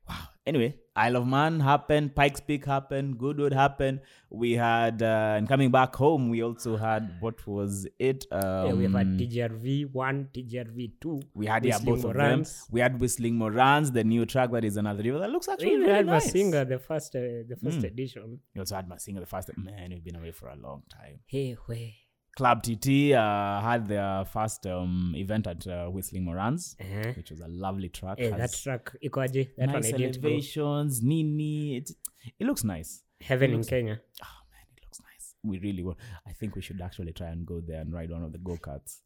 Wow. 0.08 0.16
Anyway, 0.46 0.76
Isle 1.04 1.16
of 1.18 1.28
Man 1.28 1.60
happened, 1.62 2.14
Pikes 2.16 2.42
Peak 2.42 2.66
happened, 2.66 3.18
Goodwood 3.18 3.54
happened. 3.54 4.02
We 4.30 4.52
had, 4.54 5.02
uh, 5.02 5.36
and 5.38 5.48
coming 5.48 5.72
back 5.72 5.96
home, 5.96 6.30
we 6.34 6.44
also 6.44 6.76
had 6.78 7.06
what 7.22 7.46
was 7.48 7.88
it? 7.98 8.26
Um, 8.32 8.66
yeah, 8.68 8.74
we've 8.74 8.92
had 9.02 9.08
TGRV 9.20 9.92
one, 9.94 10.28
TGRV 10.34 10.92
two. 11.02 11.22
We 11.34 11.46
had 11.46 11.66
yeah, 11.66 11.80
both 11.80 12.04
of 12.04 12.16
them. 12.16 12.44
We 12.70 12.82
had 12.82 13.00
Whistling 13.00 13.36
Morans, 13.36 13.92
the 13.92 14.04
new 14.04 14.26
track 14.26 14.52
that 14.52 14.66
is 14.66 14.78
another 14.78 15.04
river 15.04 15.20
that 15.20 15.30
looks 15.30 15.48
We 15.48 15.54
actually 15.54 15.68
even 15.70 15.82
really 15.82 15.94
had 15.94 16.06
nice. 16.06 16.28
Masinga, 16.34 16.68
the 16.68 16.80
first, 16.80 17.16
uh, 17.16 17.20
the 17.54 17.58
first 17.64 17.80
Mm. 17.80 17.84
edition. 17.94 18.40
We 18.54 18.60
also 18.60 18.76
had 18.76 18.90
Masinga 18.90 19.20
the 19.22 19.26
first. 19.26 19.50
Man, 19.58 19.90
we've 19.92 20.04
been 20.04 20.18
away 20.18 20.32
for 20.32 20.50
a 20.50 20.56
long 20.68 20.84
time. 21.00 21.20
Hey, 21.26 21.54
where? 21.66 21.92
Club 22.36 22.64
TT 22.64 23.12
uh, 23.14 23.60
had 23.62 23.88
their 23.88 24.24
first 24.26 24.66
um, 24.68 25.14
event 25.16 25.46
at 25.48 25.66
uh, 25.68 25.88
Whistling 25.88 26.24
Morans, 26.26 26.76
Uh-huh. 26.80 27.12
which 27.18 27.32
was 27.32 27.42
a 27.42 27.48
lovely 27.48 27.90
track. 27.90 28.18
Yeah, 28.20 28.38
that 28.38 28.54
track, 28.54 28.96
ikoaje? 29.04 29.50
That 29.58 29.68
nice 29.70 29.92
one 29.92 30.04
elevations, 30.04 31.02
Nini. 31.04 31.78
It, 31.78 31.92
it 32.40 32.46
looks 32.48 32.64
nice. 32.64 33.04
Heaven 33.22 33.52
in 33.52 33.58
looks- 33.58 33.68
Kenya. 33.68 34.00
Oh 34.24 34.40
man, 34.52 34.64
it 34.78 34.82
looks 34.86 35.00
nice. 35.02 35.36
We 35.44 35.60
really 35.60 35.84
were. 35.84 35.96
I 36.26 36.32
think 36.32 36.56
we 36.56 36.62
should 36.62 36.80
actually 36.82 37.12
try 37.14 37.28
and 37.28 37.46
go 37.46 37.60
there 37.60 37.82
and 37.82 37.92
ride 37.94 38.10
one 38.12 38.24
of 38.24 38.32
the 38.32 38.38
go 38.38 38.56
karts 38.58 39.00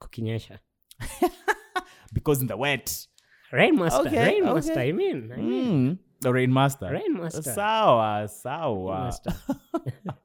Kukinyesha. 0.00 0.58
because 2.12 2.40
in 2.40 2.46
the 2.48 2.56
wet. 2.56 3.06
Rainmaster. 3.52 4.06
Okay, 4.06 4.40
Rainmaster, 4.40 4.70
okay. 4.70 4.88
I 4.88 4.92
mean. 4.92 5.30
I 5.32 5.36
mean. 5.36 5.90
Mm, 5.90 5.98
the 6.22 6.30
Rainmaster. 6.30 6.90
Rainmaster. 6.90 7.44
Sawa, 7.54 8.26
sawa. 8.28 9.12
Rainmaster. 9.12 10.16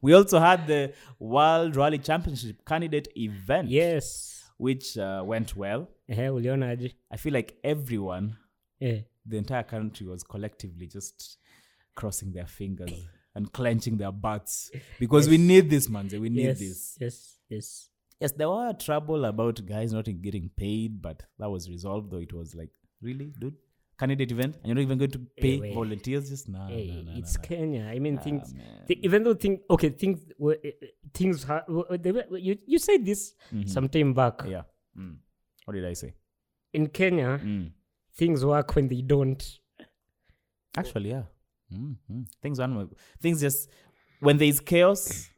we 0.00 0.12
also 0.12 0.38
had 0.38 0.66
the 0.66 0.92
World 1.18 1.76
Rally 1.76 1.98
Championship 1.98 2.64
candidate 2.64 3.08
event, 3.16 3.68
yes. 3.68 4.50
which 4.56 4.96
uh, 4.98 5.22
went 5.24 5.56
well. 5.56 5.88
Ulionaje? 6.10 6.94
I 7.10 7.16
feel 7.16 7.34
like 7.34 7.56
everyone, 7.62 8.36
Eh. 8.80 9.02
the 9.26 9.36
entire 9.36 9.64
country, 9.64 10.06
was 10.06 10.22
collectively 10.22 10.86
just 10.86 11.38
crossing 11.94 12.32
their 12.32 12.46
fingers. 12.46 12.92
and 13.34 13.52
clenching 13.52 13.96
their 13.96 14.10
butts 14.10 14.70
because 14.98 15.28
we 15.28 15.38
need 15.38 15.70
this, 15.70 15.88
man. 15.88 16.08
We 16.10 16.28
need 16.28 16.46
yes, 16.46 16.58
this. 16.58 16.98
yes, 17.00 17.38
yes. 17.48 17.88
Yes, 18.20 18.32
there 18.32 18.48
were 18.48 18.72
trouble 18.72 19.24
about 19.26 19.64
guys 19.64 19.92
not 19.92 20.06
getting 20.20 20.50
paid, 20.56 21.00
but 21.00 21.22
that 21.38 21.48
was 21.48 21.70
resolved. 21.70 22.10
Though 22.10 22.18
it 22.18 22.32
was 22.32 22.56
like, 22.56 22.70
really, 23.00 23.32
dude, 23.38 23.54
candidate 23.98 24.30
event, 24.32 24.56
and 24.56 24.66
you're 24.66 24.74
not 24.74 24.82
even 24.82 24.98
going 24.98 25.10
to 25.10 25.18
pay 25.36 25.58
wait. 25.60 25.74
volunteers. 25.74 26.28
Just 26.30 26.48
nah, 26.48 26.68
Hey, 26.68 27.02
nah, 27.04 27.12
nah, 27.12 27.18
it's. 27.18 27.36
Kenya. 27.36 27.84
I 27.94 27.98
mean, 27.98 28.18
things. 28.18 28.54
man. 28.54 28.84
thi- 28.86 29.00
even 29.02 29.22
though 29.24 29.34
things, 29.34 29.60
okay, 29.70 29.90
things 29.90 30.20
were 30.38 30.58
uh, 30.64 30.70
things. 31.12 31.44
Ha- 31.44 31.64
were- 31.68 31.98
they 31.98 32.12
were, 32.12 32.24
you 32.38 32.56
you 32.66 32.78
said 32.78 33.04
this 33.04 33.34
some 33.66 33.88
time 33.88 34.14
back. 34.14 34.42
Yeah. 34.46 34.62
Mm. 34.98 35.16
What 35.64 35.74
did 35.74 35.84
I 35.86 35.92
say? 35.94 36.14
In 36.72 36.86
Kenya, 36.88 37.40
Mm. 37.42 37.72
things 38.14 38.44
work 38.44 38.74
when 38.76 38.88
they 38.88 39.02
don't. 39.02 39.42
Actually, 40.76 41.10
yeah. 41.10 41.22
Mm, 41.72 41.96
mm. 42.10 42.26
Things 42.40 42.58
run. 42.58 42.88
Things 43.20 43.40
just 43.40 43.68
when 44.20 44.38
there 44.38 44.48
is 44.48 44.60
chaos, 44.60 45.28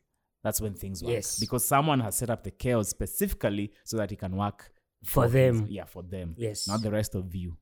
that's 0.42 0.60
when 0.60 0.74
things 0.74 1.02
work. 1.02 1.12
Yes. 1.12 1.38
Because 1.40 1.64
someone 1.64 2.00
has 2.00 2.16
set 2.16 2.30
up 2.30 2.44
the 2.44 2.50
chaos 2.50 2.88
specifically 2.88 3.72
so 3.84 3.96
that 3.96 4.12
it 4.12 4.18
can 4.18 4.36
work 4.36 4.70
For 5.04 5.28
things. 5.28 5.60
them. 5.60 5.66
Yeah, 5.70 5.84
for 5.86 6.02
them. 6.02 6.34
Yes. 6.36 6.68
Not 6.68 6.82
the 6.82 6.90
rest 6.90 7.14
of 7.14 7.34
you. 7.34 7.56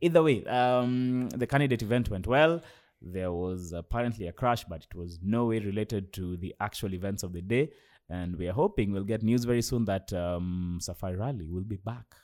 Either 0.00 0.22
way, 0.22 0.44
um, 0.46 1.28
the 1.30 1.46
candidate 1.46 1.82
event 1.82 2.10
went 2.10 2.26
well. 2.26 2.62
There 3.02 3.32
was 3.32 3.72
apparently 3.72 4.26
a 4.28 4.32
crash, 4.32 4.64
but 4.64 4.84
it 4.84 4.94
was 4.94 5.18
no 5.22 5.46
way 5.46 5.58
related 5.58 6.12
to 6.14 6.36
the 6.36 6.54
actual 6.60 6.94
events 6.94 7.22
of 7.22 7.32
the 7.32 7.40
day. 7.42 7.70
And 8.08 8.36
we 8.36 8.48
are 8.48 8.52
hoping 8.52 8.92
we'll 8.92 9.04
get 9.04 9.22
news 9.22 9.44
very 9.44 9.62
soon 9.62 9.84
that 9.86 10.12
um, 10.12 10.78
Safari 10.80 11.16
Rally 11.16 11.48
will 11.48 11.64
be 11.64 11.76
back 11.76 12.14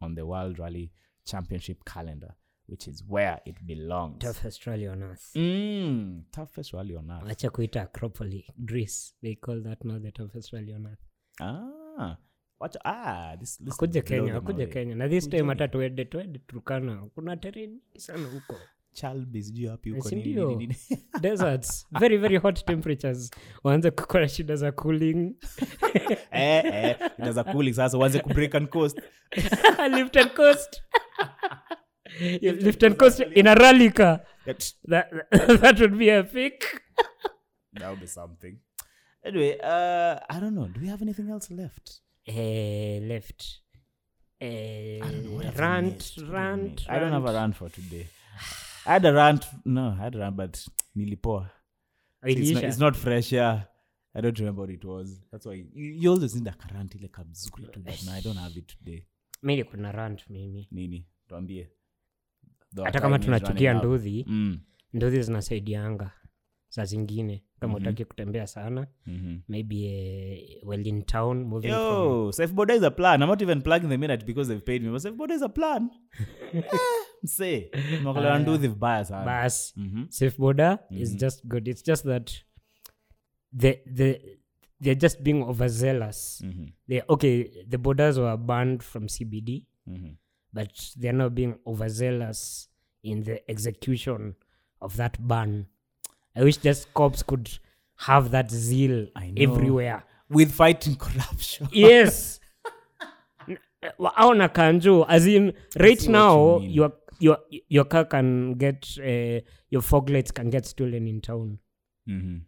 on 0.00 0.14
the 0.14 0.24
World 0.26 0.58
Rally 0.58 0.90
Championship 1.26 1.84
calendar, 1.84 2.34
which 2.66 2.88
is 2.88 3.02
where 3.06 3.38
it 3.46 3.64
belongs. 3.66 4.22
Toughest 4.22 4.66
rally 4.66 4.88
on 4.88 5.02
earth. 5.02 5.30
Mm, 5.36 6.24
toughest 6.32 6.72
rally 6.72 6.96
on 6.96 7.10
earth. 7.10 7.28
Acha 7.28 7.50
kuita 7.50 7.82
Acropolis, 7.84 8.44
Greece. 8.64 9.12
They 9.22 9.34
call 9.34 9.60
that 9.62 9.84
now 9.84 9.98
the 9.98 10.10
toughest 10.10 10.52
rally 10.52 10.72
on 10.72 10.86
earth. 10.86 11.04
Ah, 11.40 12.16
what? 12.58 12.76
Ah, 12.84 13.36
this. 13.40 13.58
this 13.58 13.74
Akuje 13.78 14.02
Kenya. 14.72 14.94
Na 14.94 15.08
this 15.08 15.28
time 15.28 15.48
hata 15.48 15.68
tuende 15.68 16.04
tuende 16.04 16.38
turukana 16.38 16.96
Kuna 17.14 17.36
tereni 17.36 17.80
sana 17.96 18.28
huko. 18.28 18.56
Chalbi 18.92 19.42
sijui 19.42 19.66
wapi 19.66 19.90
huko 19.90 20.10
ndio? 20.10 20.48
nini, 20.48 20.56
nini. 20.66 20.76
Deserts, 21.20 21.86
very 22.00 22.16
very 22.16 22.36
hot 22.36 22.64
temperatures. 22.64 23.30
Waanze 23.64 23.90
kukuwa 23.90 24.28
shida 24.28 24.56
za 24.56 24.72
cooling. 24.72 25.34
eh, 26.30 26.64
eh, 26.64 26.96
inaweza 27.18 27.44
kuli 27.44 27.74
sasa 27.74 27.98
uanze 27.98 28.18
kubreak 28.20 28.54
and 28.54 28.68
coast 28.68 29.00
lift 29.96 30.16
and 30.16 30.30
coast. 30.34 30.82
Lift 32.42 32.82
and 32.84 32.96
coast 32.96 33.20
in 33.34 33.46
a 33.46 33.54
rally 33.54 33.90
car. 33.90 34.20
that, 34.46 34.64
That, 34.88 35.10
that 35.60 35.80
would 35.80 35.96
be 35.98 36.08
epic. 36.10 36.80
that 37.74 37.88
would 37.88 38.00
be 38.00 38.06
something 38.06 38.58
anyway 39.24 39.56
uh 39.62 40.20
i 40.28 40.40
don't 40.40 40.52
know 40.54 40.68
do 40.68 40.80
we 40.80 40.88
have 40.88 41.02
anything 41.02 41.30
else 41.30 41.54
left 41.54 42.03
Eh, 42.26 43.00
left. 43.02 43.60
Eh, 44.40 44.98
I 45.02 45.10
don't 45.22 45.42
have 45.44 45.58
rant, 45.58 45.94
missed? 45.94 46.18
What 46.18 46.26
have 46.26 46.32
we 46.32 46.36
rant, 46.36 46.86
i 46.88 46.98
don't 46.98 47.12
have 47.12 47.26
a 47.26 47.32
rant. 47.32 47.56
for 47.56 47.68
today. 47.68 48.08
I 48.86 48.92
had 48.94 49.04
a 49.04 49.12
rant 49.12 49.46
no 49.64 49.96
i 49.98 50.02
had 50.04 50.14
a 50.14 50.18
rant 50.18 50.36
but 50.36 50.66
nilipoa. 50.96 51.50
It's 52.22 52.50
not, 52.50 52.64
it's 52.64 52.78
not 52.78 52.96
fresh 52.96 53.32
yeah 53.32 53.62
i 54.14 54.20
don't 54.20 54.38
remember 54.38 54.62
what 54.62 54.70
it 54.70 54.84
was. 54.84 55.20
That's 55.30 55.46
why 55.46 55.54
you, 55.54 55.86
you 56.00 56.10
always 56.10 56.34
need 56.34 56.46
a 56.48 56.52
karant 56.52 56.94
ile 56.94 57.08
kamzuri 57.08 57.66
tu 57.72 57.80
no, 57.80 58.12
i 58.12 58.20
don't 58.20 58.38
have 58.38 58.56
it 58.56 58.66
today. 58.68 59.06
Mi 59.42 59.56
niko 59.56 59.76
na 59.76 59.92
rant 59.92 60.30
mimi. 60.30 60.68
Nini? 60.72 61.06
Tuambie. 61.28 61.68
Hata 62.84 63.00
kama 63.00 63.18
tunachukia 63.18 63.72
running 63.72 64.24
mm. 64.26 64.58
nduthi 64.92 65.22
zinasaidianga 65.22 66.10
saa 66.74 66.84
zingine 66.84 67.42
kama 67.60 67.72
Mhm. 67.74 67.82
utaki 67.82 68.04
kutembea 68.04 68.46
sana 68.46 68.86
mm-hmm. 69.06 69.40
maybe 69.48 69.76
uh, 70.62 70.68
well 70.68 70.86
in 70.86 71.02
town 71.02 71.44
moving 71.44 71.68
Yo, 71.70 72.32
Safeboda 72.32 72.74
is 72.74 72.82
a 72.82 72.90
plan. 72.90 73.22
I'm 73.22 73.28
not 73.28 73.42
even 73.42 73.62
plugging 73.62 73.88
them 73.88 74.02
in 74.02 74.18
because 74.26 74.48
they've 74.48 74.64
paid 74.64 74.82
me. 74.82 74.90
But 74.90 75.02
Safeboda 75.02 75.34
is 75.34 75.42
a 75.42 75.48
plan. 75.48 75.90
eh, 76.52 76.62
msee. 77.22 77.70
Mnakulewa 78.00 78.38
nduthi 78.38 78.68
vibaya 78.68 79.04
sana. 79.04 79.42
bus 79.42 79.74
Mhm. 79.76 80.06
safe 80.08 80.38
border 80.38 80.78
is 80.90 81.16
just 81.16 81.46
good 81.46 81.68
it's 81.68 81.84
just 81.84 82.04
that 82.06 82.30
the 83.58 83.78
the 83.94 84.20
they're 84.80 85.00
just 85.00 85.22
being 85.22 85.42
overzealous 85.42 86.40
Mhm. 86.46 86.68
they 86.88 87.02
okay 87.08 87.44
the 87.68 87.78
borders 87.78 88.18
were 88.18 88.36
banned 88.36 88.82
from 88.82 89.08
cbd 89.08 89.66
Mhm. 89.86 90.14
but 90.52 90.72
they're 91.00 91.18
now 91.18 91.30
being 91.30 91.54
overzealous 91.66 92.70
in 93.02 93.22
the 93.24 93.42
execution 93.48 94.34
of 94.80 94.96
that 94.96 95.20
ban 95.20 95.64
i 96.36 96.42
wish 96.44 96.56
just 96.58 96.92
cops 96.94 97.22
could 97.22 97.48
have 97.96 98.30
that 98.30 98.50
zeal 98.50 99.06
I 99.14 99.30
know. 99.30 99.42
everywhere 99.42 100.02
With 100.30 100.52
fighting 100.52 100.96
corruption. 101.06 101.68
yes 101.72 102.40
au 104.16 104.34
na 104.34 104.48
kanjo 104.48 105.04
as 105.08 105.26
in 105.26 105.52
right 105.76 106.08
now 106.08 106.58
you 106.58 106.68
your 106.70 106.92
your 107.20 107.38
your 107.68 107.84
car 107.84 108.04
can 108.06 108.54
get 108.54 108.86
uh, 108.98 109.40
your 109.70 109.82
fog 109.82 110.10
lights 110.10 110.32
can 110.32 110.50
get 110.50 110.66
stolen 110.66 111.06
in 111.06 111.20
town 111.20 111.58
Mhm. 112.08 112.40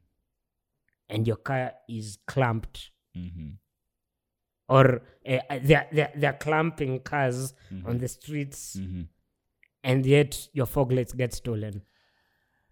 and 1.09 1.27
your 1.29 1.37
car 1.37 1.73
is 1.89 2.19
clamped 2.27 2.91
Mhm. 3.17 3.59
or 4.69 5.03
uh, 5.27 5.59
they're, 5.63 5.87
they're, 5.93 6.13
they're 6.17 6.33
clamping 6.41 7.01
cars 7.01 7.55
on 7.85 7.99
the 7.99 8.09
streets 8.09 8.77
Mhm. 8.77 9.07
and 9.85 10.07
yet 10.07 10.49
your 10.53 10.67
fog 10.67 10.91
lights 10.93 11.13
get 11.15 11.33
stolen 11.33 11.83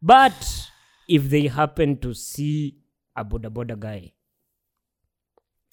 but 0.03 0.71
if 1.09 1.29
they 1.31 1.47
happen 1.47 1.97
to 1.99 2.15
see 2.15 2.77
a 3.17 3.25
boda 3.25 3.51
boda 3.51 3.79
guy 3.79 4.13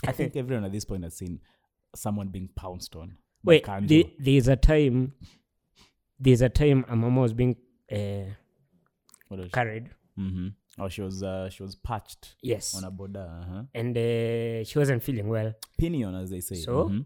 I 0.08 0.12
think 0.12 0.36
everyone 0.36 0.66
at 0.66 0.72
this 0.72 0.86
point 0.86 1.04
has 1.04 1.16
seen 1.16 1.40
someone 1.96 2.30
being 2.30 2.50
pounced 2.56 2.96
on. 2.96 3.18
wait 3.44 3.66
the, 3.88 4.10
there's 4.20 4.48
a 4.48 4.56
time 4.56 5.14
there's 6.20 6.42
a 6.42 6.50
time 6.50 6.86
a 6.88 6.96
mama 6.96 7.22
was 7.22 7.34
being 7.34 7.56
uh, 7.92 8.26
What 9.28 9.40
was 9.40 9.48
she? 9.48 9.52
carried 9.52 9.90
Mhm. 10.20 10.54
Oh, 10.78 10.90
she 10.90 11.02
was 11.02 11.24
uh, 11.24 11.50
she 11.50 11.64
was 11.64 11.76
patched 11.76 12.36
yes 12.42 12.76
on 12.76 12.84
a 12.84 12.92
boda, 12.92 13.24
Uh-huh. 13.42 13.64
and 13.74 13.98
uh, 13.98 14.64
she 14.64 14.78
wasn't 14.78 15.02
feeling 15.04 15.28
well 15.30 15.54
Pinion, 15.78 16.16
as 16.16 16.30
they 16.30 16.42
say. 16.42 16.56
So? 16.56 16.90
Mhm. 16.90 17.06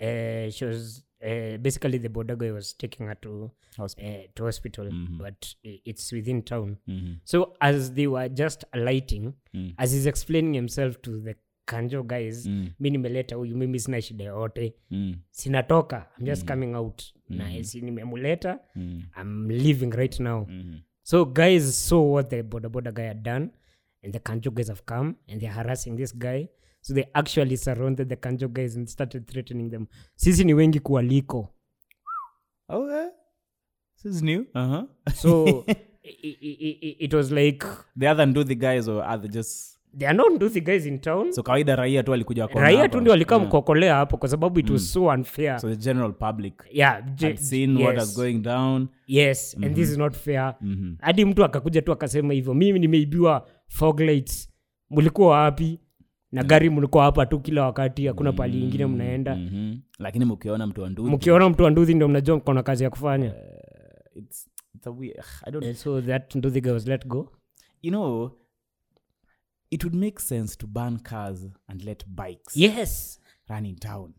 Uh, 0.00 0.50
she 0.50 0.64
was 0.64 1.04
uh, 1.22 1.56
basically 1.58 1.98
the 1.98 2.08
border 2.08 2.36
guy 2.36 2.50
was 2.50 2.76
taking 2.76 3.06
her 3.06 3.14
to 3.20 3.50
Hospital. 3.76 4.10
uh, 4.10 4.22
to 4.34 4.44
hospital 4.44 4.86
Mhm. 4.92 5.18
but 5.18 5.46
it's 5.62 6.12
within 6.12 6.42
town 6.42 6.76
Mhm. 6.88 7.14
so 7.24 7.56
as 7.60 7.92
they 7.94 8.06
were 8.06 8.28
just 8.28 8.64
alighting 8.72 9.32
Mm. 9.54 9.74
as 9.76 9.92
he's 9.92 10.06
explaining 10.06 10.54
himself 10.54 11.00
to 11.02 11.20
the 11.20 11.34
kanjo 11.64 12.02
guys 12.02 12.46
Mm. 12.46 12.70
mi 12.80 12.90
nimeleta 12.90 13.36
huyu 13.36 13.56
mimi 13.56 13.80
sina 13.80 14.00
shida 14.02 14.24
yoyote 14.24 14.74
Mm. 14.90 15.14
sinatoka 15.30 16.06
i'm 16.18 16.26
just 16.26 16.44
coming 16.48 16.74
out 16.74 17.02
na 17.28 17.64
si 17.64 17.80
nimemuleta 17.80 18.58
Mm. 18.76 19.02
i'm 19.20 19.50
leaving 19.50 19.90
right 19.90 20.20
now 20.20 20.46
Mhm. 20.48 20.78
so 21.02 21.24
guys 21.24 21.88
saw 21.88 22.12
what 22.14 22.28
the 22.30 22.42
bodaboda 22.42 22.92
guy 22.92 23.06
had 23.06 23.22
done 23.22 23.48
and 24.04 24.12
the 24.12 24.18
kanjo 24.18 24.50
guys 24.50 24.68
have 24.68 24.82
come 24.84 25.14
and 25.28 25.40
they're 25.40 25.54
harassing 25.54 25.96
this 25.96 26.18
guy 26.18 26.48
so 26.80 26.94
they 26.94 27.04
actually 27.14 27.56
surrounded 27.56 28.08
the 28.08 28.16
kanjo 28.16 28.48
guys 28.48 28.76
and 28.76 28.88
started 28.88 29.26
threatening 29.26 29.70
them. 29.70 29.86
Sisi 30.14 30.44
ni 30.44 30.54
wengi 30.54 30.80
kuwaliko. 30.80 31.48
Okay. 32.68 33.08
This 34.02 34.14
is 34.14 34.22
new. 34.22 34.46
Uh 34.54 34.68
huh. 34.68 34.84
so 35.14 35.64
it, 36.02 36.38
it, 36.40 36.96
it 37.00 37.14
was 37.14 37.30
like 37.30 37.66
the 37.98 38.08
other 38.08 38.26
ndo 38.26 38.44
the 38.44 38.54
guys 38.54 38.88
or 38.88 39.02
are 39.02 39.18
they 39.18 39.28
just 39.28 39.80
they 39.92 40.06
are 40.06 40.14
not 40.14 40.38
the 40.38 40.60
guys 40.60 40.86
in 40.86 40.98
town. 40.98 41.32
So 41.32 41.42
kawaida 41.42 41.76
raia 41.76 42.02
tu 42.02 42.12
alikuja 42.12 42.46
raia 42.46 42.88
tu 42.88 43.00
ndio 43.00 43.10
walikaa 43.10 43.34
Yeah. 43.36 43.46
mkokolea 43.46 43.94
hapo 43.94 44.16
kwa 44.16 44.28
sababu 44.28 44.60
it 44.60 44.70
was 44.70 44.92
so 44.92 45.06
unfair. 45.06 45.60
So 45.60 45.68
the 45.68 45.76
general 45.76 46.12
public 46.12 46.64
yeah 46.72 47.02
ge- 47.14 47.26
had 47.26 47.36
seen 47.36 47.76
what 47.76 47.96
was 47.96 48.16
going 48.16 48.38
down. 48.38 48.88
Yes 49.06 49.56
and 49.62 49.74
this 49.74 49.90
is 49.90 49.98
not 49.98 50.16
fair. 50.16 50.54
Hadi 51.00 51.22
mm-hmm. 51.22 51.30
mtu 51.32 51.44
akakuja 51.44 51.82
tu 51.82 51.92
akasema 51.92 52.32
hivyo 52.32 52.54
mimi 52.54 52.78
nimeibiwa 52.78 53.48
foglights 53.68 54.50
mlikuwa 54.90 55.28
wapi 55.28 55.80
na 56.32 56.42
gari 56.44 56.70
mlikuwa 56.70 57.04
hapa 57.04 57.26
tu 57.26 57.40
kila 57.40 57.64
wakati 57.64 58.06
hakuna 58.06 58.32
pali 58.32 58.62
ingine 58.62 58.86
mnaenda. 58.86 59.36
Mhm. 59.36 59.76
lakini 59.98 60.24
mkiona 60.24 60.66
mtu 60.66 60.80
wanduhi 60.82 61.10
mkiona 61.10 61.48
mtu 61.50 61.62
wa 61.62 61.70
nduthi 61.70 61.94
ndio 61.94 62.08
mnajua 62.08 62.40
kona 62.40 62.62
kazi 62.62 62.84
ya 62.84 62.90
kufanya. 62.90 63.34
It's, 64.14 64.48
it's 64.74 64.86
a 64.86 64.90
weird, 64.90 65.20
I 65.44 65.50
don't 65.50 65.64
and 65.66 65.76
so 65.76 66.00
that 66.02 66.34
nduthi 66.34 66.70
was 66.70 66.86
let 66.86 67.06
go. 67.06 67.32
You 67.82 67.90
know 67.90 68.30
it 69.70 69.84
would 69.84 69.94
make 69.94 70.20
sense 70.20 70.56
to 70.56 70.66
ban 70.66 70.98
cars 70.98 71.46
and 71.68 71.82
let 71.84 72.04
bikes 72.06 72.56
yes. 72.56 73.20
run 73.48 73.66
in 73.66 73.76
town 73.76 74.14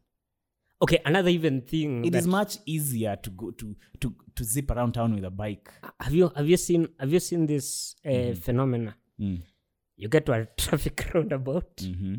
okay 0.81 0.99
another 1.05 1.29
even 1.29 1.61
thing 1.61 2.05
It 2.05 2.11
that, 2.13 2.21
is 2.21 2.27
much 2.27 2.57
easier 2.65 3.15
to 3.21 3.29
go 3.29 3.51
to 3.51 3.75
to 3.99 4.13
to 4.35 4.43
zip 4.43 4.71
around 4.71 4.93
town 4.93 5.13
with 5.13 5.23
a 5.25 5.29
bike. 5.29 5.69
Have 5.99 6.15
you 6.15 6.31
have 6.35 6.49
you 6.49 6.57
seen 6.57 6.87
have 6.99 7.13
you 7.13 7.19
seen 7.19 7.47
this 7.47 7.95
uh, 8.05 8.33
phenomena? 8.35 8.95
Mm. 9.19 9.41
You 10.01 10.09
get 10.15 10.25
to 10.27 10.33
a 10.37 10.45
traffic 10.65 11.05
roundabout 11.13 11.83
hmm 11.87 12.15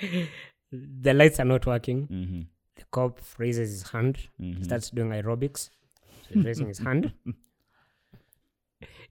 the 1.06 1.12
lights 1.20 1.40
are 1.44 1.48
not 1.52 1.66
working 1.74 2.00
hmm 2.14 2.40
the 2.80 2.84
cop 2.96 3.18
raises 3.44 3.70
his 3.76 3.82
hand 3.94 4.18
Mhm. 4.40 4.64
starts 4.68 4.90
doing 4.98 5.10
aerobics 5.18 5.64
so 6.26 6.34
he's 6.34 6.44
raising 6.50 6.68
his 6.72 6.78
hand 6.88 7.10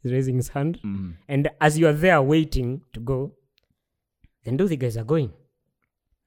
he's 0.02 0.12
raising 0.14 0.38
his 0.38 0.50
hand. 0.56 0.80
Mhm. 0.84 1.10
And 1.28 1.50
as 1.68 1.78
you 1.80 1.88
are 1.88 1.94
there 2.06 2.22
waiting 2.22 2.70
to 2.94 3.00
go, 3.12 3.18
then 4.44 4.58
do 4.58 4.68
the 4.68 4.78
guys 4.84 4.98
are 5.02 5.04
going. 5.04 5.32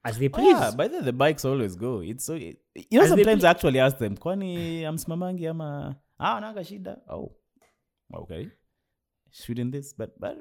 As 0.04 0.18
they 0.18 0.28
Oh, 0.32 0.42
yeah, 0.48 0.70
by 0.80 0.88
the 0.88 0.98
way, 0.98 1.04
the 1.04 1.12
bikes 1.12 1.44
always 1.44 1.74
go. 1.76 2.00
It's 2.00 2.24
so 2.24 2.34
you 2.34 2.54
know 2.92 3.02
As 3.02 3.08
sometimes 3.14 3.44
I 3.44 3.50
actually 3.50 3.78
ask 3.86 3.98
them, 3.98 4.16
kwani 4.16 4.82
amsimamangi 4.90 5.48
ama 5.48 5.96
ah 6.20 6.40
naga 6.40 6.60
shida. 6.70 7.00
Oh, 7.08 7.32
okay, 8.22 8.50
shouldn't 9.30 9.72
this? 9.72 9.92
But 9.94 10.18
but 10.20 10.36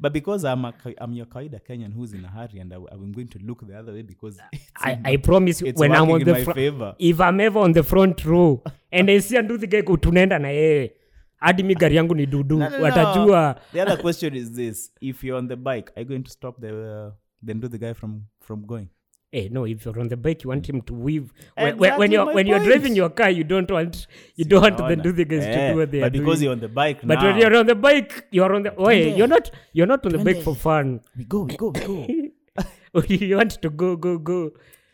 but 0.00 0.12
because 0.12 0.44
I'm 0.44 0.64
a 0.64 0.72
I'm 0.98 1.12
your 1.12 1.26
kawaida 1.26 1.60
Kenyan 1.68 1.92
who's 1.92 2.12
in 2.12 2.24
a 2.24 2.28
hurry 2.28 2.58
and 2.60 2.72
I, 2.72 2.76
I'm 2.90 3.12
going 3.12 3.28
to 3.28 3.38
look 3.38 3.66
the 3.66 3.78
other 3.78 3.92
way 3.92 4.02
because 4.02 4.38
it's 4.52 4.70
I, 4.76 4.92
in 4.92 5.06
I 5.06 5.16
promise 5.16 5.60
you, 5.60 5.68
it's 5.68 5.80
when 5.80 5.92
I'm 5.92 6.10
on 6.10 6.24
the 6.24 6.34
fr- 6.36 6.42
front, 6.44 6.56
favor. 6.56 6.94
if 6.98 7.20
I'm 7.20 7.40
ever 7.40 7.58
on 7.60 7.72
the 7.72 7.82
front 7.82 8.24
row 8.24 8.62
and 8.92 9.10
I 9.10 9.18
see 9.18 9.36
Andu 9.36 9.58
the 9.60 9.66
guy 9.66 9.82
tunaenda 9.82 10.38
na 10.38 10.48
yeye 10.48 10.92
hadi 11.36 11.62
mi 11.62 11.74
gari 11.74 11.96
yangu 11.96 12.14
ni 12.14 12.26
dudu 12.26 12.58
No, 12.58 12.68
no, 12.68 12.78
no. 12.78 12.84
watajua 12.84 13.60
The 13.72 13.80
other 13.82 13.96
question 13.96 14.34
is 14.34 14.50
this: 14.52 14.90
If 15.00 15.22
you're 15.24 15.38
on 15.38 15.48
the 15.48 15.56
bike, 15.56 15.90
are 15.96 16.00
you 16.02 16.08
going 16.08 16.22
to 16.24 16.30
stop 16.30 16.60
the 16.60 16.68
uh, 16.68 17.10
then 17.42 17.60
do 17.60 17.68
the 17.68 17.78
guy 17.78 17.92
from 17.92 18.22
from 18.40 18.66
going? 18.66 18.88
Eh, 19.32 19.48
no, 19.50 19.66
if 19.66 19.84
you're 19.84 20.00
on 20.00 20.08
the 20.08 20.16
bike, 20.16 20.44
you 20.44 20.50
want 20.50 20.68
him 20.68 20.80
to 20.82 20.94
weave. 20.94 21.32
When, 21.56 21.76
when- 21.78 21.98
when 21.98 22.12
you're 22.12 22.32
when 22.34 22.46
you're 22.46 22.64
driving 22.64 22.94
your 22.96 23.10
car, 23.10 23.28
you 23.30 23.44
don't 23.44 23.70
want 23.70 24.06
you 24.36 24.44
don't 24.44 24.62
want 24.62 24.76
the 24.88 24.96
do 24.96 25.12
the 25.12 25.24
guys 25.24 25.44
to 25.44 25.50
Eh, 25.50 25.72
do 25.72 25.78
what 25.78 25.90
they 25.90 26.00
but 26.00 26.06
are 26.06 26.10
because 26.18 26.38
doing. 26.38 26.42
you're 26.44 26.52
on 26.52 26.60
the 26.60 26.68
bike 26.68 27.00
But 27.02 27.22
when 27.22 27.36
you're 27.38 27.56
on 27.56 27.66
the 27.66 27.74
bike, 27.74 28.26
you're 28.30 28.54
on 28.54 28.62
the 28.62 28.74
oh, 28.76 28.84
Twende. 28.84 29.16
You're 29.18 29.28
not 29.28 29.50
you're 29.72 29.86
not 29.88 30.06
on 30.06 30.12
the 30.12 30.18
bike 30.24 30.42
for 30.42 30.54
fun. 30.54 31.00
we 31.16 31.24
go, 31.24 31.42
we 31.42 31.56
go, 31.56 31.70
we 31.70 31.80
go. 31.80 33.02
you 33.08 33.36
want 33.36 33.60
to 33.60 33.70
go 33.70 33.96
go 33.96 34.18
go. 34.18 34.50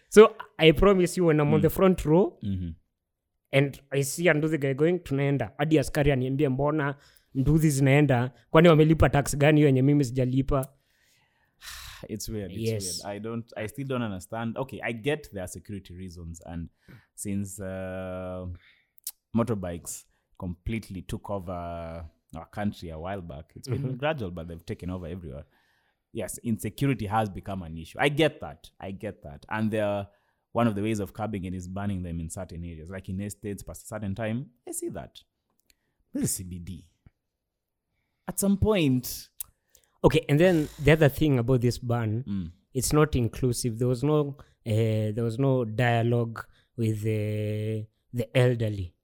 So 0.09 0.35
I 0.59 0.73
promise 0.73 1.17
you, 1.17 1.27
when 1.27 1.41
I'm 1.41 1.53
on 1.55 1.61
Mm. 1.61 1.63
the 1.63 1.71
front 1.71 2.05
row 2.05 2.39
mm-hmm. 2.43 2.71
and 3.53 3.81
I 3.93 4.01
see 4.03 4.25
Nduthi 4.25 4.59
guy 4.61 4.73
going, 4.75 4.99
tunaenda 4.99 5.51
hadi 5.59 5.79
askari 5.79 6.13
aniambie 6.13 6.49
mbona 6.49 6.95
nduthi 7.35 7.71
zinaenda, 7.71 8.31
kwani 8.51 8.69
wamelipa 8.69 9.09
tax 9.09 9.37
gani 9.39 9.57
hiyo 9.61 9.67
yenye 9.67 9.83
mimi 9.83 10.05
sijalipa? 10.05 10.69
It's 12.09 12.29
weird. 12.29 12.51
It's 12.53 12.61
Yes. 12.61 13.03
weird. 13.05 13.15
I 13.17 13.19
don't. 13.19 13.53
I 13.57 13.67
still 13.67 13.87
don't 13.87 14.03
understand. 14.03 14.57
Okay, 14.57 14.81
I 14.83 14.93
get 14.93 15.29
there 15.33 15.45
are 15.45 15.49
security 15.49 15.95
reasons, 15.95 16.41
and 16.47 16.69
since 17.15 17.61
uh, 17.61 18.47
motorbikes 19.37 20.05
completely 20.39 21.03
took 21.03 21.31
over 21.31 21.53
our 22.35 22.47
country 22.51 22.91
a 22.91 22.99
while 22.99 23.21
back, 23.21 23.53
it's 23.55 23.69
been 23.69 23.97
gradual, 23.97 24.31
but 24.31 24.49
they've 24.49 24.65
taken 24.67 24.91
over 24.91 25.07
everywhere. 25.07 25.45
Yes, 26.13 26.39
insecurity 26.43 27.07
has 27.07 27.29
become 27.31 27.63
an 27.63 27.77
issue. 27.79 27.99
I 28.01 28.09
get 28.09 28.41
that. 28.41 28.71
I 28.81 28.91
get 28.91 29.23
that, 29.23 29.45
and 29.51 29.71
there. 29.71 30.07
One 30.55 30.67
of 30.67 30.75
the 30.75 30.83
ways 30.83 31.01
of 31.01 31.15
curbing 31.15 31.47
it 31.47 31.55
is 31.55 31.67
banning 31.67 32.03
them 32.03 32.21
in 32.21 32.29
certain 32.29 32.63
areas, 32.63 32.91
like 32.91 33.09
in 33.09 33.19
estates 33.23 33.63
past 33.63 33.85
a 33.85 33.87
certain 33.87 34.15
time. 34.15 34.51
I 34.69 34.73
see 34.73 34.91
that. 34.91 35.19
This 36.13 36.25
is 36.39 36.47
CBD. 36.47 36.85
At 38.29 38.39
some 38.39 38.59
point, 38.59 39.29
Okay, 40.05 40.25
and 40.29 40.39
then 40.41 40.69
the 40.83 40.93
other 40.93 41.09
thing 41.09 41.39
about 41.39 41.61
this 41.61 41.79
ban, 41.79 42.25
Mm. 42.27 42.51
it's 42.75 42.93
not 42.93 43.15
inclusive. 43.17 43.79
There 43.79 43.89
was 43.89 44.03
no 44.03 44.37
uh, 44.67 45.13
there 45.17 45.25
was 45.25 45.39
no 45.39 45.65
dialogue 45.65 46.45
with 46.77 47.03
the 47.03 47.87
the 48.13 48.27
elderly, 48.37 48.95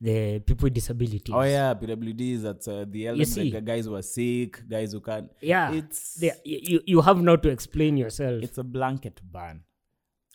the 0.00 0.40
people 0.40 0.64
with 0.66 0.74
disabilities. 0.74 1.34
Oh 1.34 1.42
yeah, 1.42 1.74
PWDs. 1.74 2.42
That's 2.42 2.68
uh, 2.68 2.84
the 2.88 3.06
elderly 3.08 3.24
see. 3.24 3.50
the 3.50 3.60
guys 3.60 3.84
who 3.86 3.94
are 3.96 4.02
sick, 4.02 4.66
guys 4.68 4.92
who 4.92 5.00
can't. 5.00 5.30
yeah. 5.42 5.72
It's 5.72 6.14
They- 6.14 6.32
you 6.44 6.80
you 6.86 7.00
have 7.02 7.20
not 7.22 7.42
to 7.44 7.48
explain 7.50 7.96
yourself. 7.96 8.42
it's 8.42 8.58
a 8.58 8.64
blanket 8.64 9.20
ban. 9.22 9.62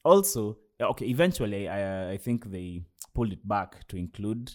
Also, 0.03 0.57
okay. 0.81 1.07
Eventually, 1.07 1.67
I 1.67 2.11
I 2.11 2.17
think 2.17 2.49
they 2.51 2.81
pulled 3.13 3.31
it 3.33 3.47
back 3.47 3.87
to 3.87 3.97
include 3.97 4.51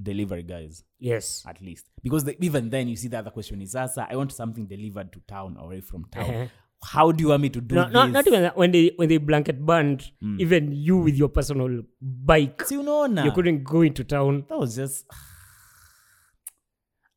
delivery 0.00 0.44
guys 0.44 0.84
yes. 1.00 1.44
at 1.48 1.60
least 1.60 1.90
because 2.02 2.24
the, 2.24 2.42
even 2.44 2.70
then 2.70 2.86
you 2.88 2.94
see 2.96 3.08
that 3.08 3.16
the 3.16 3.18
other 3.18 3.30
question 3.32 3.60
is 3.60 3.74
Asa, 3.74 4.06
I 4.08 4.14
want 4.16 4.32
something 4.32 4.66
delivered 4.66 5.12
to 5.12 5.20
town 5.26 5.56
or 5.58 5.66
away 5.66 5.80
from 5.80 6.04
town. 6.12 6.30
Uh-huh. 6.30 6.46
How 6.84 7.10
do 7.10 7.20
you 7.22 7.30
want 7.30 7.42
me 7.42 7.48
to 7.50 7.60
do 7.60 7.74
No, 7.74 7.84
this? 7.84 7.92
not, 7.92 8.10
not 8.10 8.26
even 8.28 8.42
that. 8.42 8.56
When 8.56 8.70
they 8.70 8.92
when 8.94 9.08
they 9.08 9.16
blanket 9.16 9.66
banned, 9.66 10.12
even 10.38 10.70
you 10.70 10.98
with 10.98 11.16
your 11.16 11.28
personal 11.28 11.82
bike, 12.00 12.62
See, 12.64 12.76
unaona? 12.76 13.24
you 13.24 13.32
couldn't 13.32 13.64
go 13.64 13.80
into 13.82 14.04
town. 14.04 14.44
That 14.48 14.58
was 14.60 14.76
just. 14.76 15.04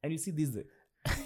And 0.04 0.12
you 0.12 0.18
see 0.18 0.32
this. 0.32 0.58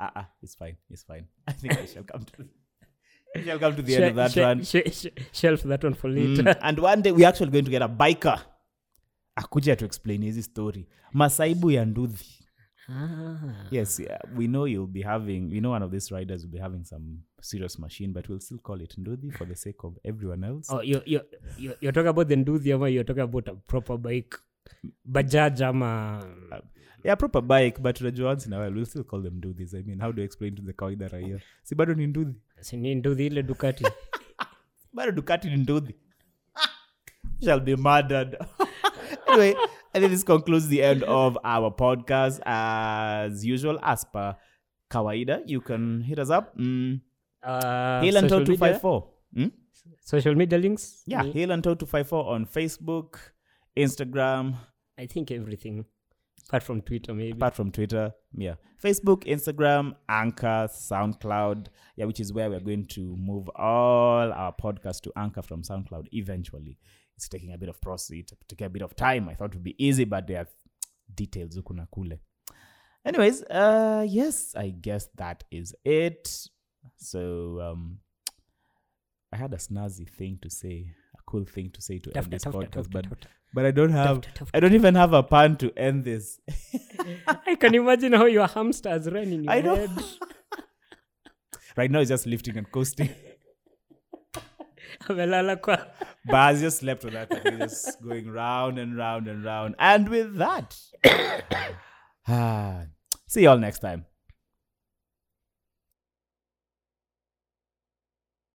Ah, 0.00 0.12
uh, 0.14 0.22
it's 0.42 0.54
fine. 0.54 0.76
It's 0.88 1.02
fine. 1.02 1.26
I 1.48 1.52
think 1.52 1.76
I 1.76 1.84
shall 1.84 2.04
come 2.04 2.24
to. 2.24 2.46
I 3.36 3.42
shall 3.44 3.58
come 3.58 3.74
to 3.76 3.82
the 3.82 3.96
end 3.96 4.04
of 4.04 4.14
that 4.14 4.30
She- 4.30 4.40
one. 4.40 4.62
she- 4.62 5.12
shelf 5.32 5.62
that 5.64 5.82
one 5.82 5.94
for 5.94 6.08
later. 6.08 6.42
Mm. 6.44 6.58
and 6.62 6.78
one 6.78 7.02
day 7.02 7.10
we're 7.12 7.26
actually 7.28 7.50
going 7.50 7.64
to 7.64 7.70
get 7.70 7.82
a 7.82 7.88
biker 7.88 8.40
akuja 9.38 9.76
tuexplain 9.76 10.22
hizi 10.24 10.42
story. 10.42 10.86
Masaibu 11.12 11.70
ya 11.70 11.84
nduthi 11.84 12.44
Ah. 12.90 13.66
yes 13.70 14.00
yeah, 14.00 14.18
we 14.36 14.46
know 14.46 14.66
you'll 14.66 14.92
be 14.92 15.02
having 15.02 15.40
we 15.52 15.58
know 15.60 15.72
one 15.72 15.84
of 15.84 15.90
these 15.90 16.14
riders 16.14 16.42
will 16.42 16.50
be 16.52 16.58
having 16.58 16.84
some 16.84 17.04
serious 17.40 17.78
machine 17.78 18.12
but 18.12 18.28
we'll 18.28 18.40
still 18.40 18.58
call 18.58 18.80
it 18.82 18.98
nduthi 18.98 19.30
for 19.30 19.48
the 19.48 19.54
sake 19.54 19.86
of 19.86 19.94
everyone 20.04 20.46
else. 20.46 20.72
Oh, 20.72 20.80
you're, 20.82 21.02
you're, 21.06 21.24
you 21.58 21.72
you're 21.80 21.92
talking 21.92 22.08
about 22.08 22.28
the 22.28 22.36
nduthi 22.36 22.72
ama 22.72 22.88
you're 22.88 23.04
talking 23.04 23.22
about 23.22 23.48
a 23.48 23.54
proper 23.54 23.96
bike, 23.98 24.36
bajaj 25.04 25.62
ama? 25.62 26.22
Yeah 27.04 27.18
proper 27.18 27.42
bike 27.42 27.82
but 27.82 28.00
unajua 28.00 28.30
once 28.30 28.46
in 28.46 28.52
a 28.52 28.58
while 28.58 28.74
we'll 28.74 28.86
still 28.86 29.04
call 29.04 29.22
them 29.22 29.34
nduthis 29.36 29.74
i 29.74 29.82
mean 29.82 30.00
how 30.00 30.12
do 30.12 30.22
you 30.22 30.24
explain 30.26 30.54
to 30.54 30.62
the 30.62 30.72
kawaida 30.72 31.08
raia? 31.08 31.40
Si 31.62 31.74
bado 31.74 31.94
ni 31.94 32.06
nduthi 32.06 32.34
sini 32.60 32.94
nduthi 32.94 33.26
ile 33.26 33.42
Ducati. 33.42 33.84
bado 34.94 35.12
dukati 35.12 35.50
ni 35.50 35.56
nduthi 35.56 35.94
shall 37.44 37.60
be 37.60 37.76
murdered 37.76 38.36
anyway 39.28 39.54
i 39.94 39.98
think 39.98 40.10
this 40.10 40.22
concludes 40.24 40.68
the 40.68 40.82
end 40.82 41.02
of 41.04 41.38
our 41.44 41.70
podcast 41.70 42.40
as 42.46 43.44
usual 43.44 43.78
as 43.82 44.04
per 44.04 44.36
kawaida 44.90 45.42
you 45.46 45.60
can 45.60 46.00
hit 46.02 46.18
us 46.18 46.30
up 46.30 46.56
mm. 46.58 47.00
Uh, 47.40 48.00
Heel 48.02 48.16
and 48.16 48.28
social 48.28 48.44
254 48.46 49.08
Hmm? 49.34 49.46
Social 50.04 50.34
media 50.34 50.58
links. 50.58 51.02
yeah 51.06 51.22
Me- 51.22 51.30
Heel 51.32 51.52
and 51.52 51.62
Toe 51.62 51.74
254 51.76 52.24
on 52.34 52.46
facebook 52.46 53.18
instagram 53.76 54.56
I 54.98 55.06
think 55.06 55.30
everything, 55.30 55.84
apart 56.48 56.64
from 56.64 56.80
Twitter, 56.82 57.14
maybe. 57.14 57.30
apart 57.30 57.54
from 57.54 57.70
twitter 57.70 58.12
yeah 58.36 58.54
facebook 58.82 59.22
instagram 59.24 59.94
anchor 60.08 60.68
soundcloud 60.72 61.68
yeah 61.94 62.04
which 62.06 62.18
is 62.18 62.32
where 62.32 62.50
we're 62.50 62.58
going 62.60 62.84
to 62.86 63.16
move 63.16 63.48
all 63.54 64.32
our 64.32 64.52
podcasts 64.60 65.00
to 65.00 65.12
anchor 65.16 65.42
from 65.42 65.62
soundcloud 65.62 66.06
eventually 66.12 66.76
it's 67.18 67.28
taking 67.28 67.52
a 67.52 67.58
bit 67.58 67.68
of 67.68 67.80
process 67.80 68.16
it 68.18 68.32
took 68.48 68.60
a 68.60 68.68
bit 68.68 68.82
of 68.82 68.94
time 68.94 69.28
i 69.28 69.34
thought 69.34 69.50
it 69.50 69.54
would 69.54 69.64
be 69.64 69.74
easy 69.86 70.04
but 70.04 70.26
there 70.26 70.38
are 70.40 70.48
details 71.14 71.56
huku 71.56 71.74
na 71.74 71.86
kule 71.86 72.18
anyways 73.04 73.42
uh 73.50 74.04
yes 74.18 74.54
i 74.56 74.70
guess 74.70 75.10
that 75.16 75.44
is 75.50 75.74
it 75.84 76.50
so 76.96 77.20
um 77.60 77.98
i 79.32 79.36
had 79.36 79.54
a 79.54 79.58
snazzy 79.58 80.06
thing 80.18 80.38
to 80.40 80.50
say 80.50 80.76
a 81.18 81.22
cool 81.26 81.44
thing 81.44 81.70
to 81.70 81.80
say 81.80 81.98
to 81.98 82.10
end 82.18 82.30
this 82.30 82.44
podcast 82.46 82.90
but 82.90 83.06
but 83.54 83.64
i 83.64 83.72
don't 83.72 83.92
have 83.92 84.20
i 84.54 84.60
don't 84.60 84.74
even 84.74 84.94
have 84.94 85.12
a 85.18 85.22
pun 85.22 85.56
to 85.56 85.72
end 85.76 86.04
this 86.04 86.40
I 87.26 87.54
can 87.56 87.74
imagine 87.74 88.12
how 88.12 88.26
your 88.26 88.46
hamsters 88.46 89.06
run 89.10 89.32
in 89.32 89.44
your 89.44 89.52
I 89.52 89.60
know. 89.60 89.74
head. 89.76 89.90
right 91.76 91.90
now 91.90 92.00
it's 92.00 92.08
just 92.10 92.26
lifting 92.26 92.56
and 92.58 92.70
coasting. 92.70 93.10
Amelala 95.08 95.56
kwa. 95.60 95.86
Baz 96.24 96.60
just 96.60 96.78
slept 96.78 97.04
on 97.04 97.12
that. 97.12 97.30
thing, 97.30 97.58
just 97.58 98.02
going 98.06 98.30
round 98.30 98.78
and 98.78 98.96
round 98.96 99.28
and 99.28 99.44
round. 99.44 99.74
And 99.78 100.08
with 100.08 100.36
that, 100.36 100.76
see 103.26 103.42
you 103.42 103.50
all 103.50 103.58
next 103.58 103.80
time. 103.80 104.04